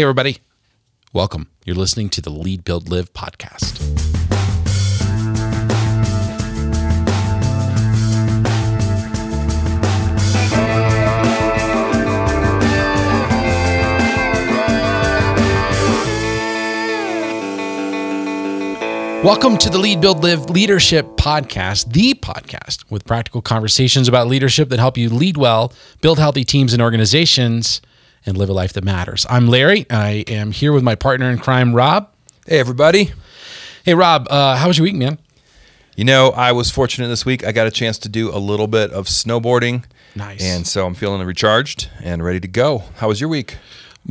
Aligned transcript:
Hey, 0.00 0.04
everybody. 0.04 0.38
Welcome. 1.12 1.50
You're 1.66 1.76
listening 1.76 2.08
to 2.08 2.22
the 2.22 2.30
Lead 2.30 2.64
Build 2.64 2.88
Live 2.88 3.12
podcast. 3.12 3.78
Welcome 19.22 19.58
to 19.58 19.68
the 19.68 19.76
Lead 19.76 20.00
Build 20.00 20.22
Live 20.22 20.48
Leadership 20.48 21.04
Podcast, 21.18 21.92
the 21.92 22.14
podcast 22.14 22.90
with 22.90 23.04
practical 23.04 23.42
conversations 23.42 24.08
about 24.08 24.28
leadership 24.28 24.70
that 24.70 24.78
help 24.78 24.96
you 24.96 25.10
lead 25.10 25.36
well, 25.36 25.74
build 26.00 26.18
healthy 26.18 26.46
teams 26.46 26.72
and 26.72 26.80
organizations, 26.80 27.82
and 28.26 28.36
live 28.36 28.48
a 28.48 28.52
life 28.52 28.72
that 28.74 28.84
matters. 28.84 29.26
I'm 29.28 29.48
Larry. 29.48 29.86
I 29.90 30.24
am 30.28 30.52
here 30.52 30.72
with 30.72 30.82
my 30.82 30.94
partner 30.94 31.30
in 31.30 31.38
crime, 31.38 31.74
Rob. 31.74 32.08
Hey, 32.46 32.58
everybody. 32.58 33.12
Hey, 33.84 33.94
Rob, 33.94 34.26
uh, 34.30 34.56
how 34.56 34.68
was 34.68 34.78
your 34.78 34.84
week, 34.84 34.94
man? 34.94 35.18
You 35.96 36.04
know, 36.04 36.30
I 36.30 36.52
was 36.52 36.70
fortunate 36.70 37.08
this 37.08 37.26
week. 37.26 37.44
I 37.44 37.52
got 37.52 37.66
a 37.66 37.70
chance 37.70 37.98
to 37.98 38.08
do 38.08 38.34
a 38.34 38.38
little 38.38 38.66
bit 38.66 38.90
of 38.90 39.06
snowboarding. 39.06 39.84
Nice. 40.14 40.42
And 40.42 40.66
so 40.66 40.86
I'm 40.86 40.94
feeling 40.94 41.24
recharged 41.26 41.88
and 42.02 42.24
ready 42.24 42.40
to 42.40 42.48
go. 42.48 42.84
How 42.96 43.08
was 43.08 43.20
your 43.20 43.28
week? 43.28 43.58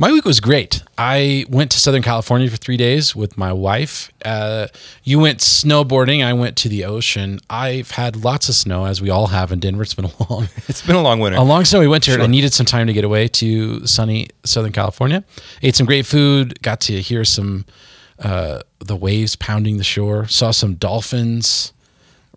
My 0.00 0.10
week 0.12 0.24
was 0.24 0.40
great. 0.40 0.82
I 0.96 1.44
went 1.50 1.70
to 1.72 1.78
Southern 1.78 2.00
California 2.00 2.48
for 2.48 2.56
three 2.56 2.78
days 2.78 3.14
with 3.14 3.36
my 3.36 3.52
wife. 3.52 4.10
Uh, 4.24 4.68
you 5.04 5.18
went 5.18 5.40
snowboarding. 5.40 6.24
I 6.24 6.32
went 6.32 6.56
to 6.58 6.70
the 6.70 6.86
ocean. 6.86 7.38
I've 7.50 7.90
had 7.90 8.16
lots 8.16 8.48
of 8.48 8.54
snow, 8.54 8.86
as 8.86 9.02
we 9.02 9.10
all 9.10 9.26
have 9.26 9.52
in 9.52 9.60
Denver. 9.60 9.82
It's 9.82 9.92
been 9.92 10.06
a 10.06 10.24
long, 10.30 10.48
It's 10.68 10.80
been 10.86 10.96
a 10.96 11.02
long 11.02 11.20
winter. 11.20 11.38
a 11.38 11.42
long 11.42 11.66
snowy 11.66 11.86
winter. 11.86 12.12
and 12.12 12.22
I 12.22 12.24
Sure. 12.24 12.30
needed 12.30 12.54
some 12.54 12.64
time 12.64 12.86
to 12.86 12.94
get 12.94 13.04
away 13.04 13.28
to 13.28 13.86
sunny 13.86 14.28
Southern 14.42 14.72
California. 14.72 15.22
Ate 15.60 15.76
some 15.76 15.84
great 15.84 16.06
food. 16.06 16.62
Got 16.62 16.80
to 16.82 17.02
hear 17.02 17.22
some 17.26 17.66
uh, 18.20 18.60
the 18.78 18.96
waves 18.96 19.36
pounding 19.36 19.76
the 19.76 19.84
shore. 19.84 20.26
Saw 20.28 20.50
some 20.50 20.76
dolphins. 20.76 21.74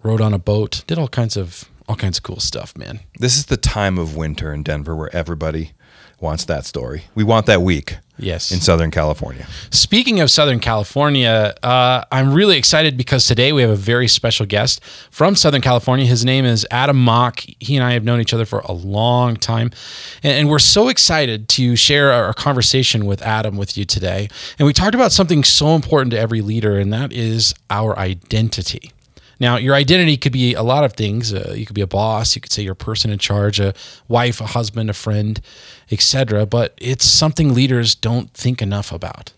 Rode 0.04 0.20
on 0.20 0.34
a 0.34 0.38
boat. 0.38 0.84
Did 0.86 0.98
all 0.98 1.08
kinds 1.08 1.38
of 1.38 1.70
all 1.88 1.96
kinds 1.96 2.18
of 2.18 2.24
cool 2.24 2.40
stuff, 2.40 2.78
man. 2.78 3.00
This 3.20 3.38
is 3.38 3.46
the 3.48 3.58
time 3.58 3.98
of 3.98 4.16
winter 4.16 4.54
in 4.54 4.64
Denver 4.64 4.96
where 4.96 5.14
everybody 5.16 5.72
wants 6.20 6.46
that 6.46 6.66
story. 6.66 7.04
We 7.16 7.24
want 7.26 7.46
that 7.48 7.62
week 7.62 7.98
Yes. 8.18 8.52
in 8.52 8.62
Southern 8.62 8.92
California. 8.92 9.46
Speaking 9.72 10.22
of 10.22 10.32
Southern 10.32 10.60
California, 10.60 11.54
uh, 11.64 12.04
I'm 12.14 12.34
really 12.34 12.58
excited 12.58 12.96
because 12.96 13.26
today 13.26 13.52
we 13.52 13.62
have 13.62 13.72
a 13.72 13.76
very 13.76 14.08
special 14.08 14.46
guest 14.46 14.82
from 15.12 15.36
Southern 15.36 15.60
California. 15.62 16.06
His 16.06 16.24
name 16.24 16.46
is 16.46 16.66
Adam 16.72 16.96
Mock. 17.04 17.42
He 17.60 17.76
and 17.76 17.84
I 17.84 17.92
have 17.94 18.06
known 18.06 18.22
each 18.22 18.34
other 18.34 18.46
for 18.46 18.60
a 18.60 18.72
long 18.72 19.36
time. 19.36 19.72
And, 20.22 20.34
and 20.34 20.50
we're 20.50 20.60
so 20.60 20.88
excited 20.88 21.50
to 21.50 21.76
share 21.76 22.14
our 22.14 22.34
conversation 22.34 23.06
with 23.06 23.22
Adam 23.22 23.58
with 23.58 23.76
you 23.78 23.84
today. 23.84 24.30
And 24.58 24.66
we 24.66 24.72
talked 24.72 24.96
about 24.96 25.12
something 25.12 25.44
so 25.44 25.76
important 25.76 26.12
to 26.12 26.20
every 26.20 26.40
leader, 26.42 26.80
and 26.80 26.94
that 26.94 27.12
is 27.12 27.54
our 27.70 27.98
identity. 28.00 28.92
Now, 29.44 29.58
your 29.58 29.76
identity 29.76 30.16
could 30.16 30.32
be 30.32 30.54
a 30.54 30.64
lot 30.64 30.86
of 30.86 30.94
things. 30.94 31.34
Uh, 31.34 31.54
you 31.54 31.66
could 31.66 31.76
be 31.76 31.82
a 31.82 31.88
boss. 31.88 32.34
You 32.34 32.42
could 32.42 32.54
say 32.54 32.64
you're 32.64 32.72
a 32.72 32.78
person 32.78 33.12
in 33.12 33.20
charge, 33.20 33.60
a 33.60 33.74
wife, 34.08 34.40
a 34.40 34.46
husband, 34.46 34.90
a 34.90 34.94
friend, 34.94 35.42
etc. 35.92 36.46
But 36.46 36.74
it's 36.78 37.04
something 37.04 37.54
leaders 37.54 37.94
don't 37.94 38.32
think 38.32 38.62
enough 38.62 38.94
about. 38.94 39.34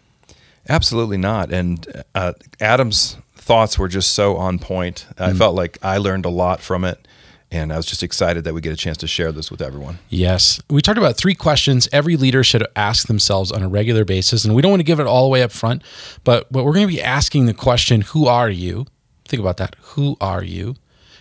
Absolutely 0.69 1.17
not. 1.17 1.51
And 1.51 2.03
uh, 2.13 2.33
Adam's 2.61 3.17
thoughts 3.35 3.79
were 3.79 3.87
just 3.87 4.11
so 4.11 4.37
on 4.37 4.59
point. 4.59 5.07
I 5.17 5.33
felt 5.33 5.55
like 5.55 5.79
I 5.81 5.97
learned 5.97 6.25
a 6.25 6.29
lot 6.29 6.61
from 6.61 6.85
it. 6.85 7.07
And 7.49 7.73
I 7.73 7.77
was 7.77 7.87
just 7.87 8.03
excited 8.03 8.43
that 8.43 8.53
we 8.53 8.61
get 8.61 8.73
a 8.73 8.77
chance 8.77 8.97
to 8.97 9.07
share 9.07 9.31
this 9.31 9.49
with 9.49 9.61
everyone. 9.61 9.97
Yes. 10.09 10.61
We 10.69 10.83
talked 10.83 10.99
about 10.99 11.17
three 11.17 11.33
questions 11.33 11.89
every 11.91 12.15
leader 12.15 12.43
should 12.43 12.67
ask 12.75 13.07
themselves 13.07 13.51
on 13.51 13.63
a 13.63 13.67
regular 13.67 14.05
basis. 14.05 14.45
And 14.45 14.53
we 14.53 14.61
don't 14.61 14.69
want 14.69 14.81
to 14.81 14.85
give 14.85 14.99
it 14.99 15.07
all 15.07 15.23
the 15.23 15.29
way 15.29 15.41
up 15.41 15.51
front, 15.51 15.81
but, 16.23 16.51
but 16.51 16.63
we're 16.63 16.73
going 16.73 16.87
to 16.87 16.93
be 16.93 17.01
asking 17.01 17.47
the 17.47 17.55
question, 17.55 18.01
Who 18.01 18.27
are 18.27 18.51
you? 18.51 18.85
Think 19.27 19.39
about 19.41 19.57
that. 19.57 19.75
Who 19.81 20.17
are 20.21 20.43
you? 20.43 20.75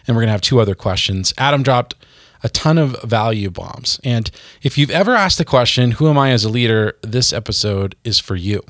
And 0.06 0.14
we're 0.16 0.22
going 0.22 0.28
to 0.28 0.33
have 0.33 0.41
two 0.41 0.60
other 0.60 0.75
questions. 0.75 1.32
Adam 1.38 1.62
dropped 1.62 1.94
a 2.42 2.48
ton 2.50 2.76
of 2.76 3.00
value 3.03 3.50
bombs. 3.50 3.98
And 4.04 4.31
if 4.62 4.76
you've 4.76 4.91
ever 4.91 5.15
asked 5.15 5.38
the 5.38 5.44
question, 5.44 5.92
Who 5.92 6.09
am 6.09 6.19
I 6.19 6.31
as 6.31 6.44
a 6.44 6.50
leader? 6.50 6.97
this 7.03 7.32
episode 7.32 7.97
is 8.04 8.19
for 8.19 8.37
you. 8.37 8.62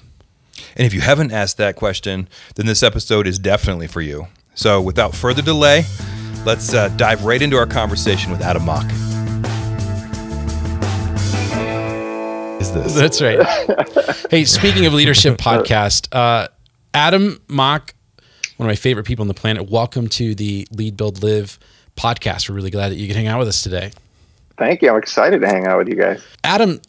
And 0.77 0.87
if 0.87 0.95
you 0.95 1.01
haven't 1.01 1.33
asked 1.33 1.57
that 1.57 1.75
question, 1.75 2.29
then 2.55 2.67
this 2.67 2.83
episode 2.83 3.27
is 3.27 3.39
definitely 3.39 3.89
for 3.89 4.01
you. 4.01 4.29
So 4.55 4.81
without 4.81 5.15
further 5.15 5.43
delay, 5.43 5.85
let's 6.47 6.73
uh, 6.73 6.89
dive 6.91 7.25
right 7.25 7.43
into 7.43 7.57
our 7.57 7.67
conversation 7.67 8.31
with 8.31 8.41
Adam 8.41 8.65
Mock. 8.65 8.85
Is 12.61 12.73
this? 12.73 12.95
That's 12.95 13.21
right. 13.21 14.27
hey, 14.31 14.45
speaking 14.45 14.87
of 14.87 14.95
leadership 14.95 15.37
podcast, 15.37 16.09
uh, 16.13 16.49
Adam 16.95 17.41
Mock, 17.49 17.94
one 18.57 18.69
of 18.69 18.71
my 18.71 18.77
favorite 18.77 19.05
people 19.05 19.23
on 19.23 19.29
the 19.29 19.35
planet, 19.35 19.69
welcome 19.69 20.09
to 20.09 20.35
the 20.35 20.67
Lead 20.71 20.97
Build 20.97 21.23
Live 21.23 21.59
podcast. 21.97 22.49
We're 22.49 22.55
really 22.55 22.71
glad 22.71 22.91
that 22.91 22.97
you 22.97 23.09
can 23.09 23.17
hang 23.17 23.27
out 23.27 23.41
with 23.41 23.49
us 23.49 23.63
today. 23.63 23.91
Thank 24.57 24.81
you. 24.81 24.91
I'm 24.91 24.97
excited 24.97 25.41
to 25.41 25.49
hang 25.49 25.67
out 25.67 25.79
with 25.79 25.89
you 25.89 25.97
guys. 25.97 26.25
Adam 26.45 26.81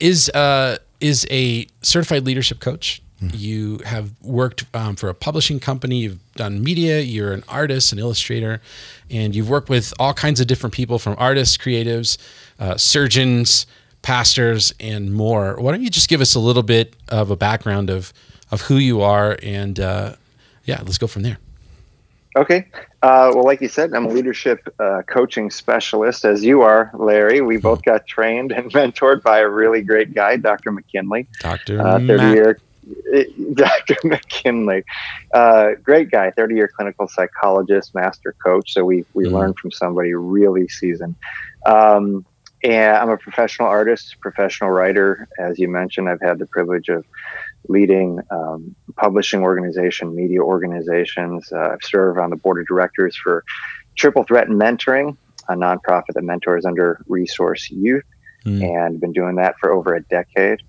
is 0.00 0.28
uh, 0.30 0.78
is 1.00 1.26
a 1.30 1.66
certified 1.80 2.24
leadership 2.24 2.58
coach. 2.58 3.00
You 3.20 3.78
have 3.84 4.10
worked 4.20 4.64
um, 4.74 4.96
for 4.96 5.08
a 5.08 5.14
publishing 5.14 5.60
company. 5.60 5.98
You've 5.98 6.18
done 6.34 6.60
media. 6.64 6.98
You're 6.98 7.32
an 7.32 7.44
artist, 7.48 7.92
an 7.92 8.00
illustrator, 8.00 8.60
and 9.08 9.32
you've 9.32 9.48
worked 9.48 9.68
with 9.68 9.94
all 10.00 10.12
kinds 10.12 10.40
of 10.40 10.48
different 10.48 10.74
people, 10.74 10.98
from 10.98 11.14
artists, 11.18 11.56
creatives, 11.56 12.18
uh, 12.58 12.76
surgeons, 12.76 13.64
pastors, 14.02 14.74
and 14.80 15.14
more. 15.14 15.54
Why 15.60 15.70
don't 15.70 15.82
you 15.82 15.90
just 15.90 16.08
give 16.08 16.20
us 16.20 16.34
a 16.34 16.40
little 16.40 16.64
bit 16.64 16.96
of 17.08 17.30
a 17.30 17.36
background 17.36 17.90
of 17.90 18.12
of 18.50 18.62
who 18.62 18.74
you 18.74 19.02
are, 19.02 19.38
and 19.40 19.78
uh, 19.78 20.16
yeah, 20.64 20.80
let's 20.84 20.98
go 20.98 21.06
from 21.06 21.22
there. 21.22 21.38
Okay. 22.34 22.66
Uh, 23.02 23.30
well, 23.34 23.44
like 23.44 23.60
you 23.60 23.68
said, 23.68 23.92
I'm 23.92 24.06
a 24.06 24.08
leadership 24.08 24.66
uh, 24.78 25.02
coaching 25.06 25.50
specialist, 25.50 26.24
as 26.24 26.42
you 26.42 26.62
are, 26.62 26.90
Larry. 26.94 27.42
We 27.42 27.58
both 27.58 27.82
got 27.82 28.06
trained 28.06 28.52
and 28.52 28.72
mentored 28.72 29.22
by 29.22 29.40
a 29.40 29.48
really 29.48 29.82
great 29.82 30.14
guy, 30.14 30.36
Dr. 30.36 30.72
McKinley, 30.72 31.28
Doctor 31.40 31.80
uh, 31.80 31.98
30 32.06 32.24
year. 32.26 32.58
Dr. 33.54 33.96
McKinley, 34.02 34.82
uh, 35.32 35.72
great 35.84 36.10
guy, 36.10 36.32
30 36.32 36.56
year 36.56 36.68
clinical 36.74 37.06
psychologist, 37.06 37.94
master 37.94 38.34
coach. 38.44 38.72
So 38.72 38.84
we, 38.84 39.04
we 39.14 39.26
Mhm. 39.26 39.32
learned 39.32 39.58
from 39.58 39.70
somebody 39.70 40.14
really 40.14 40.66
seasoned. 40.66 41.14
Um, 41.64 42.26
and 42.64 42.96
I'm 42.96 43.10
a 43.10 43.16
professional 43.16 43.68
artist, 43.68 44.16
professional 44.20 44.70
writer. 44.70 45.28
As 45.38 45.58
you 45.58 45.68
mentioned, 45.68 46.08
I've 46.08 46.20
had 46.20 46.38
the 46.38 46.46
privilege 46.46 46.88
of 46.88 47.04
leading 47.68 48.20
um, 48.30 48.74
publishing 48.96 49.42
organization, 49.42 50.14
media 50.14 50.40
organizations. 50.40 51.50
Uh, 51.52 51.70
I've 51.72 51.82
served 51.82 52.18
on 52.18 52.30
the 52.30 52.36
board 52.36 52.60
of 52.60 52.66
directors 52.66 53.16
for 53.16 53.44
Triple 53.96 54.24
Threat 54.24 54.48
Mentoring, 54.48 55.16
a 55.48 55.54
nonprofit 55.54 56.14
that 56.14 56.22
mentors 56.22 56.64
under 56.64 57.02
resource 57.08 57.70
youth, 57.70 58.04
Mm. 58.44 58.60
and 58.76 59.00
been 59.00 59.12
doing 59.12 59.36
that 59.36 59.54
for 59.60 59.70
over 59.70 59.94
a 59.94 60.02
decade. 60.02 60.60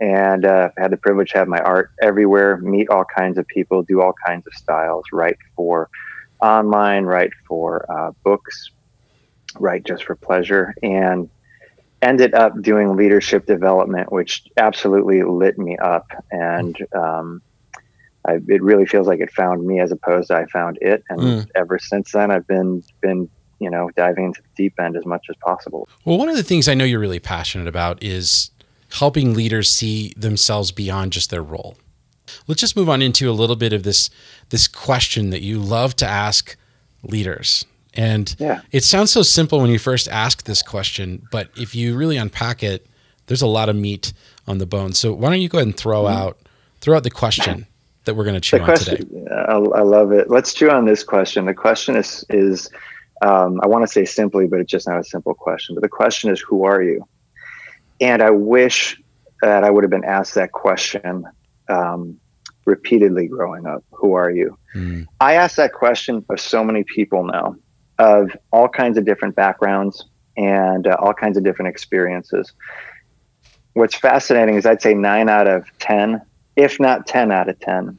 And 0.00 0.46
uh, 0.46 0.70
I've 0.70 0.82
had 0.82 0.90
the 0.90 0.96
privilege 0.96 1.32
to 1.32 1.38
have 1.38 1.48
my 1.48 1.60
art 1.60 1.90
everywhere, 2.00 2.56
meet 2.56 2.88
all 2.88 3.04
kinds 3.04 3.36
of 3.36 3.46
people, 3.46 3.82
do 3.82 4.00
all 4.00 4.14
kinds 4.26 4.46
of 4.46 4.54
styles, 4.54 5.04
write 5.12 5.36
for 5.54 5.90
online, 6.40 7.04
write 7.04 7.32
for 7.46 7.84
uh, 7.92 8.12
books, 8.24 8.70
write 9.58 9.84
just 9.84 10.04
for 10.04 10.14
pleasure, 10.14 10.74
and 10.82 11.28
ended 12.02 12.34
up 12.34 12.60
doing 12.62 12.96
leadership 12.96 13.46
development, 13.46 14.10
which 14.12 14.42
absolutely 14.56 15.22
lit 15.22 15.58
me 15.58 15.76
up. 15.78 16.06
And 16.30 16.76
um, 16.94 17.42
I, 18.26 18.38
it 18.48 18.62
really 18.62 18.86
feels 18.86 19.06
like 19.06 19.20
it 19.20 19.30
found 19.32 19.66
me 19.66 19.80
as 19.80 19.92
opposed 19.92 20.28
to 20.28 20.36
I 20.36 20.46
found 20.46 20.78
it. 20.80 21.02
And 21.08 21.20
Mm. 21.20 21.48
ever 21.54 21.78
since 21.78 22.12
then, 22.12 22.30
I've 22.30 22.46
been 22.46 22.82
been 23.00 23.28
you 23.58 23.70
know 23.70 23.90
diving 23.96 24.26
into 24.26 24.40
the 24.42 24.64
deep 24.64 24.74
end 24.80 24.96
as 24.96 25.04
much 25.04 25.26
as 25.28 25.36
possible. 25.44 25.88
Well, 26.04 26.18
one 26.18 26.28
of 26.28 26.36
the 26.36 26.42
things 26.42 26.68
I 26.68 26.74
know 26.74 26.84
you're 26.84 27.00
really 27.00 27.20
passionate 27.20 27.68
about 27.68 28.02
is 28.02 28.50
helping 28.94 29.34
leaders 29.34 29.70
see 29.70 30.12
themselves 30.16 30.72
beyond 30.72 31.12
just 31.12 31.30
their 31.30 31.42
role. 31.42 31.76
Let's 32.46 32.60
just 32.60 32.76
move 32.76 32.88
on 32.88 33.02
into 33.02 33.28
a 33.30 33.32
little 33.32 33.56
bit 33.56 33.72
of 33.72 33.82
this 33.82 34.10
this 34.50 34.68
question 34.68 35.30
that 35.30 35.42
you 35.42 35.58
love 35.58 35.96
to 35.96 36.06
ask 36.06 36.56
leaders. 37.02 37.64
And 37.94 38.34
Yeah. 38.38 38.60
it 38.72 38.84
sounds 38.84 39.10
so 39.10 39.22
simple 39.22 39.60
when 39.60 39.70
you 39.70 39.78
first 39.78 40.08
ask 40.08 40.44
this 40.44 40.62
question, 40.62 41.22
but 41.32 41.48
if 41.56 41.74
you 41.74 41.96
really 41.96 42.16
unpack 42.16 42.62
it, 42.62 42.86
there's 43.26 43.42
a 43.42 43.46
lot 43.46 43.68
of 43.68 43.76
meat 43.76 44.12
on 44.46 44.58
the 44.58 44.66
bone. 44.66 44.92
So 44.92 45.12
why 45.12 45.30
don't 45.30 45.40
you 45.40 45.48
go 45.48 45.58
ahead 45.58 45.66
and 45.68 45.76
throw 45.76 46.06
out 46.06 46.38
throw 46.80 46.96
out 46.96 47.02
the 47.04 47.10
question 47.10 47.66
that 48.04 48.14
we're 48.14 48.24
going 48.24 48.34
to 48.34 48.40
chew 48.40 48.58
the 48.58 48.64
on 48.64 48.78
today? 48.78 49.04
I, 49.30 49.52
I 49.52 49.82
love 49.82 50.12
it 50.12 50.30
let's 50.30 50.54
chew 50.54 50.70
on 50.70 50.86
this 50.86 51.04
question 51.04 51.44
the 51.44 51.54
question 51.54 51.94
is 51.96 52.24
is 52.30 52.68
um, 53.22 53.60
i 53.62 53.66
want 53.66 53.82
to 53.82 53.88
say 53.88 54.04
simply 54.04 54.46
but 54.46 54.60
it's 54.60 54.70
just 54.70 54.88
not 54.88 54.98
a 54.98 55.04
simple 55.04 55.34
question 55.34 55.74
but 55.74 55.82
the 55.82 55.88
question 55.88 56.30
is 56.30 56.40
who 56.40 56.64
are 56.64 56.82
you 56.82 57.04
and 58.00 58.22
i 58.22 58.30
wish 58.30 58.96
that 59.42 59.62
i 59.62 59.70
would 59.70 59.84
have 59.84 59.90
been 59.90 60.04
asked 60.04 60.34
that 60.34 60.52
question 60.52 61.24
um, 61.68 62.18
repeatedly 62.64 63.28
growing 63.28 63.66
up 63.66 63.84
who 63.92 64.14
are 64.14 64.30
you 64.30 64.56
Mm. 64.74 65.06
i 65.20 65.34
ask 65.34 65.56
that 65.56 65.72
question 65.72 66.24
of 66.30 66.40
so 66.40 66.62
many 66.64 66.84
people 66.84 67.24
now 67.24 67.56
of 68.00 68.36
all 68.52 68.68
kinds 68.68 68.98
of 68.98 69.04
different 69.04 69.36
backgrounds 69.36 70.04
and 70.36 70.86
uh, 70.86 70.96
all 71.00 71.14
kinds 71.14 71.36
of 71.36 71.44
different 71.44 71.68
experiences 71.68 72.52
what's 73.74 73.96
fascinating 73.96 74.56
is 74.56 74.66
I'd 74.66 74.82
say 74.82 74.94
nine 74.94 75.28
out 75.28 75.46
of 75.46 75.66
10, 75.78 76.20
if 76.56 76.80
not 76.80 77.06
10 77.06 77.32
out 77.32 77.48
of 77.48 77.58
10 77.60 77.96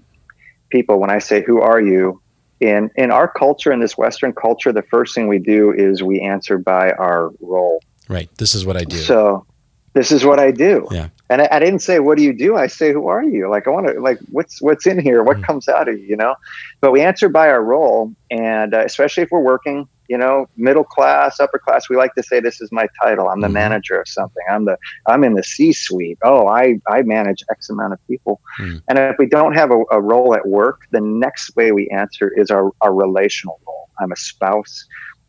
people, 0.69 1.00
when 1.00 1.09
I 1.09 1.19
say, 1.19 1.44
Who 1.44 1.62
are 1.62 1.81
you? 1.81 2.21
In, 2.59 2.92
in 2.95 3.09
our 3.09 3.27
culture, 3.27 3.71
in 3.71 3.80
this 3.80 3.98
Western 3.98 4.33
culture, 4.33 4.71
the 4.71 4.83
first 4.83 5.15
thing 5.15 5.27
we 5.27 5.39
do 5.39 5.71
is 5.71 6.04
we 6.04 6.21
answer 6.21 6.59
by 6.59 6.92
our 6.92 7.31
role. 7.39 7.81
Right. 8.07 8.30
This 8.38 8.54
is 8.54 8.68
what 8.68 8.77
I 8.77 8.83
do. 8.83 8.97
So, 8.97 9.47
this 9.94 10.12
is 10.12 10.24
what 10.24 10.40
I 10.40 10.52
do. 10.52 10.88
Yeah. 10.90 11.10
And 11.30 11.42
I, 11.42 11.50
I, 11.52 11.60
didn't 11.60 11.80
say, 11.80 12.00
"What 12.00 12.18
do 12.18 12.24
you 12.24 12.34
do?" 12.34 12.56
I 12.56 12.68
say, 12.68 12.94
"Who 12.94 13.08
are 13.08 13.24
you?" 13.24 13.50
Like 13.50 13.68
I 13.68 13.72
want 13.72 13.88
to, 13.88 14.00
like, 14.00 14.20
what's 14.32 14.62
what's 14.62 14.86
in 14.86 15.00
here? 15.00 15.24
What 15.24 15.38
mm. 15.38 15.44
comes 15.44 15.68
out 15.68 15.88
of 15.88 15.98
you? 15.98 16.06
You 16.06 16.16
know. 16.18 16.36
But 16.80 16.92
we 16.92 17.02
answer 17.02 17.30
by 17.30 17.50
our 17.50 17.64
role, 17.64 18.14
and 18.30 18.74
uh, 18.74 18.84
especially 18.86 19.24
if 19.24 19.32
we're 19.32 19.42
working, 19.42 19.88
you 20.08 20.18
know, 20.18 20.48
middle 20.56 20.84
class, 20.84 21.40
upper 21.40 21.60
class, 21.60 21.90
we 21.90 21.98
like 21.98 22.14
to 22.16 22.24
say, 22.24 22.40
"This 22.40 22.62
is 22.62 22.72
my 22.72 22.88
title. 23.02 23.28
I'm 23.28 23.42
the 23.42 23.48
mm. 23.48 23.54
manager 23.54 24.00
of 24.00 24.08
something. 24.08 24.44
I'm 24.50 24.66
the 24.66 24.78
I'm 25.08 25.24
in 25.24 25.34
the 25.34 25.44
C-suite. 25.44 26.20
Oh, 26.24 26.48
I 26.48 26.80
I 26.88 27.02
manage 27.02 27.44
X 27.50 27.70
amount 27.70 27.94
of 27.94 28.08
people." 28.08 28.42
Mm. 28.60 28.82
And 28.88 28.98
if 29.00 29.16
we 29.20 29.26
don't 29.26 29.54
have 29.54 29.72
a, 29.72 29.84
a 29.92 30.02
role 30.02 30.36
at 30.36 30.48
work, 30.48 30.82
the 30.92 31.02
next 31.02 31.56
way 31.56 31.72
we 31.72 31.90
answer 31.90 32.32
is 32.36 32.50
our 32.50 32.72
our 32.82 32.94
relational 32.94 33.60
role. 33.68 33.90
I'm 34.00 34.12
a 34.12 34.18
spouse. 34.18 34.86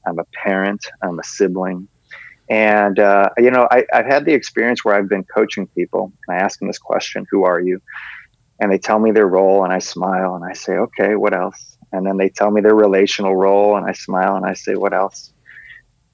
I'm 0.07 0.19
a 0.19 0.25
parent. 0.45 0.87
I'm 1.03 1.19
a 1.19 1.25
sibling. 1.25 1.89
And, 2.49 2.99
uh, 2.99 3.31
you 3.39 3.51
know, 3.51 3.69
I, 3.71 3.85
have 3.93 4.07
had 4.07 4.25
the 4.25 4.35
experience 4.35 4.85
where 4.85 4.95
I've 4.95 5.09
been 5.09 5.25
coaching 5.25 5.67
people 5.69 6.13
and 6.27 6.37
I 6.37 6.41
ask 6.41 6.59
them 6.59 6.69
this 6.69 6.79
question 6.79 7.27
Who 7.31 7.45
are 7.45 7.61
you? 7.61 7.81
And 8.61 8.71
they 8.71 8.79
tell 8.79 8.99
me 8.99 9.11
their 9.11 9.27
role 9.27 9.65
and 9.65 9.73
I 9.73 9.79
smile 9.79 10.35
and 10.35 10.45
I 10.45 10.53
say, 10.53 10.73
Okay, 10.73 11.15
what 11.15 11.35
else? 11.35 11.77
And 11.93 12.07
then 12.07 12.17
they 12.17 12.29
tell 12.29 12.51
me 12.51 12.61
their 12.61 12.75
relational 12.75 13.37
role 13.37 13.77
and 13.77 13.87
I 13.87 13.93
smile 13.93 14.37
and 14.37 14.45
I 14.45 14.55
say, 14.55 14.75
What 14.75 14.93
else? 14.93 15.33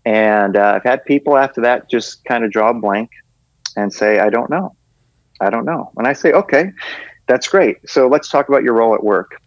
And 0.04 0.56
uh, 0.56 0.74
I've 0.76 0.84
had 0.84 1.04
people 1.04 1.36
after 1.36 1.60
that 1.62 1.90
just 1.90 2.24
kind 2.24 2.44
of 2.44 2.50
draw 2.50 2.70
a 2.70 2.74
blank 2.74 3.10
and 3.76 3.92
say, 3.92 4.18
I 4.18 4.30
don't 4.30 4.50
know. 4.50 4.74
I 5.40 5.50
don't 5.50 5.64
know. 5.64 5.92
And 5.96 6.06
I 6.06 6.12
say, 6.12 6.32
Okay, 6.32 6.72
that's 7.26 7.48
great. 7.48 7.88
So 7.88 8.06
let's 8.06 8.28
talk 8.28 8.48
about 8.48 8.62
your 8.62 8.74
role 8.74 8.94
at 8.94 9.02
work. 9.02 9.40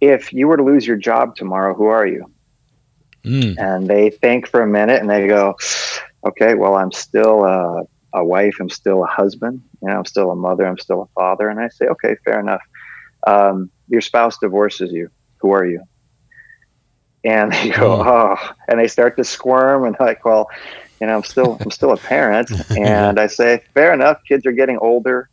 If 0.00 0.32
you 0.32 0.48
were 0.48 0.56
to 0.56 0.62
lose 0.62 0.86
your 0.86 0.96
job 0.96 1.36
tomorrow, 1.36 1.74
who 1.74 1.86
are 1.86 2.06
you? 2.06 2.30
Mm. 3.24 3.58
And 3.58 3.88
they 3.88 4.10
think 4.10 4.46
for 4.46 4.60
a 4.60 4.66
minute 4.66 5.00
and 5.00 5.10
they 5.10 5.26
go, 5.26 5.56
okay, 6.26 6.54
well, 6.54 6.74
I'm 6.74 6.92
still 6.92 7.44
a, 7.44 7.82
a, 8.12 8.24
wife, 8.24 8.56
I'm 8.60 8.70
still 8.70 9.04
a 9.04 9.06
husband, 9.06 9.62
you 9.82 9.88
know, 9.88 9.96
I'm 9.96 10.04
still 10.04 10.30
a 10.30 10.36
mother, 10.36 10.66
I'm 10.66 10.78
still 10.78 11.02
a 11.02 11.06
father. 11.14 11.48
And 11.48 11.60
I 11.60 11.68
say, 11.68 11.86
okay, 11.86 12.16
fair 12.24 12.40
enough. 12.40 12.62
Um, 13.26 13.70
your 13.88 14.00
spouse 14.00 14.38
divorces 14.38 14.92
you. 14.92 15.10
Who 15.38 15.52
are 15.52 15.66
you? 15.66 15.82
And 17.24 17.52
they 17.52 17.70
go, 17.70 18.02
hmm. 18.02 18.08
oh, 18.08 18.36
and 18.68 18.78
they 18.80 18.88
start 18.88 19.16
to 19.16 19.24
squirm 19.24 19.84
and 19.84 19.96
like, 20.00 20.24
well, 20.24 20.48
you 21.00 21.06
know, 21.06 21.16
I'm 21.16 21.24
still, 21.24 21.58
I'm 21.60 21.70
still 21.70 21.92
a 21.92 21.96
parent. 21.96 22.50
And 22.70 23.20
I 23.20 23.26
say, 23.26 23.62
fair 23.74 23.92
enough. 23.92 24.20
Kids 24.26 24.46
are 24.46 24.52
getting 24.52 24.78
older. 24.78 25.28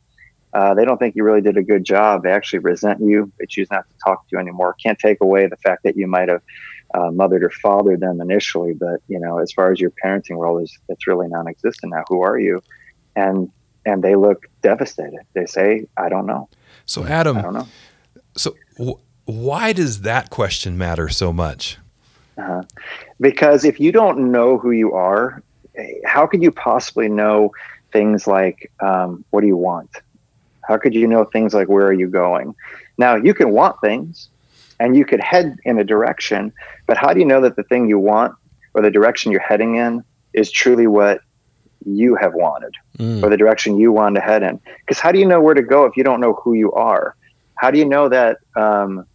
Uh, 0.54 0.74
they 0.76 0.86
don't 0.86 0.98
think 0.98 1.16
you 1.16 1.24
really 1.24 1.42
did 1.42 1.58
a 1.58 1.64
good 1.64 1.84
job. 1.84 2.24
They 2.24 2.32
actually 2.32 2.60
resent 2.60 3.00
you. 3.02 3.32
They 3.40 3.46
choose 3.48 3.72
not 3.72 3.88
to 3.90 3.96
talk 4.06 4.28
to 4.28 4.34
you 4.34 4.40
anymore. 4.40 4.76
Can't 4.84 5.00
take 5.00 5.18
away 5.22 5.48
the 5.48 5.58
fact 5.58 5.84
that 5.84 5.98
you 5.98 6.06
might 6.06 6.30
have 6.30 6.42
uh, 6.94 7.12
mothered 7.12 7.44
or 7.44 7.50
fathered 7.50 8.00
them 8.00 8.22
initially, 8.22 8.74
but 8.74 9.02
you 9.08 9.20
know, 9.20 9.40
as 9.40 9.52
far 9.52 9.72
as 9.72 9.80
your 9.80 9.92
parenting 10.04 10.38
role 10.38 10.60
is, 10.60 10.78
it's 10.90 11.08
really 11.08 11.28
non-existent 11.28 11.92
now. 11.94 12.04
Who 12.10 12.22
are 12.22 12.38
you? 12.38 12.62
And 13.16 13.52
and 13.86 14.04
they 14.04 14.16
look 14.16 14.48
devastated. 14.62 15.22
They 15.34 15.46
say, 15.46 15.88
"I 15.98 16.10
don't 16.10 16.26
know." 16.26 16.50
So, 16.86 17.06
Adam, 17.06 17.38
I 17.38 17.42
don't 17.42 17.54
know. 17.54 17.68
So, 18.38 18.56
w- 18.78 19.00
why 19.26 19.74
does 19.74 20.02
that 20.02 20.30
question 20.30 20.78
matter 20.78 21.10
so 21.10 21.32
much? 21.32 21.78
Uh-huh. 22.38 22.64
Because 23.20 23.64
if 23.64 23.80
you 23.80 23.92
don't 23.92 24.32
know 24.32 24.58
who 24.58 24.72
you 24.72 24.94
are, 24.94 25.44
how 26.06 26.26
could 26.26 26.42
you 26.42 26.52
possibly 26.52 27.08
know 27.08 27.52
things 27.92 28.28
like 28.28 28.72
um, 28.80 29.24
what 29.30 29.42
do 29.42 29.48
you 29.48 29.58
want? 29.58 29.90
How 30.68 30.78
could 30.78 30.94
you 30.94 31.08
know 31.08 31.26
things 31.26 31.54
like 31.54 31.68
where 31.68 31.86
are 31.86 31.94
you 31.94 32.08
going? 32.08 32.56
Now, 32.98 33.16
you 33.16 33.34
can 33.34 33.52
want 33.52 33.80
things, 33.82 34.30
and 34.84 34.98
you 34.98 35.06
could 35.06 35.22
head 35.22 35.58
in 35.64 35.80
a 35.80 35.84
direction, 35.86 36.52
but 36.88 36.98
how 36.98 37.14
do 37.14 37.20
you 37.22 37.26
know 37.26 37.40
that 37.40 37.56
the 37.56 37.64
thing 37.64 37.88
you 37.88 37.98
want 37.98 38.36
or 38.74 38.82
the 38.82 38.92
direction 38.92 39.32
you're 39.32 39.40
heading 39.40 39.76
in 39.76 40.04
is 40.34 40.52
truly 40.52 40.88
what 40.88 41.22
you 41.86 42.16
have 42.16 42.34
wanted 42.34 42.74
mm. 43.00 43.24
or 43.24 43.30
the 43.30 43.38
direction 43.38 43.78
you 43.78 43.94
want 43.94 44.16
to 44.16 44.22
head 44.22 44.44
in? 44.44 44.60
Because 44.80 45.00
how 45.00 45.14
do 45.14 45.20
you 45.20 45.26
know 45.26 45.40
where 45.40 45.54
to 45.54 45.62
go 45.62 45.86
if 45.86 45.96
you 45.96 46.04
don't 46.04 46.20
know 46.20 46.34
who 46.34 46.54
you 46.54 46.74
are? 46.74 47.16
How 47.56 47.72
do 47.72 47.80
you 47.80 47.86
know 47.86 48.10
that 48.10 48.40
um, 48.58 49.06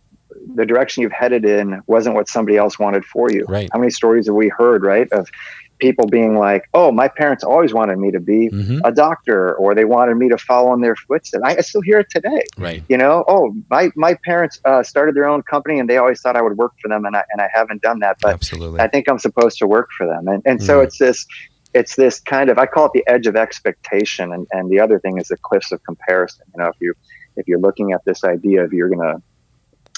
the 0.55 0.65
direction 0.65 1.03
you've 1.03 1.12
headed 1.12 1.44
in 1.44 1.82
wasn't 1.87 2.14
what 2.14 2.31
somebody 2.31 2.56
else 2.56 2.79
wanted 2.79 3.05
for 3.05 3.31
you? 3.31 3.44
Right. 3.47 3.69
How 3.71 3.79
many 3.79 3.91
stories 3.91 4.25
have 4.25 4.35
we 4.35 4.49
heard, 4.49 4.82
right, 4.82 5.12
of 5.12 5.29
people 5.78 6.06
being 6.06 6.36
like, 6.36 6.69
"Oh, 6.75 6.92
my 6.92 7.08
parents 7.08 7.44
always 7.44 7.72
wanted 7.72 7.98
me 7.98 8.10
to 8.10 8.20
be 8.20 8.50
mm-hmm. 8.50 8.80
a 8.84 8.92
doctor, 8.92 9.54
or 9.54 9.75
they 9.75 9.84
wanted 9.84 10.16
me 10.16 10.28
to 10.28 10.38
follow 10.38 10.72
in 10.75 10.80
their 10.80 10.96
footsteps." 10.96 11.42
I, 11.44 11.56
I 11.56 11.60
still 11.60 11.80
hear 11.80 11.98
it 12.00 12.08
today. 12.10 12.42
Right. 12.56 12.82
You 12.88 12.98
know, 12.98 13.25
oh, 13.28 13.54
my 13.70 13.90
my 13.96 14.16
parents 14.25 14.60
uh, 14.64 14.82
started 14.82 15.14
their 15.14 15.28
own 15.28 15.42
company, 15.42 15.78
and 15.78 15.88
they 15.88 15.96
always 15.96 16.20
thought 16.20 16.36
I 16.36 16.42
would 16.42 16.56
work 16.56 16.72
for 16.80 16.88
them, 16.88 17.04
and 17.04 17.16
I 17.16 17.25
and 17.30 17.40
I 17.40 17.48
haven't 17.52 17.82
done 17.82 18.00
that, 18.00 18.19
but 18.20 18.34
Absolutely. 18.34 18.80
I 18.80 18.88
think 18.88 19.08
I'm 19.08 19.19
supposed 19.19 19.58
to 19.58 19.66
work 19.66 19.90
for 19.96 20.06
them, 20.06 20.28
and 20.28 20.42
and 20.44 20.60
mm 20.60 20.69
so 20.69 20.80
it's 20.80 20.98
this. 20.98 21.26
It's 21.75 21.96
this 21.96 22.19
kind 22.19 22.48
of 22.48 22.58
I 22.58 22.64
call 22.66 22.86
it 22.86 22.92
the 22.92 23.06
edge 23.06 23.26
of 23.26 23.36
expectation, 23.36 24.32
and, 24.32 24.46
and 24.52 24.70
the 24.70 24.80
other 24.80 24.98
thing 24.98 25.19
is 25.19 25.28
the 25.28 25.36
cliffs 25.36 25.70
of 25.70 25.82
comparison. 25.84 26.44
You 26.54 26.62
know, 26.62 26.69
if 26.69 26.76
you 26.80 26.94
if 27.36 27.46
you're 27.46 27.60
looking 27.60 27.92
at 27.92 28.04
this 28.04 28.25
idea 28.25 28.64
of 28.64 28.72
you're 28.72 28.88
going 28.88 29.00
to 29.00 29.22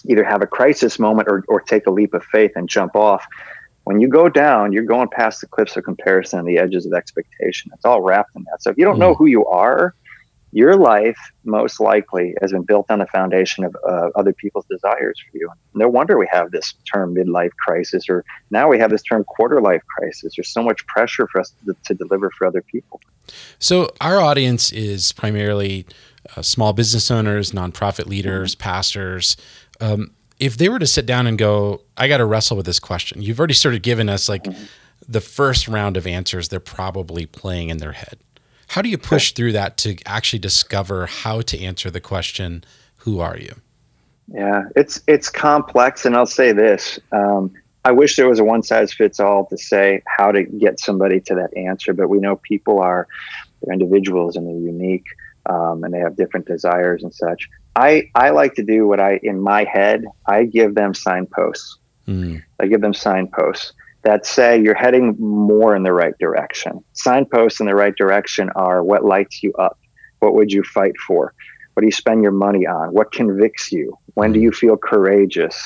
either 0.06 0.24
have 0.24 0.42
a 0.42 0.46
crisis 0.46 0.98
moment 0.98 1.28
or, 1.28 1.44
or 1.48 1.60
take 1.60 1.86
a 1.86 1.90
leap 1.90 2.14
of 2.14 2.24
faith 2.24 2.52
and 2.54 2.68
jump 2.68 2.94
off, 2.96 3.24
when 3.84 4.00
you 4.00 4.08
go 4.08 4.28
down, 4.28 4.72
you're 4.72 4.84
going 4.84 5.08
past 5.08 5.40
the 5.40 5.46
cliffs 5.46 5.76
of 5.76 5.84
comparison 5.84 6.44
the 6.44 6.58
edges 6.58 6.86
of 6.86 6.92
expectation. 6.92 7.70
It's 7.74 7.84
all 7.84 8.02
wrapped 8.02 8.36
in 8.36 8.44
that. 8.44 8.62
So 8.62 8.70
if 8.70 8.78
you 8.78 8.84
don't 8.84 8.98
know 8.98 9.14
mm. 9.14 9.18
who 9.18 9.26
you 9.26 9.46
are, 9.46 9.94
your 10.52 10.76
life 10.76 11.18
most 11.44 11.80
likely 11.80 12.34
has 12.40 12.50
been 12.50 12.62
built 12.62 12.86
on 12.90 12.98
the 12.98 13.06
foundation 13.06 13.64
of 13.64 13.76
uh, 13.88 14.10
other 14.16 14.32
people's 14.32 14.66
desires 14.66 15.18
for 15.30 15.38
you. 15.38 15.48
No 15.74 15.88
wonder 15.88 16.18
we 16.18 16.28
have 16.30 16.50
this 16.50 16.74
term 16.92 17.14
midlife 17.14 17.52
crisis, 17.64 18.08
or 18.08 18.24
now 18.50 18.68
we 18.68 18.78
have 18.78 18.90
this 18.90 19.02
term 19.02 19.22
quarter 19.24 19.60
life 19.60 19.82
crisis. 19.96 20.34
There's 20.36 20.48
so 20.48 20.62
much 20.62 20.84
pressure 20.86 21.28
for 21.28 21.40
us 21.40 21.52
to, 21.66 21.76
to 21.84 21.94
deliver 21.94 22.30
for 22.36 22.48
other 22.48 22.62
people. 22.62 23.00
So, 23.60 23.90
our 24.00 24.20
audience 24.20 24.72
is 24.72 25.12
primarily 25.12 25.86
uh, 26.36 26.42
small 26.42 26.72
business 26.72 27.12
owners, 27.12 27.52
nonprofit 27.52 28.06
leaders, 28.06 28.56
mm-hmm. 28.56 28.62
pastors. 28.62 29.36
Um, 29.80 30.10
if 30.40 30.56
they 30.56 30.68
were 30.68 30.78
to 30.78 30.86
sit 30.86 31.06
down 31.06 31.26
and 31.26 31.38
go, 31.38 31.82
I 31.96 32.08
got 32.08 32.16
to 32.16 32.24
wrestle 32.24 32.56
with 32.56 32.66
this 32.66 32.80
question, 32.80 33.22
you've 33.22 33.38
already 33.38 33.54
sort 33.54 33.74
of 33.74 33.82
given 33.82 34.08
us 34.08 34.28
like 34.28 34.44
mm-hmm. 34.44 34.64
the 35.06 35.20
first 35.20 35.68
round 35.68 35.96
of 35.96 36.06
answers 36.06 36.48
they're 36.48 36.58
probably 36.58 37.26
playing 37.26 37.68
in 37.68 37.76
their 37.76 37.92
head. 37.92 38.18
How 38.68 38.82
do 38.82 38.88
you 38.88 38.98
push 38.98 39.32
through 39.32 39.52
that 39.52 39.76
to 39.78 39.96
actually 40.06 40.38
discover 40.38 41.06
how 41.06 41.42
to 41.42 41.60
answer 41.60 41.90
the 41.90 42.00
question, 42.00 42.64
who 42.96 43.20
are 43.20 43.36
you? 43.36 43.54
Yeah, 44.32 44.62
it's 44.76 45.02
it's 45.08 45.28
complex, 45.28 46.06
and 46.06 46.16
I'll 46.16 46.24
say 46.24 46.52
this: 46.52 47.00
um, 47.10 47.52
I 47.84 47.90
wish 47.90 48.14
there 48.14 48.28
was 48.28 48.38
a 48.38 48.44
one 48.44 48.62
size 48.62 48.92
fits 48.92 49.18
all 49.18 49.46
to 49.46 49.58
say 49.58 50.02
how 50.06 50.30
to 50.30 50.44
get 50.44 50.78
somebody 50.78 51.20
to 51.22 51.34
that 51.34 51.56
answer, 51.56 51.92
but 51.92 52.08
we 52.08 52.18
know 52.18 52.36
people 52.36 52.78
are 52.78 53.08
they're 53.60 53.72
individuals 53.72 54.36
and 54.36 54.46
they're 54.46 54.54
unique, 54.54 55.06
um, 55.46 55.82
and 55.82 55.92
they 55.92 55.98
have 55.98 56.14
different 56.14 56.46
desires 56.46 57.02
and 57.02 57.12
such. 57.12 57.48
I 57.76 58.10
I 58.14 58.30
like 58.30 58.54
to 58.54 58.62
do 58.62 58.86
what 58.86 59.00
I 59.00 59.20
in 59.22 59.40
my 59.40 59.64
head 59.64 60.04
I 60.26 60.44
give 60.44 60.74
them 60.74 60.94
signposts. 60.94 61.78
Mm. 62.06 62.42
I 62.60 62.66
give 62.66 62.80
them 62.80 62.94
signposts 62.94 63.72
that 64.02 64.26
say 64.26 64.60
you're 64.60 64.74
heading 64.74 65.14
more 65.18 65.76
in 65.76 65.82
the 65.82 65.92
right 65.92 66.14
direction. 66.18 66.82
Signposts 66.94 67.60
in 67.60 67.66
the 67.66 67.74
right 67.74 67.94
direction 67.96 68.50
are 68.56 68.82
what 68.82 69.04
lights 69.04 69.42
you 69.42 69.52
up. 69.54 69.78
What 70.20 70.34
would 70.34 70.52
you 70.52 70.62
fight 70.62 70.96
for? 71.06 71.34
What 71.74 71.82
do 71.82 71.86
you 71.86 71.92
spend 71.92 72.22
your 72.22 72.32
money 72.32 72.66
on? 72.66 72.92
What 72.92 73.12
convicts 73.12 73.70
you? 73.70 73.96
When 74.14 74.32
do 74.32 74.40
you 74.40 74.52
feel 74.52 74.76
courageous? 74.76 75.56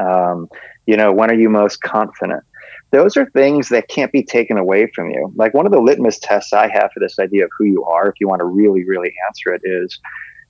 Um, 0.00 0.48
you 0.86 0.96
know, 0.96 1.12
when 1.12 1.30
are 1.30 1.38
you 1.38 1.48
most 1.48 1.82
confident? 1.82 2.42
Those 2.90 3.16
are 3.16 3.28
things 3.30 3.70
that 3.70 3.88
can't 3.88 4.12
be 4.12 4.22
taken 4.22 4.56
away 4.56 4.88
from 4.94 5.10
you. 5.10 5.32
Like 5.34 5.54
one 5.54 5.66
of 5.66 5.72
the 5.72 5.80
litmus 5.80 6.18
tests 6.18 6.52
I 6.52 6.68
have 6.68 6.90
for 6.92 7.00
this 7.00 7.18
idea 7.18 7.44
of 7.44 7.50
who 7.56 7.64
you 7.64 7.84
are, 7.84 8.08
if 8.08 8.14
you 8.20 8.28
want 8.28 8.40
to 8.40 8.44
really, 8.44 8.84
really 8.84 9.12
answer 9.28 9.52
it, 9.52 9.62
is 9.64 9.98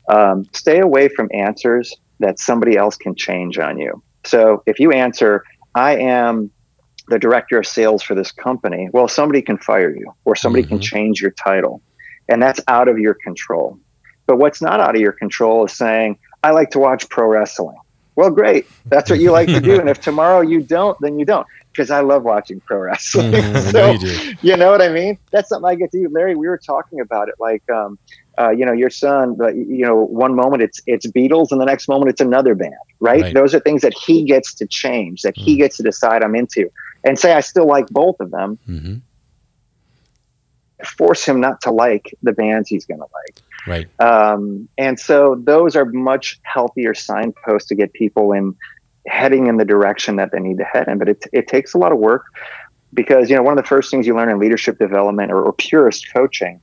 um, 0.09 0.45
stay 0.53 0.81
away 0.81 1.09
from 1.09 1.29
answers 1.33 1.95
that 2.21 2.39
somebody 2.39 2.77
else 2.77 2.97
can 2.97 3.15
change 3.15 3.59
on 3.59 3.79
you. 3.79 4.03
So 4.25 4.63
if 4.67 4.79
you 4.79 4.93
answer, 4.93 5.45
I 5.75 5.97
am 5.97 6.51
the 7.09 7.19
director 7.19 7.59
of 7.59 7.67
sales 7.67 8.03
for 8.03 8.15
this 8.15 8.33
company, 8.33 8.89
well, 8.93 9.09
somebody 9.09 9.43
can 9.43 9.59
fire 9.59 9.95
you 9.95 10.15
or 10.25 10.35
somebody 10.35 10.63
mm-hmm. 10.63 10.77
can 10.77 10.81
change 10.81 11.21
your 11.21 11.33
title. 11.33 11.83
And 12.29 12.43
that's 12.43 12.61
out 12.69 12.89
of 12.89 12.99
your 12.99 13.15
control. 13.15 13.79
But 14.27 14.39
what's 14.39 14.63
not 14.63 14.81
out 14.81 14.95
of 14.95 15.01
your 15.01 15.13
control 15.13 15.67
is 15.67 15.73
saying, 15.73 16.19
I 16.43 16.53
like 16.53 16.71
to 16.71 16.79
watch 16.79 17.09
pro 17.11 17.27
wrestling. 17.29 17.77
Well, 18.17 18.31
great. 18.31 18.67
That's 18.87 19.11
what 19.11 19.19
you 19.19 19.33
like 19.33 19.49
to 19.49 19.61
do. 19.61 19.79
And 19.81 19.89
if 19.89 20.01
tomorrow 20.01 20.41
you 20.41 20.63
don't, 20.63 20.97
then 21.01 21.19
you 21.19 21.25
don't. 21.25 21.47
Because 21.73 21.91
I 21.91 22.01
love 22.01 22.23
watching 22.23 22.61
pro 22.61 22.79
wrestling. 22.79 23.33
Mm, 23.33 23.73
so, 23.73 23.91
you, 23.93 24.37
you, 24.41 24.57
know 24.57 24.71
what 24.71 24.81
I 24.81 24.89
mean? 24.89 25.19
That's 25.33 25.49
something 25.49 25.69
I 25.69 25.75
get 25.75 25.91
to 25.93 25.99
do. 25.99 26.09
Larry, 26.09 26.37
we 26.37 26.47
were 26.47 26.59
talking 26.59 27.01
about 27.01 27.29
it. 27.29 27.35
Like, 27.41 27.69
um, 27.69 27.99
uh, 28.39 28.51
you 28.51 28.65
know, 28.67 28.73
your 28.73 28.91
son, 28.91 29.35
but 29.37 29.55
you 29.55 29.85
know, 29.85 29.97
one 29.97 30.35
moment 30.35 30.63
it's 30.63 30.81
it's 30.87 31.07
Beatles, 31.07 31.53
and 31.53 31.61
the 31.61 31.65
next 31.65 31.89
moment 31.89 32.11
it's 32.11 32.21
another 32.21 32.55
band, 32.55 32.75
right? 33.01 33.23
right. 33.23 33.35
Those 33.35 33.55
are 33.55 33.61
things 33.61 33.83
that 33.83 33.95
he 33.95 34.25
gets 34.25 34.55
to 34.55 34.67
change, 34.67 35.23
that 35.23 35.37
mm. 35.37 35.43
he 35.43 35.57
gets 35.57 35.77
to 35.77 35.83
decide 35.83 36.23
I'm 36.23 36.35
into, 36.35 36.71
and 37.05 37.19
say 37.19 37.33
I 37.33 37.41
still 37.41 37.67
like 37.67 37.87
both 37.89 38.19
of 38.21 38.31
them. 38.31 38.59
Mm-hmm. 38.69 38.97
force 40.85 41.25
him 41.25 41.41
not 41.41 41.61
to 41.63 41.71
like 41.71 42.15
the 42.23 42.33
bands 42.33 42.69
he's 42.69 42.85
going 42.85 43.01
to 43.01 43.07
like. 43.07 43.41
Right. 43.67 44.01
Um, 44.01 44.69
and 44.77 44.99
so 44.99 45.41
those 45.43 45.77
are 45.77 45.85
much 45.87 46.39
healthier 46.43 46.95
signposts 46.95 47.69
to 47.69 47.75
get 47.75 47.93
people 47.93 48.33
in 48.33 48.55
heading 49.07 49.47
in 49.47 49.57
the 49.57 49.65
direction 49.65 50.17
that 50.17 50.33
they 50.33 50.41
need 50.41 50.59
to 50.59 50.65
head 50.65 50.89
in. 50.89 50.99
But 50.99 51.09
it, 51.09 51.25
it 51.33 51.49
takes 51.49 51.75
a 51.75 51.79
lot 51.79 51.93
of 51.93 51.99
work 51.99 52.25
because, 52.93 53.31
you 53.31 53.37
know, 53.37 53.43
one 53.43 53.57
of 53.57 53.63
the 53.63 53.69
first 53.69 53.91
things 53.91 54.07
you 54.07 54.15
learn 54.15 54.29
in 54.29 54.39
leadership 54.39 54.79
development 54.79 55.33
or, 55.33 55.43
or 55.43 55.53
purist 55.53 56.13
coaching 56.13 56.61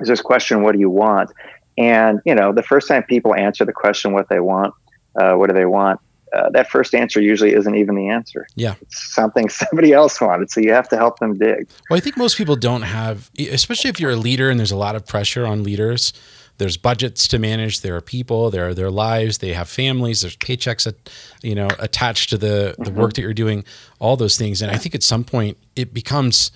is 0.00 0.08
this 0.08 0.20
question, 0.20 0.62
what 0.62 0.72
do 0.72 0.78
you 0.78 0.90
want? 0.90 1.30
And, 1.78 2.20
you 2.24 2.34
know, 2.34 2.52
the 2.52 2.62
first 2.62 2.88
time 2.88 3.02
people 3.04 3.34
answer 3.34 3.64
the 3.64 3.72
question, 3.72 4.12
what 4.12 4.28
they 4.28 4.40
want, 4.40 4.74
uh, 5.20 5.34
what 5.34 5.48
do 5.48 5.54
they 5.54 5.64
want? 5.66 6.00
Uh, 6.32 6.48
that 6.50 6.70
first 6.70 6.94
answer 6.94 7.20
usually 7.20 7.54
isn't 7.54 7.74
even 7.74 7.96
the 7.96 8.08
answer. 8.08 8.46
Yeah. 8.54 8.74
It's 8.82 9.14
something 9.14 9.48
somebody 9.62 9.92
else 9.92 10.20
wanted. 10.20 10.50
So 10.50 10.60
you 10.60 10.72
have 10.72 10.88
to 10.90 10.96
help 10.96 11.18
them 11.18 11.38
dig. 11.38 11.68
Well, 11.88 11.96
I 11.96 12.00
think 12.00 12.16
most 12.16 12.36
people 12.36 12.54
don't 12.56 12.82
have, 12.82 13.30
especially 13.38 13.90
if 13.90 13.98
you're 13.98 14.12
a 14.12 14.16
leader 14.16 14.50
and 14.50 14.58
there's 14.58 14.70
a 14.70 14.76
lot 14.76 14.94
of 14.94 15.06
pressure 15.06 15.46
on 15.46 15.64
leaders. 15.64 16.12
There's 16.58 16.76
budgets 16.76 17.26
to 17.28 17.38
manage. 17.38 17.80
There 17.80 17.96
are 17.96 18.02
people. 18.02 18.50
There 18.50 18.68
are 18.68 18.74
their 18.74 18.90
lives. 18.90 19.38
They 19.38 19.54
have 19.54 19.68
families. 19.68 20.20
There's 20.20 20.36
paychecks, 20.36 20.84
that, 20.84 21.10
you 21.42 21.54
know, 21.54 21.68
attached 21.78 22.28
to 22.30 22.36
the 22.38 22.74
the 22.78 22.90
Mm-hmm. 22.90 23.00
work 23.00 23.14
that 23.14 23.22
you're 23.22 23.32
doing. 23.32 23.64
All 23.98 24.16
those 24.16 24.36
things, 24.36 24.60
and 24.60 24.70
I 24.70 24.76
think 24.76 24.94
at 24.94 25.02
some 25.02 25.24
point 25.24 25.56
it 25.74 25.94
becomes 25.94 26.50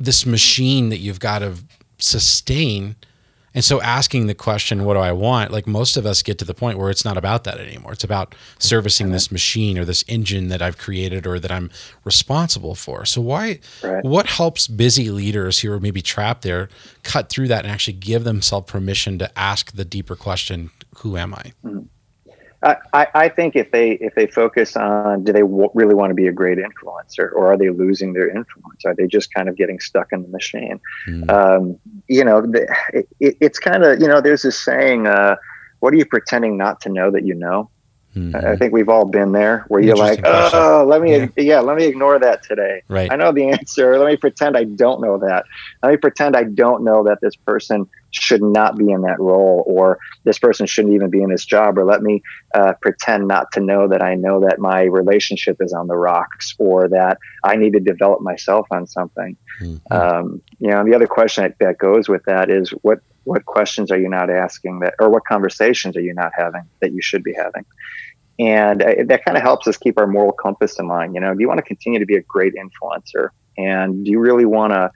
this 0.00 0.24
machine 0.24 0.88
that 0.88 0.98
you've 0.98 1.20
got 1.20 1.40
to 1.40 1.52
sustain. 2.02 2.96
And 3.54 3.62
so 3.62 3.82
asking 3.82 4.28
the 4.28 4.34
question, 4.34 4.84
what 4.84 4.94
do 4.94 5.00
I 5.00 5.12
want? 5.12 5.50
Like 5.50 5.66
most 5.66 5.98
of 5.98 6.06
us 6.06 6.22
get 6.22 6.38
to 6.38 6.44
the 6.46 6.54
point 6.54 6.78
where 6.78 6.88
it's 6.88 7.04
not 7.04 7.18
about 7.18 7.44
that 7.44 7.58
anymore. 7.58 7.92
It's 7.92 8.02
about 8.04 8.34
servicing 8.58 9.10
this 9.10 9.30
machine 9.30 9.76
or 9.78 9.84
this 9.84 10.02
engine 10.08 10.48
that 10.48 10.62
I've 10.62 10.78
created 10.78 11.26
or 11.26 11.38
that 11.38 11.52
I'm 11.52 11.70
responsible 12.02 12.74
for. 12.74 13.04
So 13.04 13.20
why 13.20 13.60
Right. 13.82 14.02
what 14.04 14.26
helps 14.26 14.66
busy 14.68 15.10
leaders 15.10 15.60
who 15.60 15.70
are 15.70 15.80
maybe 15.80 16.00
trapped 16.00 16.42
there 16.42 16.70
cut 17.02 17.28
through 17.28 17.48
that 17.48 17.64
and 17.64 17.72
actually 17.72 17.92
give 17.94 18.24
themselves 18.24 18.70
permission 18.70 19.18
to 19.18 19.38
ask 19.38 19.72
the 19.72 19.84
deeper 19.84 20.16
question, 20.16 20.70
who 20.98 21.18
am 21.18 21.34
I? 21.34 21.52
I, 21.62 21.82
I 22.62 23.06
I 23.14 23.28
think 23.28 23.56
if 23.56 23.70
they 23.72 23.92
if 23.92 24.14
they 24.14 24.26
focus 24.26 24.76
on 24.76 25.24
do 25.24 25.32
they 25.32 25.40
w- 25.40 25.70
really 25.74 25.94
want 25.94 26.10
to 26.10 26.14
be 26.14 26.28
a 26.28 26.32
great 26.32 26.58
influencer 26.58 27.32
or 27.32 27.52
are 27.52 27.56
they 27.56 27.70
losing 27.70 28.12
their 28.12 28.28
influence? 28.28 28.84
Are 28.84 28.94
they 28.94 29.06
just 29.06 29.34
kind 29.34 29.48
of 29.48 29.56
getting 29.56 29.80
stuck 29.80 30.12
in 30.12 30.22
the 30.22 30.28
machine? 30.28 30.80
Hmm. 31.04 31.30
Um, 31.30 31.78
you 32.06 32.24
know, 32.24 32.42
the, 32.42 32.72
it, 32.92 33.08
it, 33.18 33.36
it's 33.40 33.58
kind 33.58 33.82
of 33.82 34.00
you 34.00 34.06
know 34.06 34.20
there's 34.20 34.42
this 34.42 34.58
saying, 34.58 35.08
uh, 35.08 35.36
"What 35.80 35.92
are 35.92 35.96
you 35.96 36.06
pretending 36.06 36.56
not 36.56 36.80
to 36.82 36.88
know 36.88 37.10
that 37.10 37.26
you 37.26 37.34
know?" 37.34 37.68
Mhm. 38.16 38.34
I 38.44 38.56
think 38.56 38.72
we've 38.72 38.88
all 38.88 39.06
been 39.06 39.32
there 39.32 39.64
where 39.68 39.80
you're 39.80 39.96
like, 39.96 40.20
"Oh, 40.24 40.84
let 40.86 41.00
me 41.00 41.16
Yeah. 41.16 41.26
yeah. 41.36 41.60
let 41.60 41.76
me 41.76 41.84
ignore 41.84 42.18
that 42.18 42.42
today." 42.42 42.82
Right. 42.88 43.10
I 43.10 43.16
know 43.16 43.32
the 43.32 43.48
answer. 43.50 43.98
Let 43.98 44.06
me 44.08 44.16
pretend 44.16 44.56
I 44.56 44.64
don't 44.64 45.00
know 45.00 45.18
that. 45.18 45.44
Let 45.82 45.90
me 45.92 45.96
pretend 45.96 46.36
I 46.36 46.44
don't 46.44 46.84
know 46.84 47.04
that 47.04 47.18
this 47.22 47.36
person 47.36 47.86
should 48.10 48.42
not 48.42 48.76
be 48.76 48.90
in 48.90 49.00
that 49.02 49.18
role 49.18 49.64
or 49.66 49.98
this 50.24 50.38
person 50.38 50.66
shouldn't 50.66 50.92
even 50.92 51.08
be 51.08 51.22
in 51.22 51.30
this 51.30 51.46
job 51.46 51.78
or 51.78 51.84
let 51.86 52.02
me 52.02 52.22
uh, 52.54 52.74
pretend 52.82 53.26
not 53.26 53.50
to 53.52 53.60
know 53.60 53.88
that 53.88 54.02
I 54.02 54.14
know 54.14 54.38
that 54.40 54.58
my 54.58 54.82
relationship 54.82 55.56
is 55.60 55.72
on 55.72 55.86
the 55.86 55.96
rocks 55.96 56.54
or 56.58 56.88
that 56.88 57.16
I 57.42 57.56
need 57.56 57.72
to 57.72 57.80
develop 57.80 58.20
myself 58.20 58.66
on 58.70 58.86
something. 58.86 59.34
Mhm. 59.62 59.80
Um, 59.90 60.42
you 60.58 60.68
know, 60.68 60.84
the 60.84 60.94
other 60.94 61.06
question 61.06 61.44
that, 61.44 61.58
that 61.60 61.78
goes 61.78 62.06
with 62.06 62.22
that 62.26 62.50
is 62.50 62.68
what 62.82 63.00
what 63.24 63.44
questions 63.44 63.90
are 63.90 63.98
you 63.98 64.08
not 64.08 64.30
asking 64.30 64.80
that, 64.80 64.94
or 65.00 65.08
what 65.10 65.24
conversations 65.24 65.96
are 65.96 66.00
you 66.00 66.14
not 66.14 66.32
having 66.36 66.62
that 66.80 66.92
you 66.92 67.02
should 67.02 67.22
be 67.22 67.32
having? 67.32 67.64
And 68.38 68.82
uh, 68.82 68.94
that 69.06 69.24
kind 69.24 69.36
of 69.36 69.42
helps 69.42 69.66
us 69.68 69.76
keep 69.76 69.98
our 69.98 70.06
moral 70.06 70.32
compass 70.32 70.78
in 70.78 70.88
line. 70.88 71.14
You 71.14 71.20
know, 71.20 71.34
do 71.34 71.40
you 71.40 71.48
want 71.48 71.58
to 71.58 71.62
continue 71.62 71.98
to 71.98 72.06
be 72.06 72.16
a 72.16 72.22
great 72.22 72.54
influencer? 72.54 73.28
And 73.58 74.04
do 74.04 74.10
you 74.10 74.18
really 74.18 74.46
want 74.46 74.72
to 74.72 74.90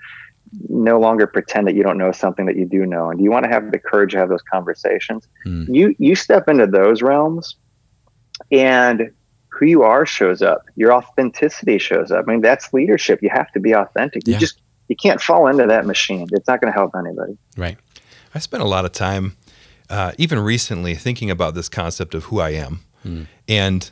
no 0.69 0.99
longer 0.99 1.27
pretend 1.27 1.67
that 1.67 1.75
you 1.75 1.83
don't 1.83 1.99
know 1.99 2.13
something 2.13 2.47
that 2.47 2.57
you 2.57 2.65
do 2.65 2.87
know? 2.87 3.11
And 3.11 3.19
do 3.19 3.25
you 3.25 3.31
want 3.31 3.45
to 3.45 3.51
have 3.51 3.71
the 3.71 3.79
courage 3.79 4.13
to 4.13 4.19
have 4.19 4.29
those 4.29 4.43
conversations? 4.43 5.29
Hmm. 5.45 5.65
You 5.73 5.95
you 5.99 6.15
step 6.15 6.49
into 6.49 6.67
those 6.67 7.03
realms, 7.03 7.57
and 8.51 9.11
who 9.51 9.67
you 9.67 9.83
are 9.83 10.05
shows 10.07 10.43
up. 10.43 10.65
Your 10.77 10.93
authenticity 10.93 11.79
shows 11.79 12.11
up. 12.11 12.25
I 12.27 12.33
mean, 12.33 12.41
that's 12.41 12.73
leadership. 12.73 13.21
You 13.23 13.31
have 13.31 13.51
to 13.53 13.61
be 13.61 13.73
authentic. 13.73 14.27
You 14.27 14.35
Yeah. 14.35 14.39
just 14.39 14.61
you 14.89 14.97
can't 14.97 15.21
fall 15.21 15.49
into 15.49 15.67
that 15.67 15.85
machine. 15.85 16.29
It's 16.33 16.47
not 16.47 16.61
going 16.61 16.73
to 16.73 16.79
help 16.79 16.93
anybody. 16.97 17.37
Right. 17.57 17.77
I 18.37 18.39
spent 18.39 18.63
a 18.63 18.67
lot 18.67 18.85
of 18.85 18.93
time, 18.93 19.35
uh, 19.89 20.13
even 20.19 20.39
recently, 20.39 20.95
thinking 20.95 21.31
about 21.31 21.55
this 21.55 21.71
concept 21.71 22.15
of 22.15 22.25
who 22.25 22.39
I 22.41 22.51
am. 22.51 22.81
And 23.49 23.91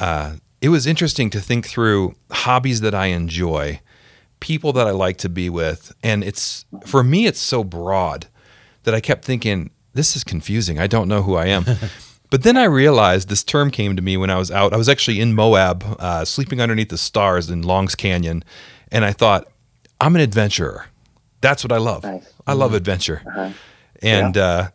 uh, 0.00 0.36
it 0.60 0.70
was 0.70 0.86
interesting 0.86 1.30
to 1.30 1.40
think 1.40 1.66
through 1.68 2.16
hobbies 2.32 2.80
that 2.80 2.94
I 2.94 3.06
enjoy, 3.06 3.80
people 4.40 4.72
that 4.72 4.88
I 4.88 4.90
like 4.90 5.18
to 5.18 5.28
be 5.28 5.48
with. 5.48 5.94
And 6.02 6.24
it's, 6.24 6.64
for 6.84 7.04
me, 7.04 7.26
it's 7.26 7.38
so 7.38 7.62
broad 7.62 8.26
that 8.82 8.92
I 8.94 9.00
kept 9.00 9.24
thinking, 9.24 9.70
this 9.94 10.16
is 10.16 10.24
confusing. 10.24 10.80
I 10.80 10.88
don't 10.88 11.06
know 11.08 11.22
who 11.22 11.36
I 11.36 11.46
am. 11.46 11.64
But 12.28 12.42
then 12.42 12.56
I 12.56 12.64
realized 12.64 13.28
this 13.28 13.44
term 13.44 13.70
came 13.70 13.94
to 13.94 14.02
me 14.02 14.16
when 14.16 14.30
I 14.30 14.36
was 14.36 14.50
out. 14.50 14.72
I 14.72 14.76
was 14.76 14.88
actually 14.88 15.20
in 15.20 15.32
Moab, 15.32 15.84
uh, 16.00 16.24
sleeping 16.24 16.60
underneath 16.60 16.88
the 16.88 16.98
stars 16.98 17.48
in 17.50 17.62
Longs 17.62 17.94
Canyon. 17.94 18.42
And 18.90 19.04
I 19.04 19.12
thought, 19.12 19.46
I'm 20.00 20.16
an 20.16 20.20
adventurer. 20.22 20.86
That's 21.40 21.62
what 21.62 21.70
I 21.70 21.76
love. 21.76 22.02
Nice. 22.02 22.26
I 22.44 22.54
love 22.54 22.74
adventure 22.74 23.22
Uh-huh. 23.28 23.50
And 24.02 24.36
uh, 24.36 24.68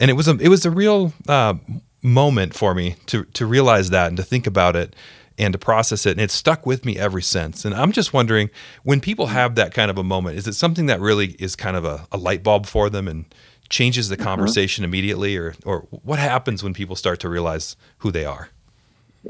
and 0.00 0.10
it 0.10 0.14
was 0.14 0.28
a 0.28 0.36
it 0.38 0.48
was 0.48 0.64
a 0.64 0.70
real 0.70 1.12
uh, 1.28 1.54
moment 2.02 2.54
for 2.54 2.74
me 2.74 2.96
to 3.06 3.24
to 3.24 3.46
realize 3.46 3.90
that 3.90 4.08
and 4.08 4.16
to 4.16 4.22
think 4.22 4.46
about 4.46 4.76
it 4.76 4.94
and 5.38 5.52
to 5.52 5.58
process 5.58 6.04
it. 6.06 6.12
And 6.12 6.20
it's 6.20 6.34
stuck 6.34 6.66
with 6.66 6.84
me 6.84 6.98
ever 6.98 7.20
since. 7.20 7.64
And 7.64 7.74
i'm 7.74 7.92
just 7.92 8.12
wondering 8.12 8.50
when 8.82 9.00
people 9.00 9.28
have 9.28 9.54
that 9.54 9.72
kind 9.72 9.90
of 9.90 9.98
a 9.98 10.04
moment 10.04 10.36
is 10.36 10.46
it 10.46 10.54
something 10.54 10.86
that 10.86 11.00
really 11.00 11.36
is 11.38 11.56
kind 11.56 11.76
of 11.76 11.84
a, 11.84 12.06
a 12.10 12.18
light 12.18 12.42
bulb 12.42 12.66
for 12.66 12.90
them 12.90 13.08
and 13.08 13.24
changes 13.68 14.08
the 14.08 14.16
conversation 14.16 14.84
immediately? 14.84 15.36
Or 15.36 15.54
or 15.64 15.86
what 15.90 16.18
happens 16.18 16.62
when 16.62 16.74
people 16.74 16.96
start 16.96 17.20
to 17.20 17.28
realize 17.28 17.76
who 17.98 18.10
they 18.10 18.24
are 18.24 18.50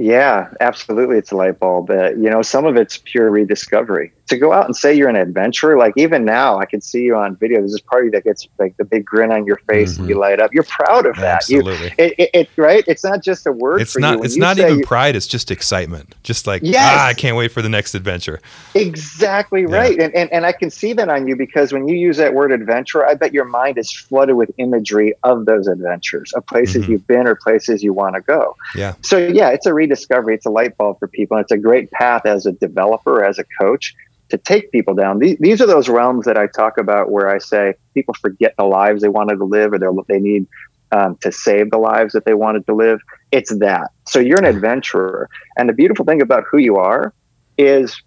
Yeah, 0.01 0.49
absolutely. 0.61 1.19
It's 1.19 1.33
a 1.33 1.37
light 1.37 1.59
bulb. 1.59 1.91
Uh, 1.91 2.11
you 2.13 2.31
know, 2.31 2.41
some 2.41 2.65
of 2.65 2.77
it's 2.77 2.99
pure 3.05 3.31
rediscovery. 3.31 4.13
To 4.29 4.37
go 4.37 4.53
out 4.53 4.67
and 4.67 4.77
say 4.77 4.93
you're 4.95 5.09
an 5.09 5.17
adventurer, 5.17 5.79
like 5.79 5.95
even 5.97 6.25
now, 6.27 6.59
I 6.59 6.67
can 6.67 6.83
see 6.83 7.01
you 7.03 7.17
on 7.17 7.35
video. 7.37 7.61
There's 7.61 7.73
this 7.73 7.81
party 7.81 8.11
that 8.11 8.25
gets 8.25 8.47
like 8.59 8.77
the 8.77 8.85
big 8.85 9.05
grin 9.07 9.33
on 9.33 9.47
your 9.47 9.57
face 9.69 9.97
and 9.97 10.07
you 10.09 10.17
light 10.19 10.39
up. 10.39 10.53
You're 10.53 10.65
proud 10.65 11.07
of 11.07 11.17
that. 11.17 11.49
You, 11.49 11.61
Absolutely. 11.61 11.95
it, 11.99 12.15
it, 12.19 12.31
it, 12.35 12.49
right? 12.57 12.85
It's 12.87 13.03
not 13.03 13.23
just 13.23 13.47
a 13.47 13.53
word 13.53 13.81
it's 13.81 13.97
not 13.97 14.23
it's 14.25 14.37
you 14.37 14.43
not 14.43 14.59
even 14.59 14.81
you- 14.81 14.85
pride 14.85 15.17
it's 15.17 15.27
just 15.27 15.51
excitement 15.51 16.15
just 16.23 16.47
like 16.47 16.61
Yes. 16.63 16.77
ah, 16.79 17.07
i 17.07 17.15
can't 17.15 17.37
wait 17.37 17.51
for 17.53 17.63
the 17.63 17.69
next 17.71 17.95
adventure 17.95 18.39
Exactly 18.75 19.67
right. 19.67 19.99
And, 19.99 20.15
and 20.15 20.31
and 20.33 20.47
I 20.47 20.53
can 20.53 20.71
see 20.71 20.93
that 20.93 21.09
on 21.09 21.27
you 21.27 21.35
because 21.35 21.73
when 21.73 21.89
you 21.89 21.97
use 21.97 22.17
that 22.19 22.35
word 22.35 22.53
adventure, 22.53 23.05
I 23.05 23.15
bet 23.15 23.33
your 23.33 23.45
mind 23.47 23.77
is 23.79 23.91
flooded 23.93 24.37
with 24.37 24.51
imagery 24.59 25.15
of 25.25 25.47
those 25.47 25.67
adventures, 25.67 26.33
of 26.35 26.47
places 26.47 26.85
Mhm. 26.85 26.89
you've 26.89 27.07
been 27.07 27.27
or 27.27 27.35
places 27.35 27.83
you 27.83 27.93
want 27.93 28.15
to 28.15 28.21
go. 28.21 28.55
yeah 28.75 28.95
So 29.03 29.17
yeah, 29.19 29.49
it's 29.51 29.67
a 29.67 29.75
rediscovery. 29.89 30.35
It's 30.35 30.47
a 30.47 30.51
light 30.51 30.77
bulb 30.77 30.99
for 30.99 31.09
people. 31.09 31.37
And 31.37 31.45
it's 31.45 31.53
a 31.53 31.59
great 31.59 31.91
path 31.91 32.27
as 32.27 32.47
a 32.47 32.53
developer, 32.53 33.25
as 33.25 33.39
a 33.39 33.45
coach, 33.61 33.95
to 34.29 34.39
take 34.39 34.71
people 34.71 34.95
down. 34.95 35.19
These, 35.19 35.39
these 35.39 35.61
are 35.61 35.67
those 35.67 35.89
realms 35.89 36.27
that 36.27 36.37
I 36.37 36.47
talk 36.47 36.79
about 36.79 37.11
where 37.11 37.29
I 37.29 37.39
say 37.39 37.75
people 37.95 38.15
forget 38.15 38.55
the 38.59 38.65
lives 38.65 39.03
they 39.03 39.09
wanted 39.09 39.37
to 39.37 39.45
live, 39.45 39.73
or 39.73 40.05
they 40.07 40.21
need 40.21 40.47
um, 40.93 41.17
to 41.23 41.33
save 41.33 41.71
the 41.71 41.79
lives 41.79 42.13
that 42.13 42.25
they 42.25 42.35
wanted 42.35 42.67
to 42.67 42.75
live. 42.75 43.01
It's 43.33 43.57
that. 43.59 43.91
So 44.07 44.19
you're 44.21 44.39
an 44.39 44.45
adventurer, 44.45 45.29
and 45.57 45.69
the 45.69 45.73
beautiful 45.73 46.05
thing 46.05 46.21
about 46.21 46.45
who 46.51 46.59
you 46.59 46.77
are 46.77 47.15
is 47.57 48.01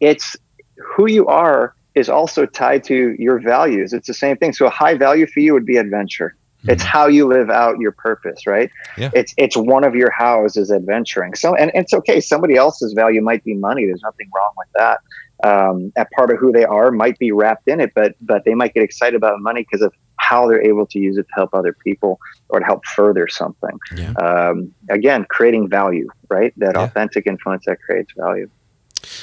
it's 0.00 0.36
who 0.76 1.08
you 1.08 1.26
are 1.26 1.74
is 1.94 2.08
also 2.08 2.46
tied 2.46 2.84
to 2.84 3.16
your 3.18 3.40
values. 3.40 3.92
It's 3.92 4.06
the 4.06 4.14
same 4.14 4.36
thing. 4.36 4.52
So 4.52 4.66
a 4.66 4.70
high 4.70 4.94
value 4.94 5.26
for 5.26 5.40
you 5.40 5.52
would 5.52 5.66
be 5.66 5.76
adventure. 5.76 6.36
It's 6.64 6.82
how 6.82 7.06
you 7.06 7.26
live 7.26 7.50
out 7.50 7.78
your 7.78 7.92
purpose, 7.92 8.46
right? 8.46 8.70
Yeah. 8.96 9.10
It's 9.14 9.32
it's 9.36 9.56
one 9.56 9.84
of 9.84 9.94
your 9.94 10.10
hows 10.10 10.56
is 10.56 10.72
adventuring. 10.72 11.34
So 11.34 11.54
and, 11.54 11.70
and 11.74 11.84
it's 11.84 11.92
okay. 11.94 12.20
Somebody 12.20 12.56
else's 12.56 12.94
value 12.94 13.22
might 13.22 13.44
be 13.44 13.54
money. 13.54 13.86
There's 13.86 14.02
nothing 14.02 14.28
wrong 14.34 14.52
with 14.56 14.68
that. 14.74 15.00
Um, 15.44 15.92
that 15.94 16.10
part 16.10 16.32
of 16.32 16.38
who 16.38 16.50
they 16.50 16.64
are 16.64 16.90
might 16.90 17.16
be 17.18 17.30
wrapped 17.30 17.68
in 17.68 17.80
it, 17.80 17.92
but 17.94 18.16
but 18.20 18.44
they 18.44 18.54
might 18.54 18.74
get 18.74 18.82
excited 18.82 19.14
about 19.14 19.40
money 19.40 19.62
because 19.62 19.82
of 19.82 19.92
how 20.16 20.48
they're 20.48 20.62
able 20.62 20.84
to 20.86 20.98
use 20.98 21.16
it 21.16 21.22
to 21.22 21.34
help 21.36 21.54
other 21.54 21.72
people 21.84 22.18
or 22.48 22.58
to 22.58 22.66
help 22.66 22.84
further 22.86 23.28
something. 23.28 23.78
Yeah. 23.96 24.12
Um, 24.14 24.74
again, 24.90 25.26
creating 25.30 25.68
value, 25.68 26.08
right? 26.28 26.52
That 26.56 26.74
Yeah. 26.74 26.82
authentic 26.82 27.28
influence 27.28 27.66
that 27.66 27.78
creates 27.80 28.12
value. 28.16 28.50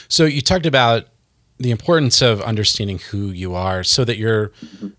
So 0.08 0.24
you 0.24 0.42
talked 0.42 0.65
about 0.65 1.08
the 1.57 1.71
importance 1.71 2.21
of 2.21 2.41
understanding 2.41 3.00
who 3.00 3.29
you 3.29 3.55
are 3.55 3.83
so 3.83 4.03
that 4.03 4.17
you're 4.17 4.51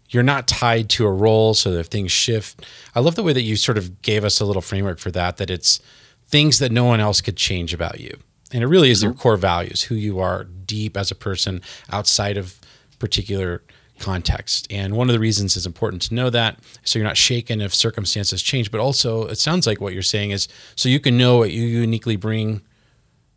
you're 0.08 0.22
not 0.22 0.48
tied 0.48 0.88
to 0.88 1.06
a 1.06 1.12
role 1.12 1.52
so 1.54 1.70
that 1.70 1.80
if 1.80 1.86
things 1.86 2.10
shift 2.10 2.64
i 2.94 3.00
love 3.00 3.14
the 3.14 3.22
way 3.22 3.32
that 3.32 3.42
you 3.42 3.56
sort 3.56 3.76
of 3.78 4.00
gave 4.02 4.24
us 4.24 4.40
a 4.40 4.44
little 4.44 4.62
framework 4.62 4.98
for 4.98 5.10
that 5.10 5.36
that 5.36 5.50
it's 5.50 5.80
things 6.28 6.58
that 6.58 6.72
no 6.72 6.84
one 6.84 7.00
else 7.00 7.20
could 7.20 7.36
change 7.36 7.74
about 7.74 8.00
you 8.00 8.16
and 8.52 8.62
it 8.62 8.66
really 8.66 8.90
is 8.90 9.02
your 9.02 9.12
mm-hmm. 9.12 9.20
core 9.20 9.36
values 9.36 9.82
who 9.82 9.94
you 9.94 10.18
are 10.18 10.44
deep 10.44 10.96
as 10.96 11.10
a 11.10 11.14
person 11.14 11.60
outside 11.90 12.36
of 12.36 12.58
particular 12.98 13.62
context 13.98 14.66
and 14.70 14.94
one 14.94 15.08
of 15.08 15.14
the 15.14 15.20
reasons 15.20 15.56
it's 15.56 15.66
important 15.66 16.02
to 16.02 16.14
know 16.14 16.28
that 16.30 16.58
so 16.84 16.98
you're 16.98 17.06
not 17.06 17.16
shaken 17.16 17.60
if 17.60 17.74
circumstances 17.74 18.42
change 18.42 18.70
but 18.70 18.80
also 18.80 19.26
it 19.26 19.36
sounds 19.36 19.66
like 19.66 19.80
what 19.80 19.92
you're 19.92 20.02
saying 20.02 20.30
is 20.30 20.48
so 20.74 20.88
you 20.88 21.00
can 21.00 21.16
know 21.16 21.38
what 21.38 21.50
you 21.50 21.62
uniquely 21.62 22.16
bring 22.16 22.62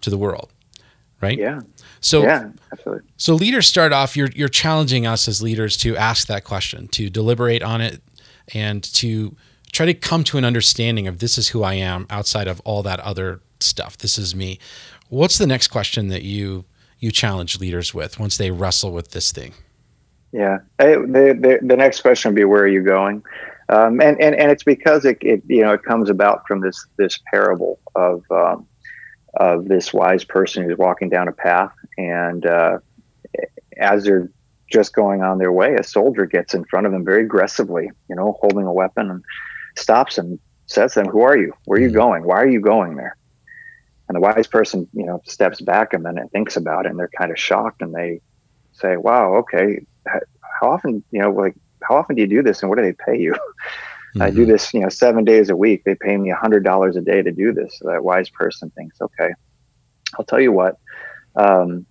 to 0.02 0.10
the 0.10 0.18
world 0.18 0.52
right? 1.22 1.38
Yeah. 1.38 1.62
So 2.02 2.24
yeah, 2.24 2.50
absolutely. 2.72 3.08
So 3.18 3.36
leaders 3.36 3.68
start 3.68 3.92
off. 3.92 4.16
You're 4.16 4.30
you're 4.36 4.50
challenging 4.50 5.06
us 5.06 5.28
as 5.28 5.42
leaders 5.42 5.78
to 5.78 5.96
ask 5.98 6.28
that 6.28 6.44
question, 6.44 6.88
to 6.90 7.10
deliberate 7.10 7.62
on 7.64 7.82
it, 7.82 8.02
and 8.54 8.84
to 8.96 9.36
try 9.72 9.86
to 9.86 9.94
come 9.94 10.24
to 10.26 10.38
an 10.38 10.46
understanding 10.46 11.08
of 11.08 11.20
this 11.20 11.38
is 11.38 11.50
who 11.50 11.64
I 11.64 11.74
am 11.76 12.08
outside 12.10 12.48
of 12.48 12.60
all 12.62 12.84
that 12.84 13.00
other 13.02 13.42
stuff. 13.60 13.98
This 13.98 14.18
is 14.18 14.36
me. 14.36 14.60
What's 15.10 15.38
the 15.38 15.48
next 15.48 15.68
question 15.68 16.08
that 16.10 16.24
you 16.24 16.66
you 17.00 17.12
challenge 17.12 17.60
leaders 17.60 17.94
with 17.94 18.20
once 18.20 18.38
they 18.38 18.52
wrestle 18.52 18.92
with 18.92 19.12
this 19.12 19.32
thing? 19.32 19.54
Yeah, 20.32 20.60
the, 20.78 21.38
the, 21.40 21.60
the 21.66 21.76
next 21.76 22.02
question 22.02 22.30
would 22.30 22.36
be 22.36 22.44
where 22.44 22.62
are 22.62 22.68
you 22.68 22.84
going, 22.84 23.24
um, 23.70 24.00
and 24.00 24.20
and 24.22 24.36
and 24.36 24.52
it's 24.52 24.64
because 24.64 25.04
it, 25.04 25.18
it 25.22 25.42
you 25.48 25.62
know 25.62 25.74
it 25.74 25.84
comes 25.84 26.10
about 26.10 26.48
from 26.48 26.62
this 26.62 26.86
this 26.98 27.20
parable 27.32 27.80
of 27.96 28.24
um, 28.30 28.68
of 29.40 29.68
this 29.68 29.94
wise 29.94 30.24
person 30.24 30.64
who's 30.64 30.78
walking 30.78 31.10
down 31.10 31.28
a 31.28 31.32
path, 31.32 31.74
and 31.98 32.46
uh, 32.46 32.80
as 33.78 34.04
they're 34.04 34.30
just 34.72 34.94
going 34.94 35.24
on 35.24 35.38
their 35.38 35.52
way, 35.52 35.76
a 35.76 35.84
soldier 35.84 36.26
gets 36.26 36.54
in 36.54 36.66
front 36.66 36.86
of 36.86 36.92
them 36.92 37.04
very 37.06 37.24
aggressively, 37.24 37.90
you 38.10 38.16
know, 38.16 38.38
holding 38.42 38.66
a 38.66 38.74
weapon 38.74 39.10
and 39.10 39.24
stops 39.76 40.18
him, 40.18 40.40
says 40.68 40.94
to 40.94 41.00
them, 41.02 41.10
"Who 41.10 41.22
are 41.22 41.38
you? 41.38 41.54
Where 41.66 41.80
are 41.80 41.82
you 41.82 41.88
mm-hmm. 41.88 41.98
going? 41.98 42.24
Why 42.24 42.42
are 42.42 42.48
you 42.48 42.60
going 42.60 42.96
there?" 42.96 43.16
And 44.10 44.16
the 44.16 44.20
wise 44.20 44.48
person, 44.48 44.88
you 44.94 45.06
know, 45.06 45.22
steps 45.26 45.62
back 45.62 45.94
a 45.94 46.00
minute, 46.00 46.32
thinks 46.32 46.58
about 46.58 46.86
it, 46.86 46.90
and 46.90 47.00
they're 47.00 47.10
kind 47.18 47.32
of 47.32 47.40
shocked, 47.40 47.82
and 47.82 47.96
they 47.96 48.22
say, 48.74 48.98
"Wow, 48.98 49.36
okay, 49.36 49.86
how 50.06 50.70
often, 50.70 51.04
you 51.12 51.22
know, 51.22 51.32
like 51.32 51.56
how 51.82 51.96
often 51.96 52.18
do 52.18 52.22
you 52.22 52.28
do 52.28 52.44
this, 52.44 52.62
and 52.62 52.70
what 52.70 52.78
do 52.78 52.84
they 52.84 52.94
pay 52.94 53.18
you?" 53.18 53.36
Mm-hmm. 54.10 54.22
I 54.22 54.30
do 54.30 54.42
mm-hmm. 54.42 54.52
this, 54.52 54.74
you 54.74 54.80
know, 54.80 54.90
seven 54.90 55.24
days 55.24 55.50
a 55.50 55.56
week. 55.56 55.84
They 55.84 55.96
pay 55.96 56.18
me 56.18 56.32
a 56.32 56.36
hundred 56.36 56.64
dollars 56.64 56.96
a 56.96 57.02
day 57.02 57.22
to 57.22 57.32
do 57.32 57.54
this. 57.54 57.78
So 57.80 57.90
that 57.90 58.04
wise 58.04 58.30
person 58.30 58.72
thinks, 58.72 59.00
okay, 59.02 59.32
I'll 60.18 60.26
tell 60.26 60.40
you 60.40 60.52
what, 60.52 60.80
um, 61.36 61.86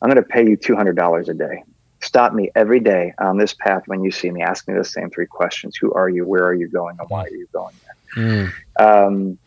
I'm 0.00 0.10
going 0.10 0.16
to 0.16 0.22
pay 0.22 0.48
you 0.48 0.56
two 0.56 0.74
hundred 0.74 0.96
dollars 0.96 1.28
a 1.28 1.34
day. 1.34 1.62
Stop 2.00 2.34
me 2.34 2.50
every 2.56 2.80
day 2.80 3.14
on 3.20 3.38
this 3.38 3.54
path 3.54 3.84
when 3.86 4.02
you 4.02 4.10
see 4.10 4.30
me. 4.30 4.42
Ask 4.42 4.66
me 4.66 4.74
the 4.74 4.84
same 4.84 5.08
three 5.10 5.26
questions: 5.26 5.76
Who 5.80 5.92
are 5.92 6.08
you? 6.08 6.26
Where 6.26 6.44
are 6.44 6.54
you 6.54 6.68
going? 6.68 6.96
And 6.98 7.08
why 7.08 7.24
are 7.24 7.30
you 7.30 7.46
going 7.52 7.74
there? 7.84 8.24
Mm. 8.24 8.52
Um, 8.80 9.38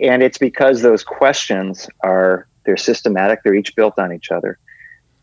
and 0.00 0.22
it's 0.22 0.38
because 0.38 0.80
those 0.80 1.04
questions 1.04 1.88
are 2.02 2.46
they're 2.64 2.78
systematic. 2.78 3.42
They're 3.42 3.54
each 3.54 3.76
built 3.76 3.98
on 3.98 4.12
each 4.12 4.30
other, 4.30 4.58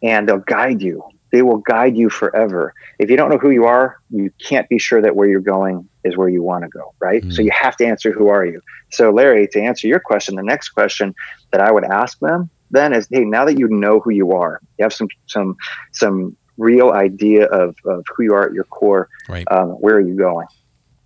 and 0.04 0.30
they'll 0.30 0.38
guide 0.38 0.84
you 0.84 1.04
they 1.32 1.42
will 1.42 1.58
guide 1.58 1.98
you 1.98 2.10
forever. 2.10 2.74
If 3.00 3.10
you 3.10 3.18
don't 3.18 3.30
know 3.30 3.38
who 3.38 3.52
you 3.52 3.66
are, 3.66 3.98
you 4.10 4.32
can't 4.40 4.68
be 4.70 4.78
sure 4.78 5.02
that 5.02 5.16
where 5.16 5.28
you're 5.28 5.40
going 5.40 5.88
is 6.04 6.18
where 6.18 6.30
you 6.30 6.44
want 6.44 6.64
to 6.64 6.70
go, 6.70 6.94
right? 7.00 7.22
Mm-hmm. 7.22 7.32
So 7.32 7.42
you 7.42 7.52
have 7.52 7.76
to 7.78 7.86
answer 7.86 8.12
who 8.12 8.30
are 8.30 8.46
you. 8.46 8.62
So 8.92 9.12
Larry, 9.12 9.48
to 9.50 9.62
answer 9.62 9.88
your 9.88 10.00
question, 10.00 10.36
the 10.36 10.44
next 10.44 10.70
question 10.70 11.14
that 11.52 11.62
I 11.62 11.72
would 11.72 11.86
ask 11.86 12.20
them 12.20 12.50
then 12.72 12.94
is, 12.94 13.08
hey, 13.12 13.26
now 13.26 13.46
that 13.46 13.60
you 13.60 13.68
know 13.68 14.00
who 14.00 14.12
you 14.12 14.32
are, 14.32 14.62
you 14.78 14.84
have 14.84 14.94
some 14.94 15.10
some 15.28 15.58
some 15.92 16.36
real 16.58 16.92
idea 16.92 17.46
of, 17.46 17.76
of 17.86 18.06
who 18.16 18.24
you 18.24 18.34
are 18.34 18.48
at 18.48 18.54
your 18.54 18.66
core. 18.66 19.10
Right. 19.28 19.50
Um, 19.52 19.70
where 19.72 19.96
are 19.96 20.02
you 20.02 20.16
going? 20.16 20.48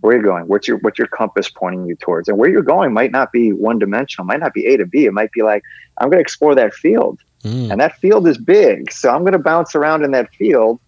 Where 0.05 0.15
are 0.15 0.19
you 0.19 0.23
going? 0.23 0.47
What's 0.47 0.67
your 0.67 0.77
what's 0.77 0.97
your 0.97 1.07
compass 1.07 1.49
pointing 1.49 1.85
you 1.87 1.95
towards? 1.95 2.29
And 2.29 2.37
where 2.37 2.49
you're 2.49 2.61
going 2.61 2.93
might 2.93 3.11
not 3.11 3.31
be 3.31 3.51
one 3.51 3.79
dimensional, 3.79 4.25
might 4.25 4.39
not 4.39 4.53
be 4.53 4.65
A 4.67 4.77
to 4.77 4.85
B. 4.85 5.05
It 5.05 5.13
might 5.13 5.31
be 5.31 5.41
like, 5.41 5.63
I'm 5.97 6.09
going 6.09 6.17
to 6.17 6.21
explore 6.21 6.55
that 6.55 6.73
field 6.73 7.19
Mm. 7.45 7.71
And 7.71 7.79
that 7.79 7.97
field 7.99 8.27
is 8.27 8.39
big. 8.39 8.91
So 8.91 9.09
I'm 9.11 9.21
going 9.21 9.33
to 9.33 9.39
bounce 9.39 9.75
around 9.75 10.03
in 10.03 10.11
that 10.11 10.33
field 10.33 10.79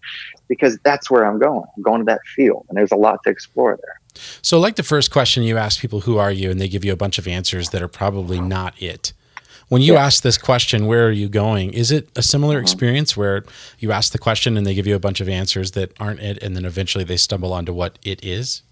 because 0.48 0.76
that's 0.78 1.08
where 1.08 1.24
I'm 1.24 1.38
going. 1.38 1.64
I'm 1.76 1.82
going 1.82 2.00
to 2.00 2.04
that 2.06 2.20
field, 2.34 2.66
and 2.68 2.76
there's 2.76 2.90
a 2.90 2.96
lot 2.96 3.22
to 3.24 3.30
explore 3.30 3.78
there. 3.80 4.22
So, 4.42 4.58
like 4.58 4.74
the 4.74 4.82
first 4.82 5.12
question 5.12 5.44
you 5.44 5.56
ask 5.56 5.80
people, 5.80 6.00
who 6.00 6.18
are 6.18 6.32
you? 6.32 6.50
And 6.50 6.60
they 6.60 6.68
give 6.68 6.84
you 6.84 6.92
a 6.92 6.96
bunch 6.96 7.18
of 7.18 7.28
answers 7.28 7.70
that 7.70 7.80
are 7.80 7.88
probably 7.88 8.40
not 8.40 8.80
it. 8.82 9.12
When 9.68 9.82
you 9.82 9.92
yeah. 9.92 10.04
ask 10.04 10.22
this 10.22 10.38
question, 10.38 10.86
where 10.86 11.06
are 11.06 11.12
you 11.12 11.28
going? 11.28 11.74
Is 11.74 11.92
it 11.92 12.08
a 12.16 12.22
similar 12.22 12.56
uh-huh. 12.56 12.62
experience 12.62 13.16
where 13.16 13.44
you 13.78 13.92
ask 13.92 14.12
the 14.12 14.18
question 14.18 14.56
and 14.56 14.66
they 14.66 14.74
give 14.74 14.86
you 14.86 14.96
a 14.96 14.98
bunch 14.98 15.20
of 15.20 15.28
answers 15.28 15.72
that 15.72 15.92
aren't 16.00 16.20
it, 16.20 16.42
and 16.42 16.56
then 16.56 16.64
eventually 16.64 17.04
they 17.04 17.18
stumble 17.18 17.52
onto 17.52 17.72
what 17.72 17.98
it 18.02 18.24
is? 18.24 18.62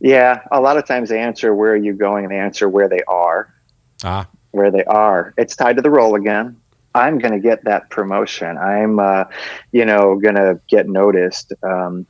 Yeah, 0.00 0.40
a 0.50 0.60
lot 0.60 0.76
of 0.76 0.86
times 0.86 1.08
they 1.08 1.18
answer 1.18 1.54
where 1.54 1.72
are 1.72 1.76
you 1.76 1.94
going 1.94 2.24
and 2.24 2.32
they 2.32 2.38
answer 2.38 2.68
where 2.68 2.88
they 2.88 3.02
are. 3.08 3.54
Ah. 4.02 4.28
Where 4.50 4.70
they 4.70 4.84
are. 4.84 5.34
It's 5.36 5.56
tied 5.56 5.76
to 5.76 5.82
the 5.82 5.90
role 5.90 6.14
again. 6.14 6.56
I'm 6.94 7.18
going 7.18 7.32
to 7.32 7.40
get 7.40 7.64
that 7.64 7.90
promotion. 7.90 8.56
I'm, 8.56 9.00
uh, 9.00 9.24
you 9.72 9.84
know, 9.84 10.16
going 10.16 10.36
to 10.36 10.60
get 10.68 10.88
noticed. 10.88 11.52
Um, 11.62 12.06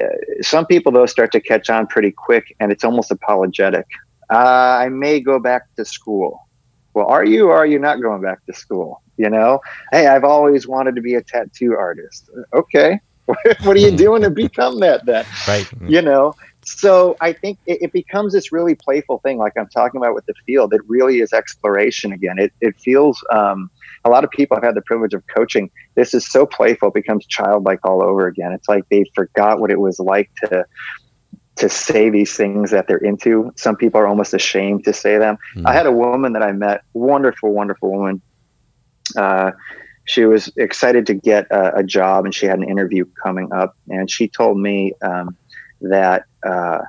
uh, 0.00 0.06
some 0.40 0.64
people 0.66 0.92
though 0.92 1.06
start 1.06 1.32
to 1.32 1.40
catch 1.40 1.68
on 1.68 1.86
pretty 1.86 2.12
quick, 2.12 2.54
and 2.60 2.70
it's 2.72 2.84
almost 2.84 3.10
apologetic. 3.10 3.86
Uh, 4.30 4.78
I 4.80 4.88
may 4.88 5.20
go 5.20 5.38
back 5.38 5.74
to 5.76 5.84
school. 5.84 6.48
Well, 6.94 7.06
are 7.06 7.24
you 7.24 7.48
or 7.48 7.56
are 7.56 7.66
you 7.66 7.78
not 7.78 8.00
going 8.00 8.22
back 8.22 8.44
to 8.46 8.52
school? 8.52 9.02
You 9.16 9.28
know, 9.28 9.60
hey, 9.90 10.06
I've 10.06 10.24
always 10.24 10.66
wanted 10.66 10.94
to 10.96 11.02
be 11.02 11.14
a 11.14 11.22
tattoo 11.22 11.76
artist. 11.76 12.30
Okay, 12.54 13.00
what 13.26 13.76
are 13.76 13.80
you 13.80 13.90
doing 13.90 14.22
to 14.22 14.30
become 14.30 14.80
that 14.80 15.04
then? 15.04 15.26
Right. 15.46 15.68
You 15.86 16.02
know, 16.02 16.34
so 16.64 17.16
I 17.20 17.32
think 17.32 17.58
it, 17.66 17.82
it, 17.82 17.92
becomes 17.92 18.32
this 18.32 18.52
really 18.52 18.74
playful 18.74 19.18
thing, 19.18 19.38
like 19.38 19.54
I'm 19.58 19.68
talking 19.68 19.98
about 19.98 20.14
with 20.14 20.26
the 20.26 20.34
field. 20.46 20.72
It 20.72 20.80
really 20.86 21.20
is 21.20 21.32
exploration 21.32 22.12
again. 22.12 22.38
It 22.38 22.52
it 22.60 22.78
feels 22.78 23.22
um, 23.30 23.70
a 24.04 24.10
lot 24.10 24.22
of 24.22 24.30
people 24.30 24.56
have 24.56 24.64
had 24.64 24.76
the 24.76 24.82
privilege 24.82 25.12
of 25.12 25.24
coaching. 25.26 25.70
This 25.96 26.14
is 26.14 26.30
so 26.30 26.46
playful, 26.46 26.88
it 26.88 26.94
becomes 26.94 27.26
childlike 27.26 27.80
all 27.84 28.02
over 28.02 28.26
again. 28.26 28.52
It's 28.52 28.68
like 28.68 28.88
they 28.90 29.04
forgot 29.14 29.58
what 29.60 29.70
it 29.70 29.80
was 29.80 29.98
like 29.98 30.30
to 30.44 30.64
to 31.56 31.68
say 31.68 32.10
these 32.10 32.36
things 32.36 32.70
that 32.70 32.86
they're 32.86 32.96
into. 32.98 33.52
Some 33.56 33.76
people 33.76 34.00
are 34.00 34.06
almost 34.06 34.32
ashamed 34.32 34.84
to 34.84 34.92
say 34.92 35.18
them. 35.18 35.36
Mm. 35.56 35.66
I 35.66 35.74
had 35.74 35.86
a 35.86 35.92
woman 35.92 36.32
that 36.32 36.42
I 36.42 36.52
met, 36.52 36.82
wonderful, 36.94 37.52
wonderful 37.52 37.90
woman. 37.90 38.22
Uh, 39.16 39.50
she 40.04 40.24
was 40.24 40.50
excited 40.56 41.06
to 41.06 41.14
get 41.14 41.46
a, 41.50 41.78
a, 41.78 41.84
job 41.84 42.24
and 42.24 42.34
she 42.34 42.46
had 42.46 42.58
an 42.58 42.68
interview 42.68 43.04
coming 43.22 43.52
up. 43.52 43.76
And 43.88 44.10
she 44.10 44.26
told 44.28 44.58
me 44.58 44.94
um, 45.02 45.36
that 45.82 46.24
uh, 46.44 46.80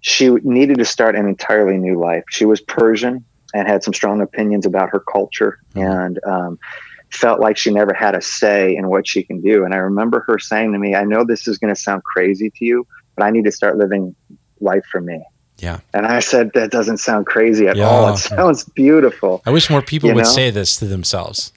she 0.00 0.28
needed 0.28 0.78
to 0.78 0.84
start 0.84 1.16
an 1.16 1.26
entirely 1.28 1.76
new 1.76 1.98
life. 1.98 2.24
She 2.30 2.44
was 2.44 2.60
Persian 2.60 3.24
and 3.54 3.66
had 3.66 3.82
some 3.82 3.94
strong 3.94 4.20
opinions 4.20 4.66
about 4.66 4.90
her 4.90 5.00
culture 5.00 5.58
mm-hmm. 5.74 5.80
and 5.80 6.20
um, 6.24 6.58
felt 7.10 7.40
like 7.40 7.56
she 7.56 7.70
never 7.70 7.94
had 7.94 8.14
a 8.14 8.20
say 8.20 8.76
in 8.76 8.88
what 8.88 9.08
she 9.08 9.22
can 9.22 9.40
do. 9.40 9.64
And 9.64 9.74
I 9.74 9.78
remember 9.78 10.24
her 10.28 10.38
saying 10.38 10.72
to 10.72 10.78
me, 10.78 10.94
I 10.94 11.04
know 11.04 11.24
this 11.24 11.48
is 11.48 11.58
going 11.58 11.74
to 11.74 11.80
sound 11.80 12.04
crazy 12.04 12.50
to 12.50 12.64
you, 12.64 12.86
but 13.16 13.24
I 13.24 13.30
need 13.30 13.44
to 13.44 13.52
start 13.52 13.76
living 13.76 14.14
life 14.60 14.84
for 14.90 15.00
me. 15.00 15.24
Yeah. 15.58 15.80
And 15.92 16.06
I 16.06 16.20
said, 16.20 16.52
that 16.54 16.70
doesn't 16.70 16.98
sound 16.98 17.26
crazy 17.26 17.66
at 17.66 17.76
yeah. 17.76 17.88
all. 17.88 18.14
It 18.14 18.18
sounds 18.18 18.64
beautiful. 18.64 19.42
I 19.44 19.50
wish 19.50 19.68
more 19.70 19.82
people 19.82 20.08
you 20.08 20.14
would 20.14 20.24
know? 20.24 20.30
say 20.30 20.50
this 20.50 20.76
to 20.76 20.86
themselves. 20.86 21.52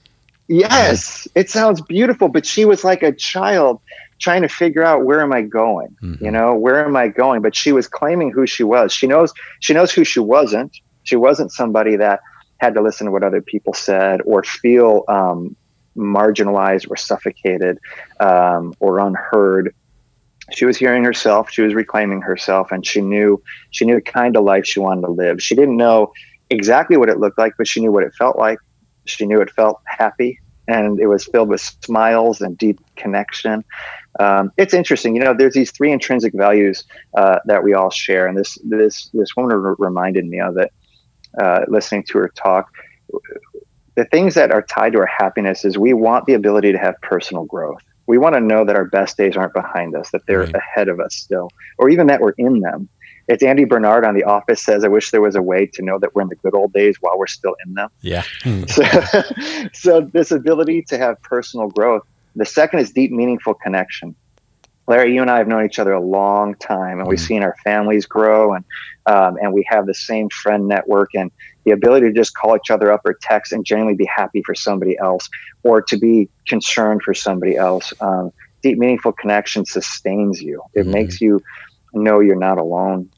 Yes, 0.48 1.28
it 1.36 1.50
sounds 1.50 1.82
beautiful. 1.82 2.28
But 2.28 2.46
she 2.46 2.66
was 2.66 2.84
like 2.84 3.04
a 3.04 3.12
child 3.14 3.80
trying 4.22 4.44
to 4.44 4.48
figure 4.48 4.84
out 4.84 5.04
where 5.04 5.22
am 5.22 5.34
I 5.34 5.42
going? 5.42 5.96
Mm-hmm. 6.02 6.24
You 6.24 6.32
know, 6.32 6.56
where 6.56 6.86
am 6.86 6.96
I 6.96 7.10
going? 7.10 7.42
But 7.42 7.56
she 7.56 7.72
was 7.72 7.88
claiming 7.88 8.32
who 8.32 8.48
she 8.48 8.64
was. 8.64 8.94
She 8.94 9.08
knows 9.08 9.34
she 9.60 9.74
knows 9.74 9.92
who 9.92 10.04
she 10.04 10.20
wasn't. 10.20 10.78
She 11.04 11.16
wasn't 11.16 11.52
somebody 11.52 11.96
that 11.98 12.22
had 12.60 12.76
to 12.76 12.82
listen 12.82 13.06
to 13.06 13.12
what 13.12 13.24
other 13.24 13.42
people 13.42 13.74
said 13.74 14.22
or 14.24 14.44
feel 14.44 15.04
um, 15.08 15.56
marginalized 15.98 16.90
or 16.90 16.96
suffocated 16.96 17.80
um, 18.20 18.74
or 18.80 19.00
unheard. 19.00 19.74
She 20.52 20.66
was 20.66 20.78
hearing 20.78 21.04
herself. 21.04 21.50
She 21.50 21.62
was 21.62 21.74
reclaiming 21.74 22.22
herself, 22.22 22.72
and 22.72 22.86
she 22.86 23.02
knew 23.02 23.42
she 23.72 23.86
knew 23.86 23.96
the 23.96 24.02
kind 24.02 24.38
of 24.38 24.44
life 24.44 24.66
she 24.66 24.80
wanted 24.80 25.02
to 25.02 25.12
live. 25.12 25.42
She 25.42 25.56
didn't 25.56 25.78
know 25.78 26.12
exactly 26.50 26.98
what 26.98 27.10
it 27.10 27.20
looked 27.20 27.38
like, 27.38 27.54
but 27.58 27.68
she 27.68 27.80
knew 27.80 27.92
what 27.92 28.04
it 28.04 28.14
felt 28.14 28.38
like. 28.38 28.60
She 29.06 29.26
knew 29.26 29.42
it 29.42 29.50
felt 29.52 29.82
happy, 29.86 30.40
and 30.68 31.00
it 31.00 31.08
was 31.08 31.26
filled 31.26 31.50
with 31.50 31.62
smiles 31.62 32.42
and 32.42 32.58
deep 32.58 32.80
connection. 32.96 33.64
Um, 34.20 34.52
it's 34.58 34.74
interesting, 34.74 35.16
you 35.16 35.24
know. 35.24 35.34
There's 35.34 35.54
these 35.54 35.72
three 35.72 35.92
intrinsic 35.92 36.34
values 36.34 36.84
uh, 37.16 37.40
that 37.46 37.64
we 37.64 37.74
all 37.74 37.90
share, 37.90 38.28
and 38.28 38.38
this 38.38 38.58
this 38.64 39.10
this 39.14 39.36
woman 39.36 39.76
reminded 39.78 40.26
me 40.26 40.40
of 40.40 40.58
it 40.58 40.72
uh, 41.42 41.62
listening 41.68 42.04
to 42.10 42.18
her 42.18 42.30
talk. 42.30 42.70
The 43.96 44.06
things 44.06 44.36
that 44.36 44.52
are 44.52 44.62
tied 44.62 44.94
to 44.94 45.00
our 45.00 45.06
happiness 45.06 45.66
is 45.66 45.78
we 45.78 45.94
want 45.94 46.26
the 46.26 46.34
ability 46.34 46.72
to 46.72 46.78
have 46.78 46.96
personal 47.02 47.46
growth. 47.46 47.82
We 48.08 48.18
want 48.18 48.36
to 48.36 48.42
know 48.42 48.66
that 48.66 48.76
our 48.76 48.86
best 48.86 49.18
days 49.18 49.38
aren't 49.38 49.54
behind 49.54 49.96
us, 49.96 50.12
that 50.12 50.26
they're 50.28 50.42
right. 50.42 50.56
ahead 50.56 50.88
of 50.90 51.00
us 51.00 51.16
still, 51.16 51.50
or 51.78 51.90
even 51.90 52.08
that 52.08 52.20
we're 52.20 52.34
in 52.38 52.60
them. 52.60 52.90
It's 53.28 53.44
Andy 53.44 53.64
Bernard 53.66 54.04
on 54.04 54.16
The 54.16 54.24
Office 54.24 54.62
says, 54.62 54.84
I 54.84 54.88
wish 54.88 55.12
there 55.12 55.22
was 55.22 55.36
a 55.36 55.42
way 55.42 55.66
to 55.68 55.82
know 55.82 56.00
that 56.00 56.14
we're 56.16 56.24
in 56.24 56.28
the 56.28 56.36
good 56.36 56.54
old 56.56 56.74
days 56.74 56.98
while 57.00 57.18
we're 57.18 57.28
still 57.28 57.56
in 57.66 57.74
them. 57.76 57.90
Yeah. 58.02 58.24
so, 58.68 58.84
so, 59.74 60.02
this 60.02 60.32
ability 60.32 60.82
to 60.90 60.98
have 60.98 61.22
personal 61.22 61.70
growth. 61.70 62.06
The 62.36 62.46
second 62.46 62.80
is 62.80 62.92
deep, 62.92 63.12
meaningful 63.12 63.54
connection. 63.54 64.16
Larry, 64.88 65.14
you 65.14 65.22
and 65.22 65.30
I 65.30 65.38
have 65.38 65.48
known 65.48 65.66
each 65.66 65.80
other 65.80 65.94
a 65.94 66.02
long 66.02 66.56
time, 66.56 67.00
and 67.00 67.08
we've 67.08 67.20
mm. 67.20 67.28
seen 67.28 67.44
our 67.44 67.56
families 67.64 68.06
grow, 68.06 68.54
and 68.54 68.66
um, 69.06 69.38
and 69.42 69.54
we 69.54 69.66
have 69.70 69.86
the 69.86 69.94
same 69.94 70.30
friend 70.30 70.68
network, 70.68 71.12
and 71.14 71.32
the 71.66 71.72
ability 71.72 72.08
to 72.08 72.14
just 72.14 72.36
call 72.36 72.56
each 72.56 72.72
other 72.72 72.92
up 72.92 73.02
or 73.06 73.14
text 73.22 73.54
and 73.54 73.64
genuinely 73.64 73.96
be 73.96 74.10
happy 74.14 74.42
for 74.44 74.56
somebody 74.56 74.98
else, 74.98 75.30
or 75.64 75.82
to 75.84 75.98
be 75.98 76.30
concerned 76.48 77.04
for 77.04 77.14
somebody 77.14 77.56
else. 77.56 77.94
Um, 78.02 78.32
deep, 78.64 78.78
meaningful 78.78 79.12
connection 79.14 79.66
sustains 79.66 80.42
you. 80.42 80.62
It 80.74 80.82
mm-hmm. 80.82 80.92
makes 80.92 81.22
you 81.22 81.42
know 81.94 82.20
you're 82.20 82.36
not 82.36 82.58
alone. 82.58 83.10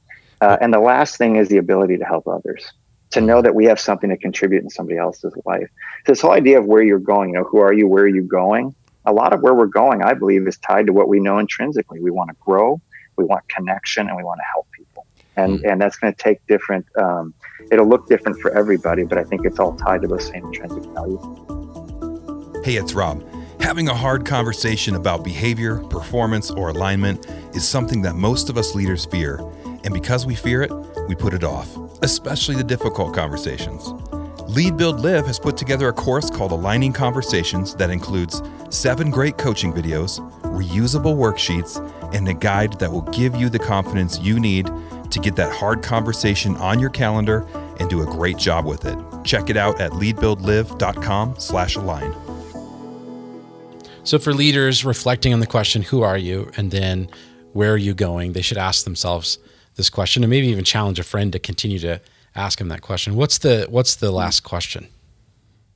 Uh, 0.42 0.58
and 0.60 0.74
the 0.74 0.80
last 0.80 1.18
thing 1.18 1.38
is 1.38 1.48
the 1.48 1.58
ability 1.58 1.98
to 1.98 2.06
help 2.06 2.28
others. 2.28 2.72
to 3.14 3.22
know 3.22 3.42
that 3.42 3.56
we 3.56 3.66
have 3.66 3.80
something 3.80 4.10
to 4.10 4.18
contribute 4.18 4.64
in 4.64 4.70
somebody 4.70 4.98
else's 4.98 5.34
life. 5.46 5.70
This 6.06 6.22
whole 6.22 6.32
idea 6.32 6.60
of 6.60 6.66
where 6.66 6.82
you're 6.84 7.00
going, 7.00 7.30
you 7.30 7.36
know, 7.36 7.44
who 7.44 7.60
are 7.60 7.72
you, 7.72 7.88
where 7.88 8.04
are 8.04 8.08
you 8.08 8.24
going? 8.24 8.76
A 9.06 9.14
lot 9.14 9.34
of 9.34 9.42
where 9.42 9.54
we're 9.54 9.66
going, 9.66 10.02
I 10.02 10.14
believe, 10.14 10.48
is 10.48 10.58
tied 10.58 10.88
to 10.88 10.94
what 10.94 11.08
we 11.08 11.20
know 11.20 11.40
intrinsically. 11.40 12.00
We 12.00 12.12
want 12.12 12.30
to 12.30 12.36
grow, 12.40 12.82
we 13.18 13.26
want 13.26 13.48
connection, 13.50 14.08
and 14.08 14.16
we 14.16 14.24
want 14.24 14.40
to 14.40 14.46
help 14.54 14.68
people. 14.72 15.06
And 15.36 15.60
mm. 15.60 15.72
and 15.72 15.82
that's 15.82 15.98
going 15.98 16.14
to 16.14 16.22
take 16.22 16.46
different. 16.48 16.86
Um, 16.98 17.34
it'll 17.72 17.88
look 17.88 18.08
different 18.08 18.40
for 18.40 18.52
everybody, 18.52 19.04
but 19.04 19.18
I 19.18 19.24
think 19.24 19.46
it's 19.46 19.60
all 19.60 19.76
tied 19.76 20.02
to 20.04 20.08
those 20.08 20.28
same 20.28 20.46
intrinsic 20.46 20.84
values. 20.92 21.22
Hey, 22.64 22.76
it's 22.76 22.94
Rob. 22.94 23.24
Having 23.60 23.88
a 23.90 23.94
hard 23.94 24.26
conversation 24.26 24.96
about 24.96 25.24
behavior, 25.24 25.78
performance, 25.86 26.52
or 26.52 26.70
alignment 26.70 27.28
is 27.56 27.68
something 27.68 28.02
that 28.02 28.16
most 28.16 28.50
of 28.50 28.58
us 28.58 28.76
leaders 28.76 29.06
fear. 29.06 29.40
And 29.84 29.94
because 29.94 30.26
we 30.26 30.36
fear 30.36 30.62
it, 30.62 30.72
we 31.08 31.16
put 31.16 31.34
it 31.34 31.44
off, 31.44 31.76
especially 32.02 32.56
the 32.56 32.64
difficult 32.64 33.14
conversations. 33.14 33.94
Lead 34.54 34.78
Build 34.78 35.00
Live 35.00 35.26
has 35.26 35.40
put 35.40 35.58
together 35.58 35.88
a 35.88 35.94
course 35.94 36.30
called 36.30 36.52
Aligning 36.52 36.94
Conversations 36.94 37.74
that 37.74 37.90
includes 37.90 38.44
seven 38.70 39.10
great 39.10 39.40
coaching 39.40 39.74
videos, 39.74 40.20
reusable 40.44 41.18
worksheets, 41.18 41.80
and 42.14 42.28
a 42.28 42.36
guide 42.36 42.74
that 42.74 42.92
will 42.92 43.02
give 43.02 43.36
you 43.36 43.50
the 43.50 43.58
confidence 43.58 44.20
you 44.20 44.40
need 44.40 44.70
to 45.10 45.20
get 45.20 45.36
that 45.38 45.52
hard 45.52 45.82
conversation 45.82 46.56
on 46.58 46.80
your 46.80 46.92
calendar 46.92 47.48
and 47.80 47.90
do 47.90 48.04
a 48.04 48.06
great 48.06 48.38
job 48.38 48.68
with 48.68 48.86
it. 48.86 48.96
Check 49.24 49.50
it 49.50 49.58
out 49.58 49.82
at 49.82 49.94
leadbuildlive.com/align. 49.94 52.16
So, 54.04 54.20
for 54.20 54.36
leaders 54.36 54.86
reflecting 54.86 55.34
on 55.34 55.40
the 55.40 55.48
question, 55.48 55.82
who 55.82 56.04
are 56.04 56.20
you? 56.20 56.52
And 56.58 56.70
then 56.70 57.10
where 57.54 57.74
are 57.74 57.78
you 57.78 57.96
going? 57.96 58.34
They 58.34 58.44
should 58.44 58.60
ask 58.60 58.84
themselves 58.84 59.40
this 59.78 59.90
question 59.90 60.24
and 60.24 60.30
maybe 60.30 60.50
even 60.50 60.64
challenge 60.64 61.00
a 61.00 61.04
friend 61.04 61.32
to 61.32 61.40
continue 61.40 61.80
to 61.80 62.00
ask 62.36 62.60
him 62.60 62.70
that 62.70 62.82
question. 62.82 63.16
What's 63.16 63.38
the 63.38 63.68
what's 63.70 63.96
the 63.96 64.12
last 64.12 64.42
question? 64.42 64.88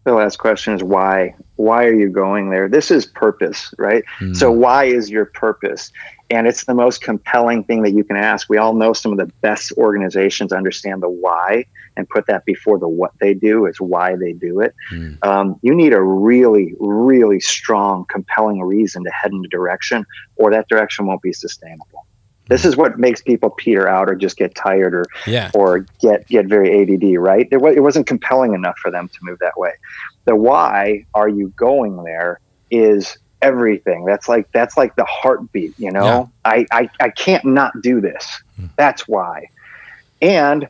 The 0.07 0.13
last 0.13 0.37
question 0.37 0.73
is 0.73 0.81
why? 0.81 1.35
Why 1.57 1.83
are 1.83 1.93
you 1.93 2.09
going 2.09 2.49
there? 2.49 2.69
This 2.69 2.91
is 2.91 3.05
purpose, 3.05 3.73
right? 3.77 4.05
Mm. 4.19 4.37
So 4.37 4.49
why 4.49 4.85
is 4.85 5.09
your 5.09 5.25
purpose? 5.25 5.91
And 6.29 6.47
it's 6.47 6.63
the 6.63 6.73
most 6.73 7.01
compelling 7.01 7.65
thing 7.65 7.81
that 7.83 7.91
you 7.91 8.05
can 8.05 8.15
ask. 8.15 8.49
We 8.49 8.57
all 8.57 8.73
know 8.73 8.93
some 8.93 9.11
of 9.11 9.17
the 9.17 9.25
best 9.41 9.73
organizations 9.73 10.53
understand 10.53 11.03
the 11.03 11.09
why 11.09 11.65
and 11.97 12.07
put 12.07 12.25
that 12.27 12.45
before 12.45 12.79
the 12.79 12.87
what 12.87 13.11
they 13.19 13.33
do 13.33 13.65
is 13.65 13.81
why 13.81 14.15
they 14.15 14.31
do 14.31 14.61
it. 14.61 14.73
Mm. 14.93 15.25
Um, 15.25 15.59
you 15.61 15.75
need 15.75 15.91
a 15.91 16.01
really, 16.01 16.73
really 16.79 17.41
strong, 17.41 18.05
compelling 18.09 18.61
reason 18.61 19.03
to 19.03 19.11
head 19.11 19.33
in 19.33 19.43
a 19.43 19.49
direction, 19.49 20.05
or 20.37 20.51
that 20.51 20.69
direction 20.69 21.05
won't 21.05 21.21
be 21.21 21.33
sustainable. 21.33 22.06
This 22.49 22.65
is 22.65 22.77
what 22.77 22.97
makes 22.97 23.21
people 23.21 23.49
peter 23.49 23.87
out 23.87 24.09
or 24.09 24.15
just 24.15 24.37
get 24.37 24.55
tired 24.55 24.93
or 24.93 25.05
yeah. 25.25 25.51
or 25.53 25.79
get 25.99 26.27
get 26.27 26.45
very 26.45 26.81
ADD, 26.81 27.19
right? 27.19 27.47
It, 27.51 27.61
it 27.61 27.81
wasn't 27.81 28.07
compelling 28.07 28.53
enough 28.53 28.77
for 28.79 28.91
them 28.91 29.09
to 29.09 29.17
move 29.21 29.39
that 29.39 29.57
way. 29.57 29.73
The 30.25 30.35
why 30.35 31.05
are 31.13 31.29
you 31.29 31.49
going 31.57 32.03
there 32.03 32.39
is 32.71 33.17
everything. 33.41 34.05
That's 34.05 34.27
like 34.27 34.51
that's 34.51 34.77
like 34.77 34.95
the 34.95 35.05
heartbeat, 35.05 35.73
you 35.77 35.91
know? 35.91 36.31
Yeah. 36.45 36.51
I, 36.51 36.65
I 36.71 36.89
I 36.99 37.09
can't 37.09 37.45
not 37.45 37.73
do 37.81 38.01
this. 38.01 38.41
Hmm. 38.55 38.67
That's 38.75 39.07
why. 39.07 39.49
And 40.21 40.67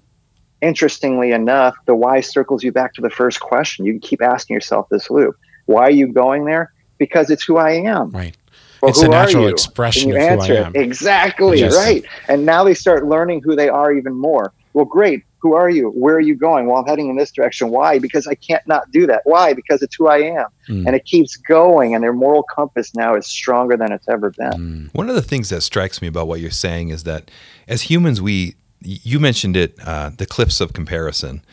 interestingly 0.62 1.32
enough, 1.32 1.76
the 1.86 1.96
why 1.96 2.22
circles 2.22 2.64
you 2.64 2.72
back 2.72 2.94
to 2.96 3.02
the 3.02 3.10
first 3.10 3.40
question. 3.40 3.86
You 3.86 3.94
can 3.94 4.02
keep 4.02 4.22
asking 4.22 4.56
yourself 4.56 4.90
this 4.90 5.10
loop. 5.10 5.36
Why 5.66 5.84
are 5.84 5.92
you 5.92 6.08
going 6.08 6.46
there? 6.46 6.74
Because 6.98 7.30
it's 7.30 7.44
who 7.44 7.58
I 7.58 7.72
am. 7.72 8.12
Right. 8.12 8.36
Well, 8.82 8.92
it's 8.92 9.02
a 9.02 9.08
natural 9.08 9.48
expression 9.48 10.12
of 10.12 10.18
who 10.18 10.54
I 10.54 10.58
am. 10.58 10.76
Exactly, 10.76 11.60
yes. 11.60 11.76
right. 11.76 12.06
And 12.28 12.46
now 12.46 12.64
they 12.64 12.74
start 12.74 13.06
learning 13.06 13.42
who 13.44 13.56
they 13.56 13.70
are 13.70 13.94
even 13.94 14.14
more. 14.14 14.54
Well, 14.74 14.86
great. 14.86 15.24
Who 15.40 15.54
are 15.54 15.70
you? 15.70 15.90
Where 15.90 16.16
are 16.16 16.20
you 16.20 16.36
going? 16.36 16.66
Well, 16.66 16.78
I'm 16.78 16.86
heading 16.86 17.10
in 17.10 17.16
this 17.16 17.32
direction. 17.32 17.70
Why? 17.70 18.00
Because 18.00 18.28
I 18.28 18.36
can't 18.36 18.66
not 18.68 18.92
do 18.92 19.08
that. 19.08 19.22
Why? 19.24 19.54
Because 19.54 19.82
it's 19.82 19.96
who 19.96 20.08
I 20.08 20.18
am. 20.18 20.48
Mm. 20.68 20.88
And 20.88 20.96
it 20.96 21.06
keeps 21.06 21.36
going, 21.36 21.96
and 21.96 22.04
their 22.04 22.14
moral 22.14 22.44
compass 22.44 22.94
now 22.96 23.16
is 23.16 23.28
stronger 23.28 23.78
than 23.78 23.92
it's 23.92 24.08
ever 24.10 24.32
been. 24.32 24.52
Mm. 24.52 24.94
One 24.94 25.10
of 25.10 25.16
the 25.16 25.22
things 25.22 25.50
that 25.50 25.62
strikes 25.62 26.02
me 26.02 26.08
about 26.08 26.28
what 26.28 26.40
you're 26.40 26.52
saying 26.52 26.90
is 26.90 27.04
that 27.04 27.30
as 27.68 27.84
humans, 27.84 28.22
we, 28.22 28.56
you 28.82 29.20
mentioned 29.20 29.56
it, 29.56 29.76
uh, 29.86 30.10
the 30.16 30.26
cliffs 30.26 30.60
of 30.60 30.74
comparison. 30.74 31.44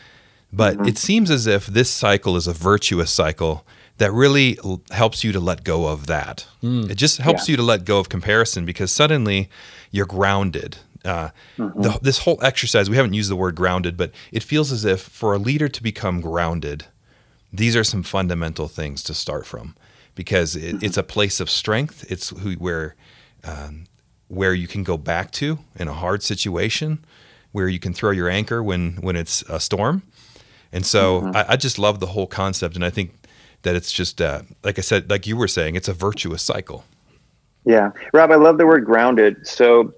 But 0.51 0.75
mm-hmm. 0.75 0.87
it 0.87 0.97
seems 0.97 1.29
as 1.29 1.47
if 1.47 1.65
this 1.65 1.91
cycle 1.91 2.37
is 2.37 2.47
a 2.47 2.53
virtuous 2.53 3.11
cycle 3.11 3.65
that 3.97 4.11
really 4.11 4.57
l- 4.63 4.81
helps 4.91 5.23
you 5.23 5.31
to 5.31 5.39
let 5.39 5.63
go 5.63 5.87
of 5.87 6.07
that. 6.07 6.47
Mm. 6.61 6.89
It 6.89 6.95
just 6.95 7.19
helps 7.19 7.47
yeah. 7.47 7.53
you 7.53 7.57
to 7.57 7.63
let 7.63 7.85
go 7.85 7.99
of 7.99 8.09
comparison 8.09 8.65
because 8.65 8.91
suddenly 8.91 9.49
you're 9.91 10.05
grounded. 10.05 10.77
Uh, 11.03 11.29
mm-hmm. 11.57 11.81
the, 11.81 11.99
this 12.01 12.19
whole 12.19 12.39
exercise, 12.41 12.89
we 12.89 12.95
haven't 12.95 13.13
used 13.13 13.29
the 13.29 13.35
word 13.35 13.55
grounded, 13.55 13.95
but 13.95 14.11
it 14.31 14.43
feels 14.43 14.71
as 14.71 14.83
if 14.85 15.01
for 15.01 15.33
a 15.33 15.37
leader 15.37 15.67
to 15.67 15.83
become 15.83 16.19
grounded, 16.19 16.85
these 17.53 17.75
are 17.75 17.83
some 17.83 18.03
fundamental 18.03 18.67
things 18.67 19.03
to 19.03 19.13
start 19.13 19.45
from 19.45 19.75
because 20.15 20.55
it, 20.55 20.75
mm-hmm. 20.75 20.85
it's 20.85 20.97
a 20.97 21.03
place 21.03 21.39
of 21.39 21.49
strength. 21.49 22.09
It's 22.09 22.29
who, 22.29 22.53
where 22.53 22.95
um, 23.43 23.85
where 24.27 24.53
you 24.53 24.67
can 24.67 24.83
go 24.83 24.97
back 24.97 25.31
to 25.31 25.59
in 25.75 25.87
a 25.87 25.93
hard 25.93 26.23
situation, 26.23 27.05
where 27.51 27.67
you 27.67 27.79
can 27.79 27.93
throw 27.93 28.11
your 28.11 28.29
anchor 28.29 28.63
when 28.63 28.95
when 28.95 29.15
it's 29.15 29.43
a 29.43 29.59
storm. 29.59 30.03
And 30.71 30.85
so 30.85 31.21
mm-hmm. 31.21 31.37
I, 31.37 31.45
I, 31.49 31.55
just 31.55 31.79
love 31.79 32.01
the 32.01 32.07
whole 32.07 32.27
concept, 32.27 32.75
and 32.75 32.83
I 32.83 32.89
think 32.89 33.13
that 33.65 33.75
it's 33.75 33.91
just 33.91 34.21
uh, 34.21 34.43
like 34.63 34.79
I 34.79 34.81
said, 34.81 35.09
like 35.09 35.27
you 35.27 35.35
were 35.35 35.47
saying, 35.47 35.75
it's 35.75 35.89
a 35.89 35.93
virtuous 35.93 36.41
cycle. 36.41 36.85
Yeah, 37.65 37.91
Rob, 38.13 38.31
I 38.31 38.35
love 38.35 38.57
the 38.57 38.65
word 38.65 38.85
grounded. 38.85 39.45
So, 39.45 39.81
you 39.81 39.91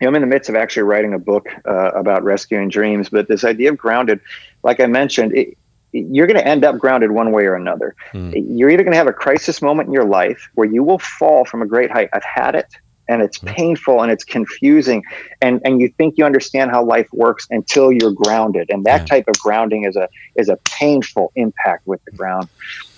know, 0.00 0.08
I'm 0.08 0.14
in 0.14 0.22
the 0.22 0.28
midst 0.28 0.48
of 0.48 0.54
actually 0.54 0.84
writing 0.84 1.12
a 1.12 1.18
book 1.18 1.48
uh, 1.66 1.90
about 1.90 2.22
rescuing 2.22 2.68
dreams, 2.68 3.08
but 3.08 3.28
this 3.28 3.44
idea 3.44 3.70
of 3.70 3.76
grounded, 3.76 4.20
like 4.62 4.80
I 4.80 4.86
mentioned, 4.86 5.36
it, 5.36 5.58
you're 5.92 6.26
going 6.26 6.38
to 6.38 6.46
end 6.46 6.64
up 6.64 6.78
grounded 6.78 7.10
one 7.10 7.32
way 7.32 7.44
or 7.44 7.54
another. 7.54 7.94
Hmm. 8.12 8.30
You're 8.34 8.70
either 8.70 8.84
going 8.84 8.92
to 8.92 8.98
have 8.98 9.08
a 9.08 9.12
crisis 9.12 9.60
moment 9.60 9.88
in 9.88 9.92
your 9.92 10.06
life 10.06 10.48
where 10.54 10.66
you 10.66 10.82
will 10.82 11.00
fall 11.00 11.44
from 11.44 11.60
a 11.60 11.66
great 11.66 11.90
height. 11.90 12.08
I've 12.12 12.24
had 12.24 12.54
it 12.54 12.68
and 13.08 13.22
it's 13.22 13.38
hmm. 13.38 13.48
painful 13.48 14.02
and 14.02 14.10
it's 14.10 14.24
confusing 14.24 15.02
and 15.40 15.60
and 15.64 15.80
you 15.80 15.88
think 15.98 16.16
you 16.16 16.24
understand 16.24 16.70
how 16.70 16.82
life 16.82 17.08
works 17.12 17.46
until 17.50 17.92
you're 17.92 18.12
grounded 18.12 18.70
and 18.70 18.84
that 18.84 19.02
yeah. 19.02 19.06
type 19.06 19.28
of 19.28 19.38
grounding 19.38 19.84
is 19.84 19.96
a 19.96 20.08
is 20.36 20.48
a 20.48 20.56
painful 20.64 21.32
impact 21.34 21.86
with 21.86 22.02
the 22.04 22.10
ground 22.12 22.48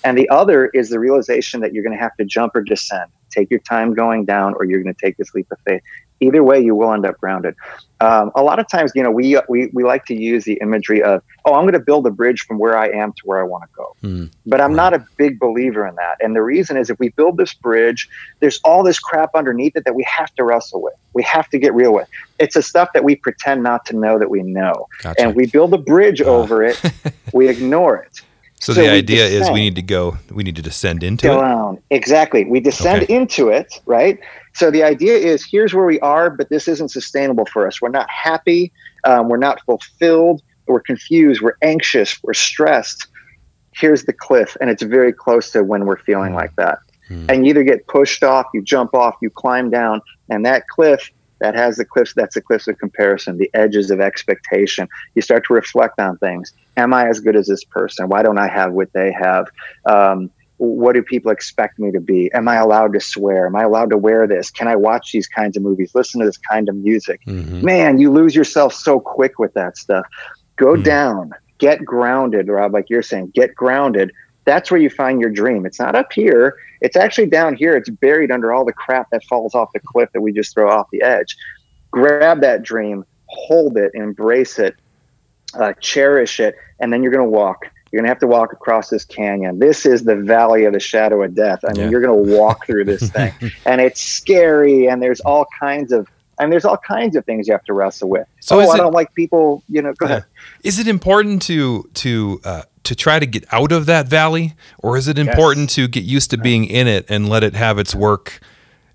and 0.05 0.15
the 0.17 0.29
other 0.29 0.67
is 0.67 0.89
the 0.89 0.99
realization 0.99 1.59
that 1.61 1.73
you're 1.73 1.83
going 1.83 1.97
to 1.97 2.01
have 2.01 2.15
to 2.17 2.25
jump 2.25 2.55
or 2.55 2.61
descend. 2.61 3.09
Take 3.31 3.49
your 3.49 3.59
time 3.61 3.95
going 3.95 4.23
down, 4.23 4.53
or 4.53 4.63
you're 4.63 4.81
going 4.81 4.93
to 4.93 5.01
take 5.01 5.17
this 5.17 5.33
leap 5.33 5.51
of 5.51 5.57
faith. 5.65 5.81
Either 6.21 6.43
way, 6.43 6.59
you 6.61 6.75
will 6.75 6.93
end 6.93 7.05
up 7.05 7.17
grounded. 7.19 7.55
Um, 7.99 8.31
a 8.35 8.43
lot 8.43 8.59
of 8.59 8.69
times, 8.69 8.91
you 8.95 9.03
know, 9.03 9.11
we, 9.11 9.37
we 9.49 9.69
we 9.73 9.83
like 9.83 10.05
to 10.05 10.15
use 10.15 10.45
the 10.45 10.59
imagery 10.61 11.01
of, 11.01 11.23
oh, 11.43 11.55
I'm 11.55 11.63
going 11.63 11.73
to 11.73 11.79
build 11.79 12.05
a 12.05 12.11
bridge 12.11 12.41
from 12.41 12.59
where 12.59 12.77
I 12.77 12.87
am 12.89 13.13
to 13.13 13.21
where 13.25 13.39
I 13.39 13.43
want 13.43 13.63
to 13.63 13.69
go. 13.75 13.95
Mm, 14.03 14.31
but 14.45 14.61
I'm 14.61 14.69
right. 14.69 14.75
not 14.75 14.93
a 14.93 15.05
big 15.17 15.39
believer 15.39 15.85
in 15.87 15.95
that. 15.95 16.17
And 16.21 16.35
the 16.35 16.43
reason 16.43 16.77
is, 16.77 16.89
if 16.89 16.99
we 16.99 17.09
build 17.09 17.37
this 17.37 17.53
bridge, 17.53 18.07
there's 18.39 18.61
all 18.63 18.83
this 18.83 18.99
crap 18.99 19.31
underneath 19.33 19.75
it 19.75 19.85
that 19.85 19.95
we 19.95 20.05
have 20.07 20.33
to 20.35 20.43
wrestle 20.43 20.81
with. 20.81 20.93
We 21.13 21.23
have 21.23 21.49
to 21.49 21.57
get 21.57 21.73
real 21.73 21.93
with. 21.93 22.07
It's 22.39 22.53
the 22.53 22.61
stuff 22.61 22.89
that 22.93 23.03
we 23.03 23.15
pretend 23.15 23.63
not 23.63 23.85
to 23.87 23.95
know 23.97 24.19
that 24.19 24.29
we 24.29 24.43
know, 24.43 24.87
gotcha. 25.01 25.19
and 25.19 25.35
we 25.35 25.47
build 25.47 25.73
a 25.73 25.79
bridge 25.79 26.21
uh. 26.21 26.25
over 26.25 26.63
it. 26.63 26.79
we 27.33 27.49
ignore 27.49 27.97
it. 27.97 28.21
So, 28.65 28.73
so 28.73 28.81
the 28.81 28.89
idea 28.89 29.29
descend. 29.29 29.43
is 29.43 29.51
we 29.51 29.59
need 29.59 29.75
to 29.75 29.83
go, 29.83 30.17
we 30.31 30.41
need 30.41 30.55
to 30.55 30.61
descend 30.63 31.03
into 31.03 31.27
Down. 31.27 31.75
it. 31.75 31.83
Exactly. 31.91 32.45
We 32.45 32.59
descend 32.59 33.03
okay. 33.03 33.15
into 33.15 33.49
it, 33.49 33.79
right? 33.85 34.19
So 34.55 34.71
the 34.71 34.81
idea 34.81 35.17
is 35.17 35.45
here's 35.45 35.75
where 35.75 35.85
we 35.85 35.99
are, 35.99 36.31
but 36.31 36.49
this 36.49 36.67
isn't 36.67 36.89
sustainable 36.89 37.45
for 37.45 37.67
us. 37.67 37.79
We're 37.79 37.89
not 37.89 38.09
happy. 38.09 38.73
Um, 39.03 39.29
we're 39.29 39.37
not 39.37 39.61
fulfilled. 39.67 40.41
We're 40.65 40.79
confused. 40.79 41.43
We're 41.43 41.57
anxious. 41.61 42.17
We're 42.23 42.33
stressed. 42.33 43.05
Here's 43.75 44.05
the 44.05 44.13
cliff. 44.13 44.57
And 44.59 44.71
it's 44.71 44.81
very 44.81 45.13
close 45.13 45.51
to 45.51 45.63
when 45.63 45.85
we're 45.85 45.99
feeling 45.99 46.31
mm. 46.31 46.37
like 46.37 46.55
that. 46.55 46.79
Mm. 47.11 47.29
And 47.29 47.45
you 47.45 47.51
either 47.51 47.63
get 47.63 47.85
pushed 47.85 48.23
off, 48.23 48.47
you 48.51 48.63
jump 48.63 48.95
off, 48.95 49.15
you 49.21 49.29
climb 49.29 49.69
down, 49.69 50.01
and 50.29 50.43
that 50.43 50.67
cliff 50.69 51.11
that 51.39 51.55
has 51.55 51.77
the 51.77 51.85
cliffs 51.85 52.13
that's 52.13 52.35
the 52.35 52.41
cliffs 52.41 52.67
of 52.67 52.77
comparison 52.77 53.37
the 53.37 53.49
edges 53.53 53.91
of 53.91 53.99
expectation. 53.99 54.87
You 55.15 55.21
start 55.21 55.45
to 55.47 55.53
reflect 55.53 55.99
on 55.99 56.17
things. 56.17 56.53
Am 56.77 56.93
i 56.93 57.07
as 57.07 57.19
good 57.19 57.35
as 57.35 57.47
this 57.47 57.63
person? 57.63 58.09
Why 58.09 58.23
don't 58.23 58.37
i 58.37 58.47
have 58.47 58.73
what 58.73 58.91
they 58.93 59.11
have? 59.11 59.47
Um, 59.85 60.31
what 60.57 60.93
do 60.93 61.03
people 61.03 61.31
expect 61.31 61.79
me 61.79 61.91
to 61.91 61.99
be? 61.99 62.31
Am 62.33 62.47
i 62.47 62.55
allowed 62.55 62.93
to 62.93 62.99
swear? 62.99 63.45
Am 63.45 63.55
i 63.55 63.63
allowed 63.63 63.89
to 63.89 63.97
wear 63.97 64.27
this? 64.27 64.49
Can 64.49 64.67
i 64.67 64.75
watch 64.75 65.11
these 65.11 65.27
kinds 65.27 65.57
of 65.57 65.63
movies 65.63 65.93
listen 65.93 66.19
to 66.21 66.25
this 66.25 66.37
kind 66.37 66.69
of 66.69 66.75
music? 66.75 67.21
Mm-hmm. 67.25 67.65
man 67.65 67.99
you 67.99 68.11
lose 68.11 68.35
yourself 68.35 68.73
so 68.73 68.99
quick 68.99 69.39
with 69.39 69.53
that 69.53 69.77
stuff. 69.77 70.05
Go 70.55 70.73
mm-hmm. 70.73 70.83
down. 70.83 71.31
Get 71.57 71.85
grounded 71.85 72.49
rob 72.49 72.73
like 72.73 72.89
you're 72.89 73.01
saying. 73.01 73.31
Get 73.33 73.55
grounded 73.55 74.11
that's 74.45 74.71
where 74.71 74.79
you 74.79 74.89
find 74.89 75.19
your 75.19 75.29
dream 75.29 75.65
it's 75.65 75.79
not 75.79 75.95
up 75.95 76.13
here 76.13 76.57
it's 76.85 76.95
actually 76.95 77.25
down 77.25 77.55
here. 77.55 77.75
It's 77.75 77.89
buried 77.89 78.29
under 78.29 78.53
all 78.53 78.63
the 78.63 78.71
crap 78.71 79.09
that 79.09 79.23
falls 79.23 79.55
off 79.55 79.71
the 79.73 79.79
cliff 79.79 80.09
that 80.13 80.21
we 80.21 80.31
just 80.31 80.53
throw 80.53 80.69
off 80.69 80.87
the 80.91 81.01
edge. 81.01 81.35
Grab 81.89 82.41
that 82.41 82.61
dream, 82.61 83.03
hold 83.25 83.75
it, 83.77 83.91
embrace 83.95 84.59
it, 84.59 84.75
uh, 85.55 85.73
cherish 85.79 86.39
it, 86.39 86.55
and 86.79 86.93
then 86.93 87.01
you're 87.01 87.11
going 87.11 87.25
to 87.25 87.29
walk. 87.29 87.65
You're 87.91 88.01
going 88.01 88.05
to 88.05 88.09
have 88.09 88.19
to 88.19 88.27
walk 88.27 88.53
across 88.53 88.89
this 88.89 89.03
canyon. 89.03 89.57
This 89.57 89.85
is 89.85 90.03
the 90.03 90.15
valley 90.15 90.65
of 90.65 90.73
the 90.73 90.79
shadow 90.79 91.23
of 91.23 91.33
death. 91.33 91.59
I 91.63 91.69
mean, 91.69 91.77
yeah. 91.85 91.89
you're 91.89 92.01
going 92.01 92.25
to 92.25 92.37
walk 92.37 92.67
through 92.67 92.85
this 92.85 93.09
thing, 93.09 93.33
and 93.65 93.81
it's 93.81 94.01
scary, 94.01 94.87
and 94.87 95.01
there's 95.01 95.21
all 95.21 95.47
kinds 95.59 95.91
of 95.91 96.07
and 96.39 96.51
there's 96.51 96.65
all 96.65 96.77
kinds 96.77 97.15
of 97.15 97.25
things 97.25 97.47
you 97.47 97.53
have 97.53 97.63
to 97.65 97.73
wrestle 97.73 98.09
with. 98.09 98.27
So 98.39 98.59
oh, 98.59 98.69
I 98.69 98.77
don't 98.77 98.93
like 98.93 99.13
people. 99.13 99.63
You 99.69 99.81
know, 99.81 99.93
go 99.93 100.05
ahead. 100.05 100.25
Is 100.63 100.79
it 100.79 100.87
important 100.87 101.41
to 101.43 101.89
to 101.95 102.41
uh, 102.43 102.63
to 102.83 102.95
try 102.95 103.19
to 103.19 103.25
get 103.25 103.45
out 103.51 103.71
of 103.71 103.85
that 103.87 104.07
valley, 104.07 104.53
or 104.79 104.97
is 104.97 105.07
it 105.07 105.17
important 105.17 105.69
to 105.71 105.87
get 105.87 106.03
used 106.03 106.31
to 106.31 106.37
being 106.37 106.65
in 106.65 106.87
it 106.87 107.05
and 107.09 107.29
let 107.29 107.43
it 107.43 107.55
have 107.55 107.79
its 107.79 107.95
work? 107.95 108.39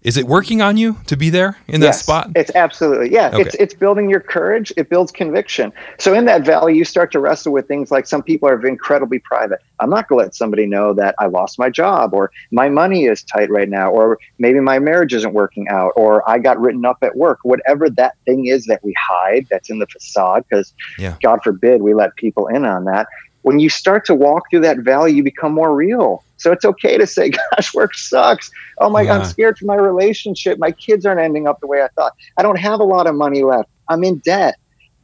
Is 0.02 0.16
it 0.16 0.26
working 0.26 0.62
on 0.62 0.78
you 0.78 0.96
to 1.06 1.16
be 1.16 1.28
there 1.28 1.58
in 1.68 1.80
that 1.82 1.88
yes, 1.88 2.00
spot? 2.00 2.30
It's 2.34 2.50
absolutely 2.54 3.12
yeah. 3.12 3.30
It's 3.34 3.54
it's 3.56 3.74
building 3.74 4.08
your 4.08 4.20
courage. 4.20 4.72
It 4.78 4.88
builds 4.88 5.12
conviction. 5.12 5.72
So 5.98 6.14
in 6.14 6.24
that 6.24 6.44
valley, 6.44 6.74
you 6.74 6.84
start 6.84 7.12
to 7.12 7.20
wrestle 7.20 7.52
with 7.52 7.68
things 7.68 7.90
like 7.90 8.06
some 8.06 8.22
people 8.22 8.48
are 8.48 8.66
incredibly 8.66 9.18
private. 9.18 9.60
I'm 9.78 9.90
not 9.90 10.08
going 10.08 10.20
to 10.20 10.24
let 10.26 10.34
somebody 10.34 10.64
know 10.66 10.94
that 10.94 11.14
I 11.18 11.26
lost 11.26 11.58
my 11.58 11.68
job, 11.68 12.14
or 12.14 12.30
my 12.50 12.70
money 12.70 13.04
is 13.04 13.22
tight 13.22 13.50
right 13.50 13.68
now, 13.68 13.90
or 13.90 14.18
maybe 14.38 14.60
my 14.60 14.78
marriage 14.78 15.12
isn't 15.12 15.34
working 15.34 15.68
out, 15.68 15.92
or 15.96 16.28
I 16.28 16.38
got 16.38 16.58
written 16.58 16.84
up 16.86 16.98
at 17.02 17.16
work. 17.16 17.40
Whatever 17.42 17.90
that 17.90 18.14
thing 18.24 18.46
is 18.46 18.64
that 18.66 18.82
we 18.82 18.94
hide, 18.98 19.46
that's 19.50 19.68
in 19.68 19.80
the 19.80 19.86
facade, 19.86 20.44
because 20.48 20.72
Yeah. 20.98 21.16
God 21.22 21.40
forbid 21.42 21.82
we 21.82 21.92
let 21.92 22.16
people 22.16 22.46
in 22.46 22.64
on 22.64 22.84
that. 22.84 23.06
When 23.42 23.58
you 23.58 23.68
start 23.68 24.04
to 24.06 24.14
walk 24.14 24.50
through 24.50 24.60
that 24.60 24.78
valley, 24.78 25.12
you 25.12 25.22
become 25.22 25.52
more 25.52 25.74
real. 25.74 26.24
So 26.36 26.52
it's 26.52 26.64
okay 26.64 26.98
to 26.98 27.06
say, 27.06 27.30
"Gosh, 27.52 27.74
work 27.74 27.94
sucks." 27.94 28.50
Oh 28.78 28.90
my, 28.90 29.02
Yeah. 29.02 29.18
I'm 29.18 29.24
scared 29.24 29.58
for 29.58 29.66
my 29.66 29.76
relationship. 29.76 30.58
My 30.58 30.72
kids 30.72 31.06
aren't 31.06 31.20
ending 31.20 31.46
up 31.46 31.60
the 31.60 31.66
way 31.66 31.82
I 31.82 31.88
thought. 31.88 32.12
I 32.36 32.42
don't 32.42 32.58
have 32.58 32.80
a 32.80 32.84
lot 32.84 33.06
of 33.06 33.14
money 33.14 33.42
left. 33.42 33.68
I'm 33.88 34.04
in 34.04 34.18
debt. 34.18 34.56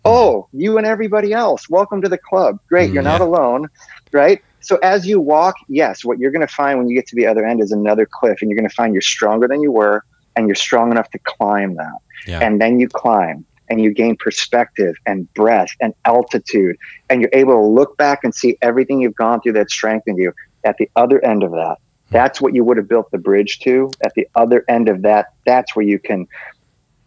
Mm. 0.04 0.10
Oh, 0.10 0.48
you 0.52 0.78
and 0.78 0.86
everybody 0.86 1.32
else, 1.32 1.68
welcome 1.68 2.00
to 2.02 2.08
the 2.08 2.18
club. 2.18 2.58
Great, 2.68 2.92
you're 2.92 3.02
not 3.02 3.20
alone, 3.20 3.68
right? 4.12 4.42
So 4.60 4.76
as 4.82 5.06
you 5.06 5.20
walk, 5.20 5.54
yes, 5.68 6.04
what 6.04 6.18
you're 6.18 6.32
going 6.32 6.46
to 6.46 6.52
find 6.52 6.78
when 6.78 6.88
you 6.88 6.96
get 6.96 7.06
to 7.08 7.16
the 7.16 7.26
other 7.26 7.44
end 7.44 7.60
is 7.60 7.70
another 7.70 8.06
cliff, 8.06 8.38
and 8.40 8.50
you're 8.50 8.58
going 8.58 8.68
to 8.68 8.74
find 8.74 8.92
you're 8.94 9.00
stronger 9.00 9.46
than 9.46 9.62
you 9.62 9.70
were, 9.70 10.04
and 10.34 10.48
you're 10.48 10.56
strong 10.56 10.90
enough 10.90 11.10
to 11.10 11.18
climb 11.20 11.76
that. 11.76 11.98
Yeah. 12.26 12.40
And 12.40 12.60
then 12.60 12.80
you 12.80 12.88
climb, 12.88 13.44
and 13.68 13.80
you 13.80 13.92
gain 13.92 14.16
perspective 14.16 14.96
and 15.06 15.32
breath 15.34 15.70
and 15.80 15.94
altitude, 16.04 16.76
and 17.10 17.20
you're 17.20 17.30
able 17.32 17.54
to 17.54 17.66
look 17.66 17.96
back 17.96 18.20
and 18.24 18.34
see 18.34 18.56
everything 18.62 19.00
you've 19.00 19.16
gone 19.16 19.40
through 19.40 19.52
that 19.52 19.70
strengthened 19.70 20.18
you. 20.18 20.32
At 20.64 20.78
the 20.78 20.90
other 20.96 21.24
end 21.24 21.44
of 21.44 21.52
that, 21.52 21.78
that's 22.10 22.40
what 22.40 22.54
you 22.54 22.64
would 22.64 22.76
have 22.76 22.88
built 22.88 23.10
the 23.10 23.18
bridge 23.18 23.60
to. 23.60 23.90
At 24.04 24.14
the 24.14 24.26
other 24.34 24.64
end 24.68 24.88
of 24.88 25.02
that, 25.02 25.32
that's 25.44 25.76
where 25.76 25.84
you 25.84 25.98
can 25.98 26.26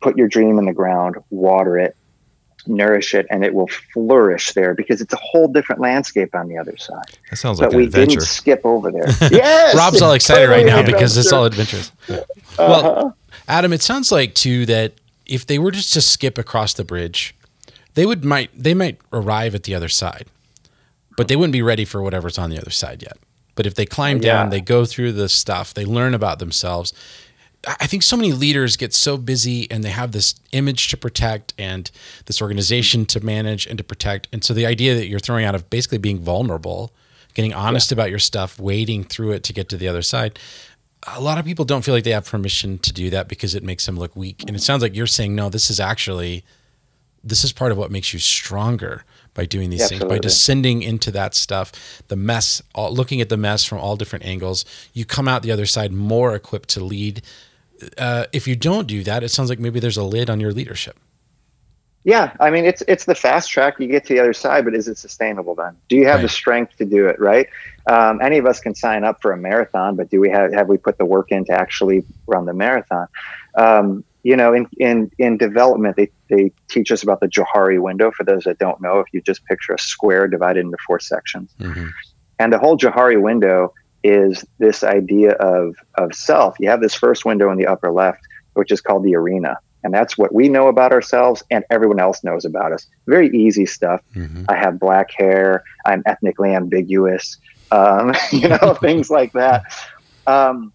put 0.02 0.18
your 0.18 0.28
dream 0.28 0.58
in 0.58 0.66
the 0.66 0.74
ground, 0.74 1.18
water 1.30 1.78
it, 1.78 1.96
nourish 2.68 3.14
it, 3.14 3.26
and 3.30 3.44
it 3.44 3.54
will 3.54 3.68
flourish 3.94 4.54
there 4.54 4.74
because 4.74 5.02
it's 5.02 5.14
a 5.14 5.18
whole 5.18 5.48
different 5.48 5.82
landscape 5.82 6.34
on 6.36 6.48
the 6.48 6.58
other 6.58 6.78
side. 6.78 7.18
That 7.30 7.38
sounds 7.38 7.60
but 7.60 7.68
like 7.68 7.74
an 7.74 7.78
we 7.78 7.86
adventure. 7.86 8.12
didn't 8.12 8.28
skip 8.28 8.62
over 8.64 8.92
there. 8.92 9.08
yes, 9.32 9.76
Rob's 9.76 10.02
all 10.02 10.14
excited 10.14 10.50
right 10.50 10.66
now 10.66 10.78
totally 10.78 10.94
because 10.94 11.18
it's 11.18 11.32
all 11.32 11.46
adventures. 11.46 11.92
Uh-huh. 12.08 12.24
Well, 12.58 13.18
Adam, 13.48 13.74
it 13.74 13.82
sounds 13.82 14.12
like 14.12 14.36
too 14.36 14.66
that 14.68 14.94
if 15.30 15.46
they 15.46 15.60
were 15.60 15.72
just 15.72 15.94
to 15.94 16.02
skip 16.02 16.38
across 16.38 16.74
the 16.74 16.84
bridge, 16.84 17.36
they 17.94 18.06
would 18.06 18.24
might 18.26 18.50
they 18.56 18.74
might 18.74 19.00
arrive 19.14 19.56
at 19.56 19.64
the 19.64 19.76
other 19.76 19.90
side, 19.90 20.26
but 21.18 21.28
they 21.28 21.36
wouldn't 21.36 21.54
be 21.54 21.62
ready 21.62 21.86
for 21.86 22.02
whatever's 22.02 22.38
on 22.38 22.50
the 22.50 22.58
other 22.60 22.72
side 22.72 23.02
yet. 23.02 23.18
But 23.56 23.66
if 23.66 23.76
they 23.76 23.86
climb 23.86 24.20
down, 24.20 24.46
Yeah. 24.48 24.50
they 24.52 24.62
go 24.62 24.86
through 24.86 25.14
the 25.14 25.30
stuff, 25.30 25.74
they 25.74 25.86
learn 25.86 26.14
about 26.14 26.40
themselves. 26.40 26.94
I 27.68 27.76
I 27.82 27.88
think 27.88 28.04
so 28.04 28.16
many 28.16 28.32
leaders 28.32 28.78
get 28.78 28.94
so 28.94 29.18
busy 29.18 29.70
and 29.70 29.84
they 29.84 29.90
have 29.90 30.12
this 30.14 30.36
image 30.54 30.88
to 30.90 30.98
protect 30.98 31.54
and 31.58 31.92
this 32.26 32.42
organization 32.42 33.06
to 33.08 33.20
manage 33.20 33.68
and 33.68 33.78
to 33.78 33.84
protect. 33.84 34.30
And 34.32 34.44
so 34.46 34.54
the 34.54 34.66
idea 34.66 34.96
that 34.96 35.08
you're 35.08 35.20
throwing 35.20 35.44
out 35.46 35.56
of 35.56 35.70
basically 35.70 35.98
being 35.98 36.20
vulnerable, 36.20 36.94
getting 37.34 37.54
honest 37.54 37.92
about 37.92 38.10
your 38.10 38.20
stuff, 38.20 38.60
wading 38.60 39.04
through 39.04 39.32
it 39.34 39.44
to 39.44 39.52
get 39.54 39.68
to 39.70 39.78
the 39.78 39.90
other 39.90 40.02
side. 40.02 40.40
A 41.08 41.22
lot 41.22 41.38
of 41.38 41.46
people 41.46 41.66
don't 41.66 41.84
feel 41.84 41.94
like 41.94 42.04
they 42.04 42.12
have 42.12 42.26
permission 42.26 42.78
to 42.80 42.92
do 42.92 43.10
that 43.10 43.28
because 43.28 43.56
it 43.56 43.64
makes 43.64 43.86
them 43.86 43.98
look 43.98 44.16
weak. 44.16 44.44
And 44.46 44.56
it 44.56 44.62
sounds 44.62 44.82
like 44.82 44.96
you're 44.96 45.08
saying, 45.08 45.34
no, 45.34 45.50
this 45.50 45.70
is 45.70 45.80
actually, 45.80 46.44
this 47.24 47.44
is 47.44 47.54
part 47.54 47.72
of 47.72 47.78
what 47.78 47.90
makes 47.90 48.14
you 48.14 48.20
stronger 48.20 49.06
by 49.34 49.46
doing 49.46 49.70
these 49.70 49.88
things, 49.88 50.04
by 50.04 50.18
descending 50.20 50.82
into 50.82 51.12
that 51.12 51.34
stuff, 51.36 51.72
the 52.10 52.16
mess, 52.18 52.62
all, 52.76 52.92
looking 52.94 53.22
at 53.22 53.30
the 53.30 53.38
mess 53.38 53.64
from 53.64 53.78
all 53.78 53.96
different 53.96 54.26
angles. 54.26 54.66
You 54.94 55.06
come 55.06 55.28
out 55.28 55.42
the 55.44 55.52
other 55.52 55.66
side 55.66 55.94
more 55.94 56.36
equipped 56.36 56.70
to 56.70 56.84
lead. 56.84 57.22
Uh, 57.98 58.26
if 58.34 58.48
you 58.48 58.58
don't 58.58 58.88
do 58.88 59.04
that, 59.04 59.24
it 59.24 59.30
sounds 59.30 59.50
like 59.50 59.60
maybe 59.60 59.80
there's 59.80 59.96
a 59.96 60.04
lid 60.04 60.30
on 60.30 60.42
your 60.42 60.52
leadership. 60.52 61.00
Yeah, 62.04 62.34
I 62.40 62.50
mean 62.50 62.66
it's 62.66 62.82
it's 62.88 63.06
the 63.06 63.16
fast 63.16 63.52
track. 63.52 63.80
You 63.80 63.88
get 63.88 64.06
to 64.06 64.14
the 64.14 64.20
other 64.20 64.34
side, 64.34 64.64
but 64.64 64.74
is 64.74 64.88
it 64.88 64.98
sustainable 64.98 65.54
then? 65.56 65.76
Do 65.90 65.98
you 65.98 66.08
have 66.08 66.22
the 66.22 66.30
strength 66.30 66.78
to 66.78 66.86
do 66.86 67.08
it? 67.08 67.20
Right? 67.20 67.48
Um, 67.90 68.22
any 68.22 68.38
of 68.38 68.46
us 68.46 68.60
can 68.60 68.74
sign 68.74 69.04
up 69.04 69.22
for 69.22 69.32
a 69.32 69.38
marathon, 69.38 69.96
but 69.96 70.10
do 70.10 70.20
we 70.20 70.30
have 70.30 70.54
have 70.54 70.68
we 70.70 70.78
put 70.78 70.98
the 70.98 71.06
work 71.06 71.32
in 71.32 71.44
to 71.46 71.52
actually 71.52 72.06
run 72.26 72.46
the 72.46 72.54
marathon? 72.54 73.08
Um, 73.56 74.06
you 74.24 74.36
know, 74.36 74.54
in 74.54 74.68
in 74.78 75.12
in 75.18 75.38
development, 75.38 75.98
they 75.98 76.10
they 76.30 76.52
teach 76.70 76.92
us 76.92 77.04
about 77.04 77.20
the 77.20 77.28
Johari 77.28 77.82
window. 77.82 78.12
For 78.12 78.24
those 78.24 78.44
that 78.46 78.60
don't 78.60 78.80
know, 78.82 79.00
if 79.00 79.08
you 79.12 79.22
just 79.22 79.44
picture 79.46 79.74
a 79.74 79.80
square 79.80 80.28
divided 80.28 80.62
into 80.62 80.78
four 80.86 81.00
sections, 81.00 81.54
and 82.40 82.54
the 82.54 82.60
whole 82.60 82.78
Johari 82.78 83.22
window 83.22 83.74
is 84.04 84.46
this 84.58 84.84
idea 84.84 85.32
of 85.34 85.76
of 85.96 86.14
self. 86.14 86.56
You 86.60 86.70
have 86.70 86.82
this 86.82 86.96
first 86.96 87.26
window 87.26 87.52
in 87.52 87.58
the 87.58 87.68
upper 87.68 87.92
left, 87.92 88.22
which 88.54 88.72
is 88.72 88.82
called 88.82 89.04
the 89.04 89.16
arena. 89.16 89.58
And 89.84 89.94
that's 89.94 90.18
what 90.18 90.34
we 90.34 90.50
know 90.50 90.68
about 90.68 90.92
ourselves 90.92 91.44
and 91.50 91.64
everyone 91.70 92.00
else 92.00 92.24
knows 92.24 92.46
about 92.46 92.72
us. 92.72 92.88
Very 93.08 93.30
easy 93.30 93.66
stuff. 93.66 94.02
Mhm. 94.16 94.46
I 94.50 94.56
have 94.56 94.80
black 94.80 95.12
hair. 95.12 95.64
I'm 95.86 96.04
ethnically 96.06 96.54
ambiguous. 96.54 97.38
Um, 97.72 98.14
you 98.32 98.48
know, 98.48 98.74
things 98.82 99.10
like 99.10 99.32
that. 99.34 99.64
Um, 100.28 100.74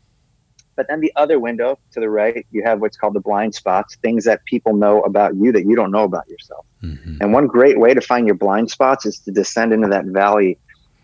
but 0.77 0.87
then 0.89 1.01
the 1.01 1.13
other 1.17 1.39
window 1.39 1.79
to 1.93 2.01
the 2.01 2.09
right, 2.11 2.45
you 2.51 2.63
have 2.65 2.81
what's 2.81 2.97
called 2.97 3.15
the 3.15 3.21
blind 3.21 3.55
spots, 3.55 3.97
things 3.97 4.25
that 4.25 4.45
people 4.45 4.75
know 4.75 5.03
about 5.03 5.37
you 5.37 5.53
that 5.53 5.67
you 5.67 5.77
don't 5.77 5.93
know 5.93 6.03
about 6.03 6.29
yourself. 6.29 6.67
Mhm. 6.83 7.19
And 7.21 7.33
one 7.33 7.47
great 7.47 7.79
way 7.79 7.95
to 7.95 8.01
find 8.01 8.27
your 8.27 8.35
blind 8.35 8.71
spots 8.71 9.07
is 9.07 9.19
to 9.21 9.31
descend 9.31 9.73
into 9.73 9.89
that 9.89 10.07
valley 10.07 10.59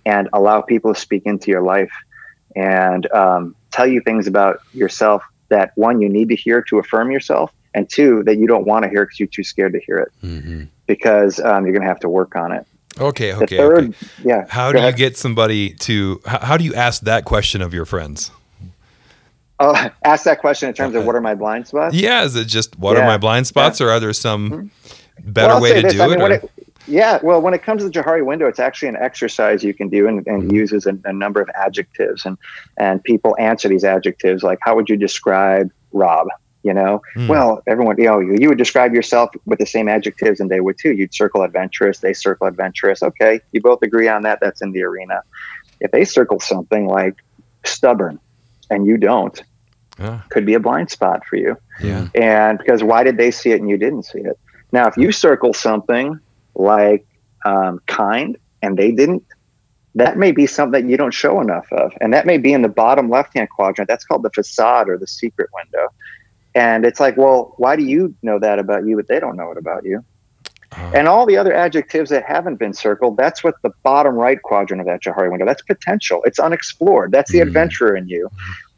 and 0.07 0.29
allow 0.33 0.61
people 0.61 0.95
to 0.95 1.01
speak 1.01 1.23
into 1.27 1.51
your 1.51 1.63
life 1.63 1.93
and 2.57 3.11
um, 3.13 3.55
tell 3.71 3.87
you 3.87 4.01
things 4.01 4.27
about 4.27 4.61
yourself 4.73 5.23
that 5.51 5.73
one, 5.77 6.01
you 6.01 6.09
need 6.09 6.29
to 6.31 6.37
hear 6.37 6.63
to 6.63 6.79
affirm 6.79 7.11
yourself, 7.11 7.53
and 7.75 7.89
two, 7.89 8.23
that 8.25 8.37
you 8.37 8.47
don't 8.47 8.67
want 8.67 8.83
to 8.85 8.91
hear 8.91 9.05
because 9.05 9.19
you're 9.21 9.29
too 9.29 9.45
scared 9.45 9.73
to 9.75 9.81
hear 9.81 9.99
it 9.99 10.13
Mhm. 10.25 10.69
because 10.87 11.39
um, 11.41 11.65
you're 11.65 11.73
going 11.73 11.83
to 11.83 11.89
have 11.89 12.01
to 12.01 12.09
work 12.09 12.35
on 12.37 12.53
it. 12.53 12.67
Okay, 13.01 13.33
Okay. 13.33 13.57
The 13.57 13.63
third, 13.63 13.85
okay. 13.91 13.95
yeah. 14.25 14.45
How 14.49 14.73
do 14.73 14.81
you 14.81 14.93
get 14.93 15.17
somebody 15.17 15.71
to? 15.75 16.21
How, 16.27 16.39
how 16.41 16.57
do 16.57 16.65
you 16.65 16.75
ask 16.75 17.03
that 17.03 17.25
question 17.25 17.63
of 17.63 17.73
your 17.73 17.85
friends? 17.85 18.31
Oh, 19.61 19.73
ask 20.05 20.25
that 20.25 20.41
question 20.41 20.69
in 20.69 20.75
terms 20.75 20.95
of 20.95 21.05
what 21.05 21.15
are 21.15 21.21
my 21.21 21.35
blind 21.35 21.67
spots? 21.69 21.95
Yeah, 21.95 22.25
is 22.25 22.35
it 22.37 22.47
just 22.47 22.79
what 22.79 22.97
are 22.97 23.07
my 23.07 23.17
blind 23.19 23.47
spots, 23.47 23.81
or 23.81 23.91
are 23.91 24.01
there 24.01 24.13
some 24.13 24.71
better 25.25 25.55
Well, 25.55 25.61
way 25.63 25.75
to 25.75 25.83
this, 25.83 25.93
do 25.95 26.03
I 26.03 26.09
mean, 26.09 26.33
it? 26.33 26.51
Yeah, 26.89 27.21
well, 27.23 27.41
when 27.41 27.55
it 27.55 27.63
comes 27.63 27.83
to 27.83 27.89
the 27.89 27.93
Johari 27.93 28.25
window, 28.25 28.49
it's 28.49 28.59
actually 28.59 28.89
an 28.89 28.97
exercise 28.97 29.63
you 29.63 29.75
can 29.75 29.89
do 29.89 30.09
and, 30.09 30.27
and 30.27 30.43
Mm-hmm. 30.45 30.55
uses 30.55 30.87
a, 30.87 30.99
a 31.05 31.13
number 31.13 31.41
of 31.41 31.49
adjectives, 31.55 32.27
and 32.27 32.37
and 32.79 33.03
people 33.05 33.37
answer 33.39 33.69
these 33.69 33.85
adjectives 33.85 34.43
like, 34.43 34.59
"How 34.63 34.75
would 34.75 34.89
you 34.89 34.97
describe 34.97 35.71
Rob?" 35.93 36.27
You 36.63 36.75
know, 36.75 37.01
Hmm. 37.15 37.27
well, 37.29 37.63
everyone, 37.67 37.97
you 37.99 38.05
know, 38.05 38.19
you, 38.21 38.37
you 38.39 38.49
would 38.49 38.59
describe 38.59 38.93
yourself 38.93 39.31
with 39.47 39.59
the 39.59 39.67
same 39.67 39.89
adjectives, 39.89 40.41
and 40.41 40.51
they 40.51 40.61
would 40.61 40.77
too. 40.79 40.93
You'd 40.93 41.15
circle 41.15 41.43
adventurous, 41.43 42.01
they 42.01 42.13
circle 42.13 42.47
adventurous. 42.47 43.03
Okay, 43.03 43.41
you 43.53 43.61
both 43.63 43.81
agree 43.83 44.09
on 44.09 44.23
that. 44.23 44.39
That's 44.41 44.61
in 44.61 44.73
the 44.73 44.83
arena. 44.83 45.23
If 45.81 45.91
they 45.93 46.05
circle 46.05 46.39
something 46.41 46.87
like 46.87 47.15
stubborn, 47.65 48.19
and 48.71 48.87
you 48.87 48.97
don't, 48.99 49.43
Ah, 49.99 50.25
could 50.31 50.47
be 50.47 50.55
a 50.55 50.61
blind 50.61 50.91
spot 50.91 51.23
for 51.29 51.37
you 51.37 51.57
yeah. 51.83 52.09
and 52.15 52.57
because 52.59 52.83
why 52.83 53.03
did 53.05 53.19
they 53.19 53.31
see 53.31 53.51
it 53.51 53.61
and 53.61 53.69
you 53.69 53.77
didn't 53.77 54.05
see 54.05 54.21
it 54.21 54.39
now 54.73 54.87
if 54.87 54.97
you 54.97 55.13
circle 55.13 55.53
something 55.53 56.19
like 56.55 57.05
um, 57.45 57.81
kind 57.87 58.39
and 58.63 58.79
they 58.79 58.93
didn't 58.93 59.23
that 59.95 60.17
may 60.17 60.33
be 60.33 60.47
something 60.47 60.81
that 60.85 60.89
you 60.91 60.97
don't 60.97 61.13
show 61.13 61.39
enough 61.39 61.71
of 61.73 61.93
and 62.01 62.15
that 62.15 62.25
may 62.25 62.39
be 62.39 62.51
in 62.55 62.63
the 62.63 62.69
bottom 62.69 63.11
left 63.11 63.35
hand 63.37 63.51
quadrant 63.51 63.89
that's 63.89 64.05
called 64.07 64.23
the 64.23 64.31
facade 64.31 64.89
or 64.89 64.97
the 64.97 65.07
secret 65.07 65.51
window 65.53 65.89
and 66.55 66.85
it's 66.85 67.01
like 67.01 67.17
well 67.17 67.55
why 67.59 67.77
do 67.77 67.85
you 67.85 68.15
know 68.23 68.39
that 68.39 68.59
about 68.59 68.85
you 68.87 68.97
but 68.97 69.07
they 69.09 69.21
don't 69.21 69.37
know 69.37 69.51
it 69.51 69.59
about 69.59 69.85
you 69.85 70.05
Ah. 70.73 70.93
and 70.95 71.09
all 71.09 71.27
the 71.27 71.37
other 71.37 71.53
adjectives 71.53 72.11
that 72.11 72.25
haven't 72.25 72.57
been 72.57 72.73
circled 72.73 73.17
that's 73.17 73.43
what 73.43 73.55
the 73.63 73.71
bottom 73.83 74.15
right 74.15 74.41
quadrant 74.43 74.81
of 74.81 74.87
that 74.87 75.03
johari 75.03 75.29
window 75.29 75.45
that's 75.45 75.63
potential 75.63 76.23
it's 76.25 76.39
unexplored 76.39 77.11
that's 77.11 77.33
the 77.33 77.39
Mhm. 77.41 77.49
adventurer 77.49 77.97
in 77.97 78.07
you 78.09 78.29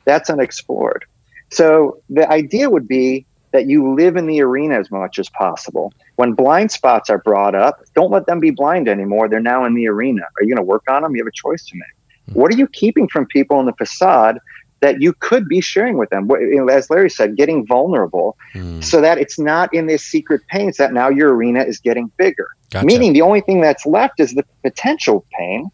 that's 0.07 0.31
unexplored 0.31 1.05
so 1.51 1.99
the 2.09 2.27
idea 2.31 2.71
would 2.71 2.89
be 2.89 3.27
that 3.53 3.67
you 3.67 3.93
live 3.95 4.17
in 4.17 4.27
the 4.27 4.41
arena 4.41 4.79
as 4.79 4.91
much 4.91 5.19
as 5.19 5.29
possible. 5.29 5.93
When 6.17 6.33
blind 6.33 6.71
spots 6.71 7.11
are 7.11 7.19
brought 7.19 7.55
up, 7.55 7.83
don't 7.95 8.11
let 8.11 8.25
them 8.25 8.41
be 8.41 8.49
blind 8.49 8.89
anymore. 8.89 9.29
They're 9.29 9.41
now 9.41 9.67
in 9.67 9.75
the 9.75 9.87
arena. 9.89 10.23
Are 10.23 10.43
you 10.43 10.49
going 10.49 10.57
to 10.57 10.63
work 10.63 10.85
on 10.89 11.03
them? 11.03 11.15
You 11.15 11.21
have 11.23 11.27
a 11.27 11.33
choice 11.33 11.67
to 11.67 11.77
make. 11.77 12.35
What 12.35 12.51
are 12.51 12.57
you 12.57 12.67
keeping 12.69 13.07
from 13.09 13.27
people 13.27 13.61
in 13.61 13.67
the 13.67 13.75
facade 13.75 14.39
that 14.83 15.01
you 15.01 15.15
could 15.15 15.49
be 15.49 15.61
sharing 15.63 15.97
with 15.97 16.11
them? 16.11 16.29
What- 16.29 16.41
you 16.41 16.57
know, 16.57 16.69
As 16.69 16.91
Larry 16.91 17.09
said, 17.09 17.37
getting 17.37 17.67
vulnerable 17.67 18.37
Mm. 18.55 18.85
so 18.85 19.01
that 19.01 19.17
it's 19.17 19.39
not 19.39 19.73
in 19.73 19.87
this 19.87 20.03
secret 20.05 20.43
pane, 20.49 20.69
it's 20.69 20.79
that 20.79 20.93
now 20.93 21.09
your 21.09 21.35
arena 21.35 21.63
is 21.63 21.79
getting 21.79 22.11
bigger. 22.19 22.49
Gotcha. 22.71 22.85
Meaning 22.87 23.13
the 23.15 23.23
only 23.23 23.41
thing 23.41 23.61
that's 23.61 23.87
left 23.87 24.21
is 24.21 24.35
the 24.35 24.45
potential 24.63 25.25
pane. 25.39 25.69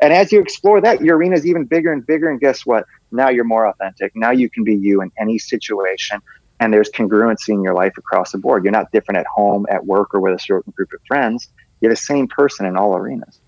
And 0.00 0.12
as 0.12 0.32
you 0.32 0.40
explore 0.40 0.80
that, 0.80 1.02
your 1.02 1.16
arena 1.16 1.36
is 1.36 1.46
even 1.46 1.64
bigger 1.64 1.92
and 1.92 2.04
bigger. 2.06 2.30
And 2.30 2.40
guess 2.40 2.64
what? 2.64 2.86
Now 3.10 3.28
you're 3.28 3.44
more 3.44 3.66
authentic. 3.66 4.12
Now 4.14 4.30
you 4.30 4.48
can 4.48 4.64
be 4.64 4.74
you 4.74 5.02
in 5.02 5.10
any 5.18 5.38
situation. 5.38 6.18
and 6.60 6.72
there's 6.72 6.90
congruency 6.90 7.48
in 7.48 7.60
your 7.60 7.74
life 7.74 7.92
across 7.98 8.30
the 8.30 8.38
board. 8.38 8.62
You're 8.62 8.70
not 8.70 8.92
different 8.92 9.18
at 9.18 9.26
home, 9.26 9.66
at 9.68 9.84
work, 9.84 10.14
or 10.14 10.20
with 10.20 10.32
a 10.34 10.38
certain 10.38 10.72
group 10.76 10.90
of 10.92 11.00
friends. 11.08 11.48
You're 11.80 11.90
the 11.90 11.96
same 11.96 12.28
person 12.28 12.66
in 12.66 12.76
all 12.76 12.96
arenas. 12.96 13.40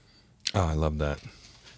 Oh, 0.53 0.67
I 0.67 0.73
love 0.73 0.99
that. 0.99 1.21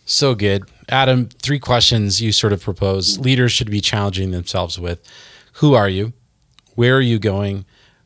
So 0.06 0.34
good. 0.34 0.64
Adam, 0.88 1.28
three 1.42 1.58
questions 1.58 2.20
you 2.20 2.32
sort 2.32 2.52
of 2.52 2.62
propose 2.62 3.18
leaders 3.18 3.52
should 3.52 3.70
be 3.70 3.80
challenging 3.80 4.30
themselves 4.30 4.78
with. 4.78 5.00
Who 5.54 5.74
are 5.74 5.88
you? 5.88 6.12
Where 6.74 6.96
are 6.96 7.02
you 7.02 7.18
going? 7.18 7.64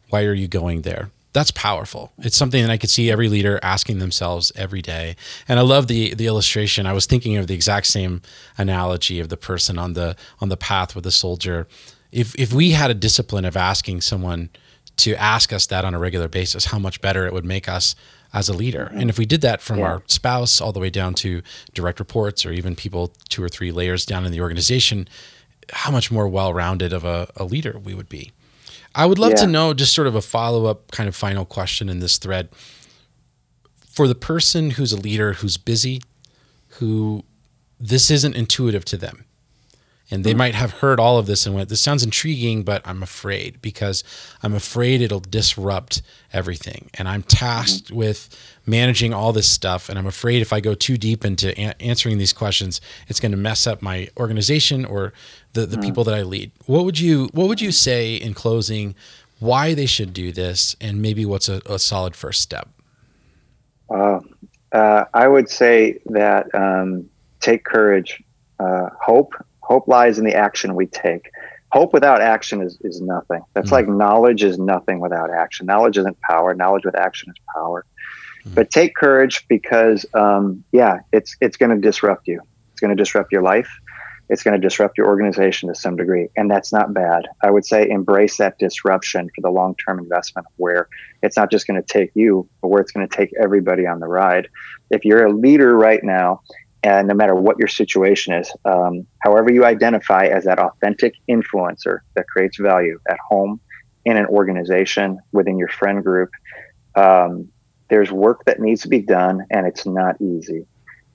Why 0.08 0.24
are 0.24 0.34
you 0.34 0.48
going 0.48 0.82
there? 0.82 1.10
That's 1.32 1.52
powerful. 1.52 2.12
It's 2.18 2.36
something 2.36 2.60
that 2.62 2.70
I 2.72 2.76
could 2.76 2.90
see 2.90 3.10
every 3.10 3.28
leader 3.28 3.60
asking 3.62 4.00
themselves 4.00 4.50
every 4.56 4.82
day. 4.82 5.14
And 5.46 5.58
I 5.60 5.62
love 5.62 5.86
the 5.86 6.14
the 6.14 6.26
illustration. 6.26 6.86
I 6.86 6.92
was 6.92 7.06
thinking 7.06 7.36
of 7.36 7.46
the 7.46 7.54
exact 7.54 7.86
same 7.86 8.22
analogy 8.58 9.20
of 9.20 9.28
the 9.28 9.36
person 9.36 9.78
on 9.78 9.92
the 9.92 10.16
on 10.40 10.48
the 10.48 10.56
path 10.56 10.94
with 10.94 11.04
the 11.04 11.12
soldier. 11.12 11.68
If 12.10 12.34
if 12.36 12.52
we 12.52 12.72
had 12.72 12.90
a 12.90 12.94
discipline 12.94 13.44
of 13.44 13.56
asking 13.56 14.00
someone 14.00 14.50
to 14.96 15.14
ask 15.14 15.52
us 15.52 15.66
that 15.66 15.84
on 15.84 15.94
a 15.94 15.98
regular 15.98 16.28
basis, 16.28 16.66
how 16.66 16.78
much 16.78 17.00
better 17.00 17.26
it 17.26 17.32
would 17.32 17.44
make 17.44 17.68
us 17.68 17.94
as 18.32 18.48
a 18.48 18.52
leader. 18.52 18.90
And 18.94 19.10
if 19.10 19.18
we 19.18 19.26
did 19.26 19.40
that 19.40 19.60
from 19.60 19.78
Yeah. 19.78 19.84
our 19.86 20.02
spouse 20.06 20.60
all 20.60 20.72
the 20.72 20.80
way 20.80 20.90
down 20.90 21.14
to 21.14 21.42
direct 21.74 21.98
reports 21.98 22.46
or 22.46 22.52
even 22.52 22.76
people 22.76 23.12
two 23.28 23.42
or 23.42 23.48
three 23.48 23.72
layers 23.72 24.06
down 24.06 24.24
in 24.24 24.32
the 24.32 24.40
organization, 24.40 25.08
how 25.72 25.90
much 25.90 26.10
more 26.10 26.28
well 26.28 26.52
rounded 26.54 26.92
of 26.92 27.04
a, 27.04 27.28
a 27.36 27.44
leader 27.44 27.78
we 27.82 27.94
would 27.94 28.08
be. 28.08 28.32
I 28.94 29.06
would 29.06 29.18
love 29.20 29.34
to 29.36 29.46
know 29.46 29.72
just 29.74 29.94
sort 29.94 30.08
of 30.08 30.14
a 30.16 30.20
follow 30.22 30.66
up 30.66 30.90
kind 30.90 31.08
of 31.08 31.14
final 31.14 31.44
question 31.44 31.88
in 31.88 32.00
this 32.00 32.18
thread. 32.18 32.48
For 33.88 34.08
the 34.08 34.14
person 34.16 34.70
who's 34.70 34.92
a 34.92 34.96
leader 35.00 35.34
who's 35.34 35.56
busy, 35.56 36.00
who 36.78 37.24
this 37.78 38.10
isn't 38.10 38.34
intuitive 38.34 38.84
to 38.86 38.96
them, 38.96 39.24
and 40.10 40.24
they 40.24 40.34
might 40.34 40.54
have 40.54 40.72
heard 40.72 40.98
all 40.98 41.18
of 41.18 41.26
this 41.26 41.46
and 41.46 41.54
went, 41.54 41.68
This 41.68 41.80
sounds 41.80 42.02
intriguing, 42.02 42.64
but 42.64 42.82
I'm 42.84 43.02
afraid 43.02 43.62
because 43.62 44.02
I'm 44.42 44.54
afraid 44.54 45.00
it'll 45.00 45.20
disrupt 45.20 46.02
everything. 46.32 46.90
And 46.94 47.08
I'm 47.08 47.22
tasked 47.22 47.92
with 47.92 48.28
managing 48.66 49.14
all 49.14 49.32
this 49.32 49.48
stuff. 49.48 49.88
And 49.88 49.98
I'm 49.98 50.06
afraid 50.06 50.42
if 50.42 50.52
I 50.52 50.60
go 50.60 50.74
too 50.74 50.96
deep 50.96 51.24
into 51.24 51.50
a- 51.58 51.80
answering 51.80 52.18
these 52.18 52.32
questions, 52.32 52.80
it's 53.06 53.20
going 53.20 53.30
to 53.32 53.38
mess 53.38 53.66
up 53.66 53.82
my 53.82 54.08
organization 54.18 54.84
or 54.84 55.12
the, 55.52 55.66
the 55.66 55.78
people 55.78 56.02
that 56.04 56.14
I 56.14 56.22
lead. 56.22 56.50
What 56.66 56.84
would 56.84 56.98
you 56.98 57.28
What 57.32 57.48
would 57.48 57.60
you 57.60 57.72
say 57.72 58.16
in 58.16 58.34
closing? 58.34 58.96
Why 59.38 59.74
they 59.74 59.86
should 59.86 60.12
do 60.12 60.32
this, 60.32 60.76
and 60.82 61.00
maybe 61.00 61.24
what's 61.24 61.48
a, 61.48 61.62
a 61.64 61.78
solid 61.78 62.14
first 62.14 62.42
step? 62.42 62.68
Uh, 63.88 64.20
uh, 64.72 65.04
I 65.14 65.28
would 65.28 65.48
say 65.48 65.98
that 66.06 66.54
um, 66.54 67.08
take 67.40 67.64
courage. 67.64 68.22
Uh, 68.58 68.90
hope 69.00 69.32
hope 69.70 69.86
lies 69.86 70.18
in 70.18 70.24
the 70.24 70.34
action 70.34 70.74
we 70.74 70.86
take. 70.86 71.30
Hope 71.72 71.92
without 71.92 72.20
action 72.20 72.60
is, 72.60 72.76
is 72.80 73.00
nothing. 73.00 73.42
That's 73.54 73.70
Mhm. 73.70 73.72
like 73.72 73.88
knowledge 73.88 74.42
is 74.42 74.58
nothing 74.58 74.98
without 74.98 75.30
action. 75.30 75.66
Knowledge 75.66 75.96
isn't 75.96 76.20
power. 76.28 76.54
Knowledge 76.54 76.84
with 76.84 76.96
action 76.96 77.30
is 77.30 77.40
power. 77.54 77.84
But 78.54 78.70
take 78.70 78.96
courage 78.96 79.44
because, 79.48 80.04
um, 80.14 80.64
yeah, 80.72 81.00
it's 81.12 81.36
it's 81.40 81.56
going 81.56 81.70
to 81.70 81.78
disrupt 81.78 82.26
you. 82.26 82.40
It's 82.72 82.80
going 82.80 82.96
to 82.96 83.00
disrupt 83.00 83.30
your 83.30 83.42
life. 83.42 83.68
It's 84.30 84.42
going 84.42 84.58
to 84.60 84.66
disrupt 84.68 84.96
your 84.96 85.08
organization 85.08 85.68
to 85.68 85.74
some 85.74 85.96
degree, 85.96 86.28
and 86.36 86.50
that's 86.50 86.72
not 86.72 86.94
bad. 86.94 87.22
I 87.42 87.50
would 87.50 87.66
say 87.66 87.88
embrace 87.88 88.38
that 88.38 88.58
disruption 88.58 89.28
for 89.34 89.42
the 89.42 89.50
long 89.50 89.74
term 89.84 89.98
investment, 89.98 90.46
where 90.56 90.88
it's 91.22 91.36
not 91.36 91.50
just 91.50 91.66
going 91.66 91.80
to 91.82 91.86
take 91.86 92.12
you, 92.14 92.48
but 92.62 92.68
where 92.68 92.80
it's 92.80 92.92
going 92.92 93.06
to 93.06 93.16
take 93.16 93.30
everybody 93.40 93.86
on 93.86 94.00
the 94.00 94.08
ride. 94.08 94.48
If 94.90 95.04
you're 95.04 95.26
a 95.26 95.32
leader 95.32 95.76
right 95.76 96.02
now, 96.02 96.40
and 96.82 97.08
no 97.08 97.14
matter 97.14 97.34
what 97.34 97.58
your 97.58 97.68
situation 97.68 98.32
is, 98.32 98.50
um, 98.64 99.06
however 99.20 99.52
you 99.52 99.64
identify 99.64 100.26
as 100.26 100.44
that 100.44 100.58
authentic 100.58 101.14
influencer 101.28 102.00
that 102.14 102.26
creates 102.28 102.58
value 102.58 102.98
at 103.08 103.18
home, 103.18 103.60
in 104.04 104.16
an 104.16 104.26
organization, 104.26 105.18
within 105.32 105.58
your 105.58 105.68
friend 105.68 106.02
group, 106.02 106.30
um, 106.94 107.48
there's 107.88 108.10
work 108.10 108.44
that 108.46 108.60
needs 108.60 108.82
to 108.82 108.88
be 108.88 109.00
done, 109.00 109.44
and 109.50 109.66
it's 109.66 109.84
not 109.84 110.20
easy. 110.20 110.66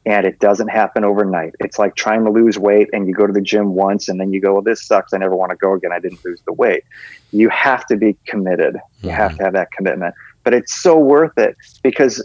And 0.05 0.27
it 0.27 0.39
doesn't 0.39 0.67
happen 0.67 1.03
overnight. 1.03 1.55
It's 1.59 1.79
like 1.79 1.95
trying 1.95 2.25
to 2.25 2.29
lose 2.29 2.59
weight, 2.59 2.89
and 2.93 3.07
you 3.07 3.13
go 3.13 3.25
to 3.25 3.33
the 3.33 3.41
gym 3.41 3.73
once, 3.73 4.07
and 4.07 4.19
then 4.19 4.31
you 4.31 4.39
go, 4.39 4.53
"Well, 4.53 4.61
this 4.61 4.85
sucks. 4.85 5.13
I 5.13 5.17
never 5.17 5.35
want 5.35 5.49
to 5.49 5.55
go 5.55 5.73
again. 5.73 5.91
I 5.91 5.99
didn't 5.99 6.23
lose 6.23 6.41
the 6.45 6.53
weight." 6.53 6.83
You 7.31 7.49
have 7.49 7.87
to 7.87 7.97
be 7.97 8.15
committed. 8.27 8.77
You 9.01 9.09
have 9.09 9.35
to 9.37 9.43
have 9.43 9.53
that 9.53 9.71
commitment. 9.71 10.13
But 10.43 10.53
it's 10.53 10.79
so 10.79 10.99
worth 10.99 11.35
it 11.39 11.55
because 11.81 12.23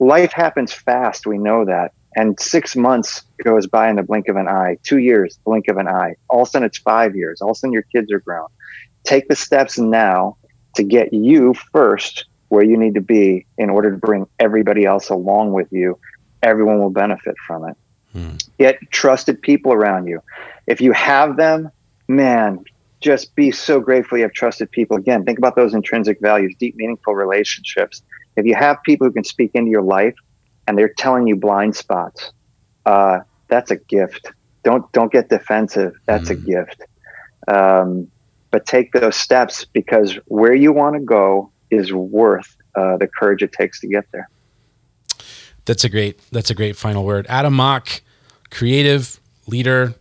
life 0.00 0.32
happens 0.32 0.72
fast. 0.72 1.26
We 1.26 1.36
know 1.36 1.66
that. 1.66 1.92
And 2.18 2.38
six 2.40 2.74
months 2.74 3.22
goes 3.44 3.68
by 3.68 3.88
in 3.88 3.94
the 3.94 4.02
blink 4.02 4.26
of 4.26 4.34
an 4.34 4.48
eye, 4.48 4.76
two 4.82 4.98
years, 4.98 5.38
blink 5.44 5.68
of 5.68 5.76
an 5.76 5.86
eye. 5.86 6.16
All 6.28 6.42
of 6.42 6.48
a 6.48 6.50
sudden, 6.50 6.66
it's 6.66 6.78
five 6.78 7.14
years. 7.14 7.40
All 7.40 7.50
of 7.50 7.56
a 7.56 7.58
sudden, 7.60 7.72
your 7.72 7.82
kids 7.82 8.10
are 8.10 8.18
grown. 8.18 8.48
Take 9.04 9.28
the 9.28 9.36
steps 9.36 9.78
now 9.78 10.36
to 10.74 10.82
get 10.82 11.12
you 11.12 11.54
first 11.54 12.24
where 12.48 12.64
you 12.64 12.76
need 12.76 12.94
to 12.94 13.00
be 13.00 13.46
in 13.56 13.70
order 13.70 13.92
to 13.92 13.96
bring 13.96 14.26
everybody 14.40 14.84
else 14.84 15.10
along 15.10 15.52
with 15.52 15.68
you. 15.70 15.96
Everyone 16.42 16.80
will 16.80 16.90
benefit 16.90 17.36
from 17.46 17.68
it. 17.68 17.76
Hmm. 18.12 18.34
Get 18.58 18.80
trusted 18.90 19.40
people 19.40 19.72
around 19.72 20.08
you. 20.08 20.20
If 20.66 20.80
you 20.80 20.90
have 20.90 21.36
them, 21.36 21.70
man, 22.08 22.64
just 23.00 23.36
be 23.36 23.52
so 23.52 23.78
grateful 23.78 24.18
you 24.18 24.24
have 24.24 24.32
trusted 24.32 24.72
people. 24.72 24.96
Again, 24.96 25.24
think 25.24 25.38
about 25.38 25.54
those 25.54 25.72
intrinsic 25.72 26.18
values, 26.20 26.56
deep, 26.58 26.74
meaningful 26.74 27.14
relationships. 27.14 28.02
If 28.34 28.44
you 28.44 28.56
have 28.56 28.82
people 28.82 29.06
who 29.06 29.12
can 29.12 29.22
speak 29.22 29.52
into 29.54 29.70
your 29.70 29.82
life 29.82 30.16
and 30.68 30.76
they're 30.78 30.92
telling 30.98 31.26
you 31.26 31.34
blind 31.34 31.74
spots, 31.74 32.30
uh, 32.86 33.20
that's 33.48 33.70
a 33.70 33.76
gift. 33.76 34.30
Don't 34.62 34.90
don't 34.92 35.10
get 35.10 35.30
defensive. 35.30 35.94
That's 36.06 36.30
a 36.30 36.36
Mm. 36.36 36.44
gift. 36.46 36.84
Um, 37.48 38.08
but 38.50 38.66
take 38.66 38.92
those 38.92 39.16
steps 39.16 39.64
because 39.72 40.18
where 40.26 40.54
you 40.54 40.72
want 40.72 40.94
to 40.94 41.00
go 41.00 41.50
is 41.70 41.92
worth 41.92 42.54
uh, 42.76 42.96
the 42.98 43.08
courage 43.08 43.42
it 43.42 43.52
takes 43.52 43.80
to 43.80 43.88
get 43.88 44.04
there. 44.12 44.28
That's 45.64 45.84
a 45.84 45.88
great. 45.88 46.20
That's 46.30 46.50
a 46.50 46.54
great 46.54 46.76
final 46.76 47.04
word. 47.04 47.26
Adam 47.28 47.54
Mock, 47.54 48.02
creative 48.50 49.20
leader, 49.46 49.94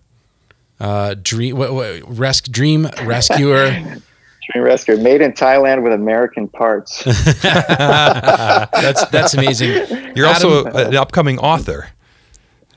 uh, 0.80 1.16
dream, 1.22 1.58
what, 1.58 2.44
dream 2.52 2.90
rescuer. 3.04 3.74
Dream 4.52 4.64
Rescue, 4.64 4.98
made 4.98 5.22
in 5.22 5.34
Thailand 5.34 5.84
with 5.84 5.94
American 5.94 6.48
parts. 6.48 7.04
that's 7.44 9.06
that's 9.10 9.34
amazing. 9.34 9.88
You're 10.16 10.28
Adam- 10.28 10.52
also 10.52 10.66
an 10.66 10.96
upcoming 10.96 11.38
author. 11.40 11.90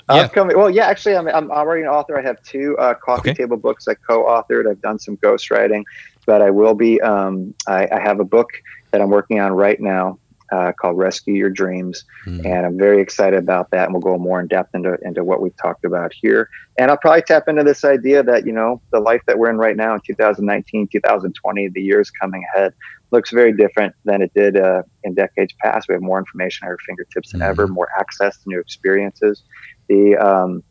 Yeah. 0.09 0.23
Upcoming, 0.23 0.57
well, 0.59 0.69
yeah, 0.69 0.87
actually, 0.87 1.15
I'm, 1.15 1.29
I'm 1.29 1.53
already 1.53 1.83
an 1.83 1.89
author. 1.89 2.19
I 2.19 2.23
have 2.23 2.43
two 2.43 2.77
uh, 2.79 2.95
coffee 2.95 3.31
Okay. 3.31 3.35
table 3.35 3.57
books 3.57 3.87
I 3.87 3.95
co-authored. 3.95 4.69
I've 4.69 4.83
done 4.83 4.99
some 4.99 5.17
ghostwriting, 5.19 5.85
but 6.27 6.43
I 6.43 6.51
will 6.51 6.75
be. 6.75 7.01
Um, 7.01 7.55
I, 7.69 7.87
I 7.93 8.01
have 8.01 8.19
a 8.19 8.25
book 8.25 8.49
that 8.91 9.01
I'm 9.01 9.11
working 9.11 9.39
on 9.39 9.53
right 9.53 9.79
now 9.81 10.19
uh, 10.53 10.73
called 10.81 10.97
Rescue 10.99 11.35
Your 11.35 11.51
Dreams, 11.51 12.05
Hmm. 12.25 12.41
and 12.45 12.67
I'm 12.67 12.79
very 12.79 13.01
excited 13.01 13.39
about 13.39 13.71
that. 13.71 13.85
And 13.85 13.95
we'll 13.95 14.01
go 14.03 14.19
more 14.19 14.41
in 14.41 14.47
depth 14.49 14.75
into 14.75 14.97
into 15.03 15.23
what 15.25 15.41
we've 15.41 15.57
talked 15.57 15.85
about 15.85 16.13
here. 16.13 16.49
And 16.79 16.91
I'll 16.91 16.97
probably 16.97 17.23
tap 17.23 17.49
into 17.49 17.63
this 17.65 17.85
idea 17.85 18.23
that 18.23 18.47
you 18.47 18.53
know 18.53 18.81
the 18.93 19.01
life 19.01 19.23
that 19.27 19.39
we're 19.39 19.51
in 19.51 19.59
right 19.59 19.77
now 19.77 19.95
in 19.95 20.01
2019, 20.07 20.89
2020, 20.93 21.69
the 21.69 21.83
years 21.83 22.11
coming 22.11 22.43
ahead 22.55 22.73
looks 23.11 23.31
very 23.31 23.53
different 23.53 23.95
than 24.05 24.23
it 24.23 24.33
did 24.35 24.57
uh, 24.57 24.83
in 25.03 25.15
decades 25.15 25.53
past. 25.61 25.89
We 25.89 25.95
have 25.95 26.03
more 26.03 26.19
information 26.19 26.67
at 26.67 26.71
our 26.71 26.79
fingertips 26.87 27.33
than 27.33 27.43
ever, 27.43 27.67
more 27.67 27.89
access 27.99 28.37
to 28.39 28.43
new 28.47 28.61
experiences. 28.61 29.43
The 29.89 30.17
um, 30.17 30.63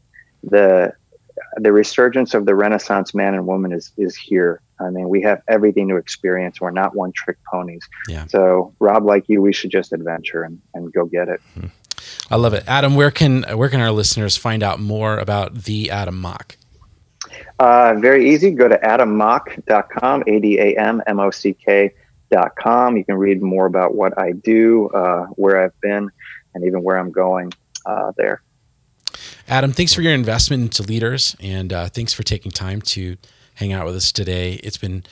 the 0.43 0.93
the 1.57 1.71
resurgence 1.71 2.33
of 2.33 2.45
the 2.45 2.55
Renaissance 2.55 3.13
man 3.13 3.33
and 3.33 3.47
woman 3.47 3.71
is 3.71 3.91
is 3.97 4.15
here. 4.15 4.61
I 4.79 4.89
mean, 4.89 5.09
we 5.09 5.21
have 5.23 5.41
everything 5.47 5.87
to 5.89 5.97
experience. 5.97 6.61
We're 6.61 6.71
not 6.71 6.95
one 6.95 7.11
trick 7.11 7.37
ponies. 7.51 7.87
Yeah. 8.07 8.25
So, 8.27 8.73
Rob, 8.79 9.05
like 9.05 9.27
you, 9.27 9.41
we 9.41 9.53
should 9.53 9.71
just 9.71 9.93
adventure 9.93 10.43
and, 10.43 10.61
and 10.73 10.91
go 10.93 11.05
get 11.05 11.27
it. 11.27 11.41
I 12.31 12.35
love 12.35 12.53
it, 12.53 12.63
Adam. 12.67 12.95
Where 12.95 13.11
can 13.11 13.43
where 13.43 13.69
can 13.69 13.81
our 13.81 13.91
listeners 13.91 14.37
find 14.37 14.63
out 14.63 14.79
more 14.79 15.17
about 15.17 15.63
the 15.63 15.91
Adam 15.91 16.19
Mock? 16.19 16.57
Uh, 17.59 17.95
very 17.99 18.29
easy. 18.29 18.51
Go 18.51 18.67
to 18.67 18.77
adammock.com, 18.77 20.23
A 20.27 20.39
D 20.39 20.59
A 20.59 20.77
M 20.77 21.01
M 21.07 21.19
O 21.19 21.31
C 21.31 21.53
K.com. 21.53 22.97
You 22.97 23.03
can 23.03 23.15
read 23.15 23.41
more 23.41 23.65
about 23.65 23.95
what 23.95 24.17
I 24.17 24.31
do, 24.31 24.89
uh, 24.89 25.25
where 25.35 25.61
I've 25.61 25.79
been, 25.81 26.09
and 26.53 26.65
even 26.65 26.83
where 26.83 26.97
I'm 26.97 27.11
going 27.11 27.51
uh, 27.85 28.13
there. 28.15 28.41
Adam, 29.47 29.71
thanks 29.73 29.93
for 29.93 30.01
your 30.01 30.13
investment 30.13 30.63
into 30.63 30.83
leaders, 30.83 31.35
and 31.41 31.73
uh, 31.73 31.89
thanks 31.89 32.13
for 32.13 32.23
taking 32.23 32.51
time 32.51 32.81
to 32.81 33.17
hang 33.59 33.73
out 33.73 33.85
with 33.85 33.95
us 33.95 34.11
today. 34.13 34.53
It's 34.63 34.77
been 34.77 35.03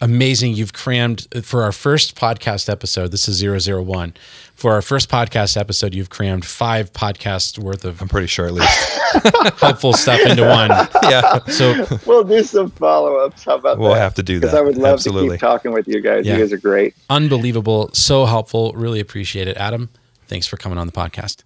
amazing. 0.00 0.54
You've 0.54 0.72
crammed 0.72 1.28
uh, 1.34 1.42
for 1.42 1.62
our 1.62 1.70
first 1.72 2.16
podcast 2.16 2.70
episode. 2.70 3.08
This 3.12 3.28
is 3.28 3.42
001. 3.68 4.14
For 4.54 4.72
our 4.72 4.80
first 4.82 5.10
podcast 5.10 5.56
episode, 5.58 5.94
you've 5.94 6.08
crammed 6.08 6.44
five 6.46 6.92
podcasts 6.94 7.58
worth 7.58 7.84
of 7.84 8.00
I'm 8.00 8.08
pretty 8.08 8.26
sure 8.26 8.46
at 8.46 8.54
least. 8.54 9.00
helpful 9.60 9.92
stuff 9.92 10.20
into 10.20 10.46
one. 10.46 10.70
yeah. 11.10 11.38
So 11.48 11.86
We'll 12.06 12.24
do 12.24 12.42
some 12.42 12.70
follow 12.70 13.16
ups. 13.16 13.44
How 13.44 13.56
about 13.56 13.78
We'll 13.78 13.92
that? 13.94 14.00
have 14.00 14.14
to 14.14 14.22
do 14.22 14.38
Because 14.40 14.52
that. 14.52 14.58
I 14.58 14.62
would 14.62 14.76
love 14.78 14.94
Absolutely. 14.94 15.28
to 15.28 15.34
keep 15.34 15.40
talking 15.40 15.72
with 15.72 15.86
you 15.88 16.00
guys. 16.00 16.24
Yeah. 16.26 16.36
You 16.36 16.40
guys 16.44 16.52
are 16.54 16.58
great. 16.58 16.94
unbelievable, 17.10 17.90
so 17.92 18.24
helpful. 18.24 18.72
Really 18.72 19.00
appreciate 19.00 19.46
it, 19.48 19.56
Adam. 19.58 19.90
Thanks 20.26 20.46
for 20.46 20.56
coming 20.56 20.78
on 20.78 20.86
the 20.86 20.92
podcast. 20.92 21.42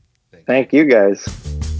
Thank 0.46 0.72
you 0.72 0.84
guys. 0.84 1.73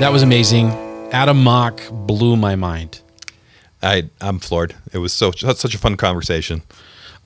That 0.00 0.12
was 0.12 0.22
amazing. 0.22 0.68
Adam 1.12 1.42
Mock 1.42 1.80
blew 1.90 2.36
my 2.36 2.56
mind. 2.56 3.00
I 3.82 4.10
I'm 4.20 4.38
floored. 4.38 4.74
It 4.92 4.98
was 4.98 5.12
so 5.12 5.30
such 5.30 5.74
a 5.74 5.78
fun 5.78 5.96
conversation. 5.96 6.62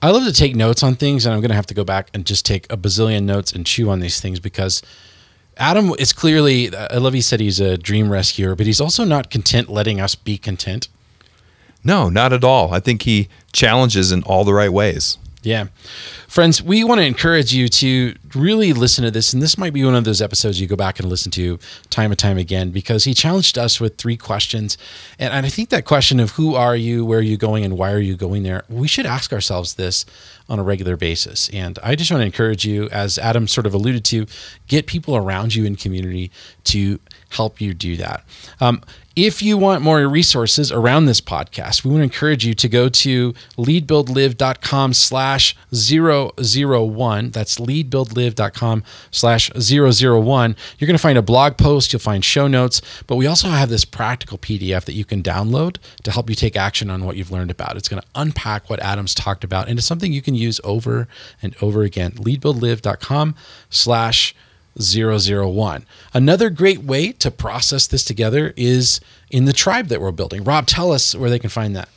I 0.01 0.11
love 0.11 0.23
to 0.23 0.31
take 0.31 0.55
notes 0.55 0.81
on 0.83 0.95
things, 0.95 1.25
and 1.25 1.33
I'm 1.33 1.41
going 1.41 1.49
to 1.49 1.55
have 1.55 1.65
to 1.67 1.73
go 1.73 1.83
back 1.83 2.09
and 2.13 2.25
just 2.25 2.45
take 2.45 2.71
a 2.71 2.77
bazillion 2.77 3.23
notes 3.23 3.51
and 3.51 3.65
chew 3.65 3.89
on 3.89 3.99
these 3.99 4.21
things 4.21 4.39
because 4.39 4.81
Adam 5.57 5.93
is 5.99 6.13
clearly. 6.13 6.73
I 6.75 6.97
love 6.97 7.13
he 7.13 7.21
said 7.21 7.39
he's 7.39 7.59
a 7.59 7.77
dream 7.77 8.11
rescuer, 8.11 8.55
but 8.55 8.65
he's 8.65 8.79
also 8.79 9.03
not 9.03 9.29
content 9.29 9.69
letting 9.69 9.99
us 9.99 10.15
be 10.15 10.37
content. 10.37 10.87
No, 11.83 12.07
not 12.07 12.31
at 12.33 12.43
all. 12.43 12.73
I 12.73 12.79
think 12.79 13.01
he 13.01 13.29
challenges 13.51 14.11
in 14.11 14.23
all 14.23 14.45
the 14.45 14.53
right 14.53 14.71
ways. 14.71 15.17
Yeah. 15.41 15.67
Friends, 16.27 16.61
we 16.61 16.83
want 16.83 16.99
to 16.99 17.05
encourage 17.05 17.53
you 17.53 17.69
to 17.69 18.13
really 18.35 18.73
listen 18.73 19.05
to 19.05 19.11
this. 19.11 19.31
And 19.31 19.41
this 19.41 19.57
might 19.57 19.71
be 19.71 19.85
one 19.85 19.95
of 19.95 20.03
those 20.03 20.21
episodes 20.21 20.59
you 20.59 20.67
go 20.67 20.75
back 20.75 20.99
and 20.99 21.07
listen 21.07 21.31
to 21.31 21.57
time 21.89 22.11
and 22.11 22.19
time 22.19 22.37
again 22.37 22.71
because 22.71 23.05
he 23.05 23.13
challenged 23.13 23.57
us 23.57 23.79
with 23.79 23.97
three 23.97 24.17
questions. 24.17 24.77
And 25.17 25.33
I 25.33 25.49
think 25.49 25.69
that 25.69 25.85
question 25.85 26.19
of 26.19 26.31
who 26.31 26.55
are 26.55 26.75
you, 26.75 27.05
where 27.05 27.19
are 27.19 27.23
you 27.23 27.37
going, 27.37 27.63
and 27.63 27.77
why 27.77 27.93
are 27.93 27.99
you 27.99 28.17
going 28.17 28.43
there, 28.43 28.63
we 28.67 28.87
should 28.89 29.05
ask 29.05 29.31
ourselves 29.31 29.75
this 29.75 30.05
on 30.49 30.59
a 30.59 30.63
regular 30.63 30.97
basis. 30.97 31.47
And 31.49 31.79
I 31.81 31.95
just 31.95 32.11
want 32.11 32.21
to 32.21 32.25
encourage 32.25 32.65
you, 32.65 32.89
as 32.89 33.17
Adam 33.17 33.47
sort 33.47 33.65
of 33.65 33.73
alluded 33.73 34.03
to, 34.05 34.25
get 34.67 34.87
people 34.87 35.15
around 35.15 35.55
you 35.55 35.63
in 35.63 35.77
community 35.77 36.31
to 36.65 36.99
help 37.29 37.61
you 37.61 37.73
do 37.73 37.97
that. 37.97 38.23
Um, 38.59 38.81
if 39.15 39.41
you 39.41 39.57
want 39.57 39.81
more 39.81 40.07
resources 40.07 40.71
around 40.71 41.05
this 41.05 41.19
podcast, 41.19 41.83
we 41.83 41.91
want 41.91 41.99
to 41.99 42.03
encourage 42.03 42.45
you 42.45 42.53
to 42.53 42.69
go 42.69 42.87
to 42.87 43.33
leadbuildlive.com 43.57 44.93
slash 44.93 45.57
001. 45.71 47.29
That's 47.31 47.57
leadbuildlive.com 47.57 48.83
slash 49.11 49.51
001. 49.51 50.55
You're 50.77 50.87
going 50.87 50.95
to 50.95 51.01
find 51.01 51.17
a 51.17 51.21
blog 51.21 51.57
post, 51.57 51.91
you'll 51.91 51.99
find 51.99 52.23
show 52.23 52.47
notes, 52.47 52.81
but 53.07 53.17
we 53.17 53.27
also 53.27 53.49
have 53.49 53.67
this 53.67 53.83
practical 53.83 54.37
PDF 54.37 54.85
that 54.85 54.93
you 54.93 55.03
can 55.03 55.21
download 55.21 55.77
to 56.03 56.11
help 56.11 56.29
you 56.29 56.35
take 56.35 56.55
action 56.55 56.89
on 56.89 57.03
what 57.03 57.17
you've 57.17 57.31
learned 57.31 57.51
about. 57.51 57.75
It's 57.75 57.89
going 57.89 58.01
to 58.01 58.07
unpack 58.15 58.69
what 58.69 58.79
Adam's 58.79 59.13
talked 59.13 59.43
about 59.43 59.67
into 59.67 59.81
something 59.81 60.13
you 60.13 60.21
can 60.21 60.35
use 60.35 60.61
over 60.63 61.09
and 61.41 61.55
over 61.61 61.83
again. 61.83 62.11
leadbuildlive.com 62.13 63.35
slash 63.69 64.33
001. 64.33 64.48
Another 66.13 66.49
great 66.49 66.83
way 66.83 67.11
to 67.13 67.31
process 67.31 67.87
this 67.87 68.03
together 68.03 68.53
is 68.55 68.99
in 69.29 69.45
the 69.45 69.53
tribe 69.53 69.87
that 69.87 70.01
we're 70.01 70.11
building. 70.11 70.43
Rob, 70.43 70.67
tell 70.67 70.91
us 70.91 71.15
where 71.15 71.29
they 71.29 71.39
can 71.39 71.49
find 71.49 71.75
that. 71.75 71.89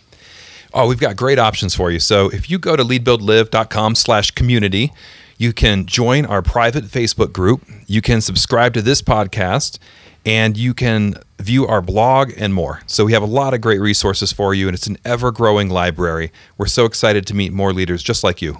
Oh, 0.74 0.88
we've 0.88 1.00
got 1.00 1.16
great 1.16 1.38
options 1.38 1.74
for 1.74 1.90
you. 1.90 1.98
So 1.98 2.30
if 2.30 2.48
you 2.50 2.58
go 2.58 2.76
to 2.76 2.82
leadbuildlive.com 2.82 3.94
slash 3.94 4.30
community, 4.30 4.92
you 5.36 5.52
can 5.52 5.86
join 5.86 6.24
our 6.24 6.40
private 6.40 6.84
Facebook 6.84 7.32
group. 7.32 7.62
You 7.86 8.00
can 8.00 8.20
subscribe 8.20 8.72
to 8.74 8.82
this 8.82 9.02
podcast 9.02 9.78
and 10.24 10.56
you 10.56 10.72
can 10.72 11.14
view 11.42 11.66
our 11.66 11.82
blog 11.82 12.32
and 12.36 12.54
more. 12.54 12.80
So 12.86 13.04
we 13.04 13.12
have 13.12 13.22
a 13.22 13.26
lot 13.26 13.52
of 13.52 13.60
great 13.60 13.80
resources 13.80 14.32
for 14.32 14.54
you, 14.54 14.68
and 14.68 14.74
it's 14.74 14.86
an 14.86 14.96
ever 15.04 15.30
growing 15.30 15.68
library. 15.68 16.32
We're 16.56 16.66
so 16.66 16.84
excited 16.84 17.26
to 17.26 17.34
meet 17.34 17.52
more 17.52 17.72
leaders 17.72 18.02
just 18.02 18.22
like 18.24 18.40
you. 18.40 18.58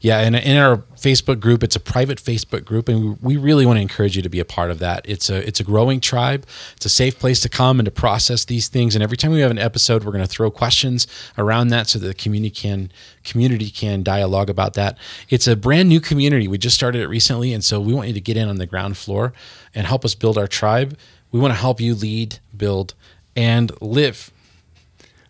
Yeah, 0.00 0.20
and 0.20 0.34
in 0.34 0.56
our 0.56 0.78
Facebook 0.96 1.40
group, 1.40 1.62
it's 1.62 1.76
a 1.76 1.80
private 1.80 2.18
Facebook 2.18 2.64
group, 2.64 2.88
and 2.88 3.20
we 3.22 3.36
really 3.36 3.66
want 3.66 3.76
to 3.76 3.82
encourage 3.82 4.16
you 4.16 4.22
to 4.22 4.28
be 4.28 4.40
a 4.40 4.44
part 4.44 4.70
of 4.70 4.78
that. 4.78 5.04
It's 5.04 5.30
a 5.30 5.46
it's 5.46 5.60
a 5.60 5.64
growing 5.64 6.00
tribe. 6.00 6.46
It's 6.76 6.86
a 6.86 6.88
safe 6.88 7.18
place 7.18 7.40
to 7.40 7.48
come 7.48 7.78
and 7.78 7.84
to 7.84 7.90
process 7.90 8.44
these 8.44 8.68
things. 8.68 8.94
And 8.94 9.02
every 9.02 9.16
time 9.16 9.30
we 9.30 9.40
have 9.40 9.50
an 9.50 9.58
episode, 9.58 10.04
we're 10.04 10.12
going 10.12 10.24
to 10.24 10.30
throw 10.30 10.50
questions 10.50 11.06
around 11.36 11.68
that 11.68 11.88
so 11.88 11.98
that 11.98 12.06
the 12.06 12.14
community 12.14 12.50
can 12.50 12.90
community 13.24 13.70
can 13.70 14.02
dialogue 14.02 14.50
about 14.50 14.74
that. 14.74 14.98
It's 15.28 15.46
a 15.46 15.56
brand 15.56 15.88
new 15.88 16.00
community. 16.00 16.48
We 16.48 16.58
just 16.58 16.76
started 16.76 17.02
it 17.02 17.08
recently, 17.08 17.52
and 17.52 17.62
so 17.62 17.80
we 17.80 17.92
want 17.92 18.08
you 18.08 18.14
to 18.14 18.20
get 18.20 18.36
in 18.36 18.48
on 18.48 18.56
the 18.56 18.66
ground 18.66 18.96
floor 18.96 19.32
and 19.74 19.86
help 19.86 20.04
us 20.04 20.14
build 20.14 20.38
our 20.38 20.48
tribe. 20.48 20.96
We 21.32 21.40
want 21.40 21.52
to 21.52 21.58
help 21.58 21.80
you 21.80 21.94
lead, 21.94 22.38
build, 22.56 22.94
and 23.34 23.72
live. 23.80 24.30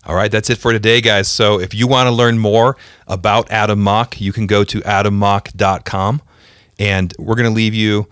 All 0.05 0.17
right, 0.17 0.31
that's 0.31 0.51
it 0.51 0.59
for 0.59 0.73
today, 0.73 1.01
guys. 1.01 1.29
So 1.29 1.61
if 1.61 1.75
you 1.75 1.87
want 1.87 2.09
to 2.09 2.11
learn 2.11 2.39
more 2.39 2.77
about 3.07 3.51
Adam 3.53 3.81
Mock, 3.81 4.21
you 4.21 4.33
can 4.33 4.49
go 4.49 4.65
to 4.65 4.81
adammock.com. 4.81 6.23
And 6.79 7.15
we're 7.19 7.37
going 7.37 7.49
to 7.49 7.55
leave 7.55 7.75
you 7.75 8.09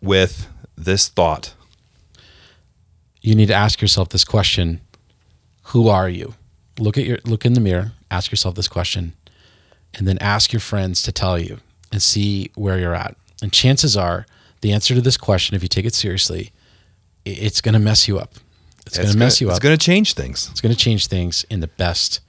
with 0.00 0.46
this 0.76 1.08
thought. 1.08 1.54
You 3.20 3.34
need 3.34 3.48
to 3.48 3.54
ask 3.54 3.80
yourself 3.80 4.10
this 4.10 4.24
question 4.24 4.80
Who 5.64 5.88
are 5.88 6.08
you? 6.08 6.34
Look 6.78 6.96
at 6.96 7.04
your 7.04 7.18
look 7.24 7.44
in 7.44 7.54
the 7.54 7.60
mirror, 7.60 7.92
ask 8.10 8.30
yourself 8.30 8.54
this 8.54 8.68
question, 8.68 9.14
and 9.94 10.06
then 10.06 10.18
ask 10.18 10.52
your 10.52 10.60
friends 10.60 11.02
to 11.02 11.12
tell 11.12 11.38
you 11.38 11.58
and 11.90 12.00
see 12.00 12.52
where 12.54 12.78
you're 12.78 12.94
at. 12.94 13.16
And 13.42 13.52
chances 13.52 13.96
are 13.96 14.26
the 14.60 14.72
answer 14.72 14.94
to 14.94 15.00
this 15.00 15.16
question, 15.16 15.56
if 15.56 15.62
you 15.62 15.68
take 15.68 15.86
it 15.86 15.94
seriously, 15.94 16.52
it's 17.24 17.60
going 17.60 17.72
to 17.72 17.78
mess 17.78 18.08
you 18.08 18.18
up. 18.18 18.34
It's, 18.86 18.98
going 18.98 19.10
to 19.10 19.16
mess 19.16 19.40
you 19.40 19.48
up. 19.48 19.56
It's 19.56 19.62
going 19.62 19.76
to 19.76 19.82
change 19.82 20.12
things. 20.12 20.48
It's 20.50 20.60
going 20.60 20.74
to 20.74 20.78
change 20.78 21.06
things 21.06 21.44
in 21.48 21.60
the 21.60 21.68
best 21.68 22.20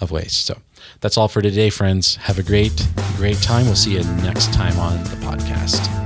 of 0.00 0.10
ways. 0.10 0.32
So 0.36 0.58
that's 1.00 1.16
all 1.16 1.28
for 1.28 1.40
today, 1.40 1.70
friends. 1.70 2.16
Have 2.16 2.38
a 2.38 2.42
great, 2.42 2.86
great 3.16 3.40
time. 3.40 3.64
We'll 3.66 3.76
see 3.76 3.94
you 3.94 4.04
next 4.22 4.52
time 4.52 4.78
on 4.78 5.02
the 5.04 5.16
podcast. 5.16 6.05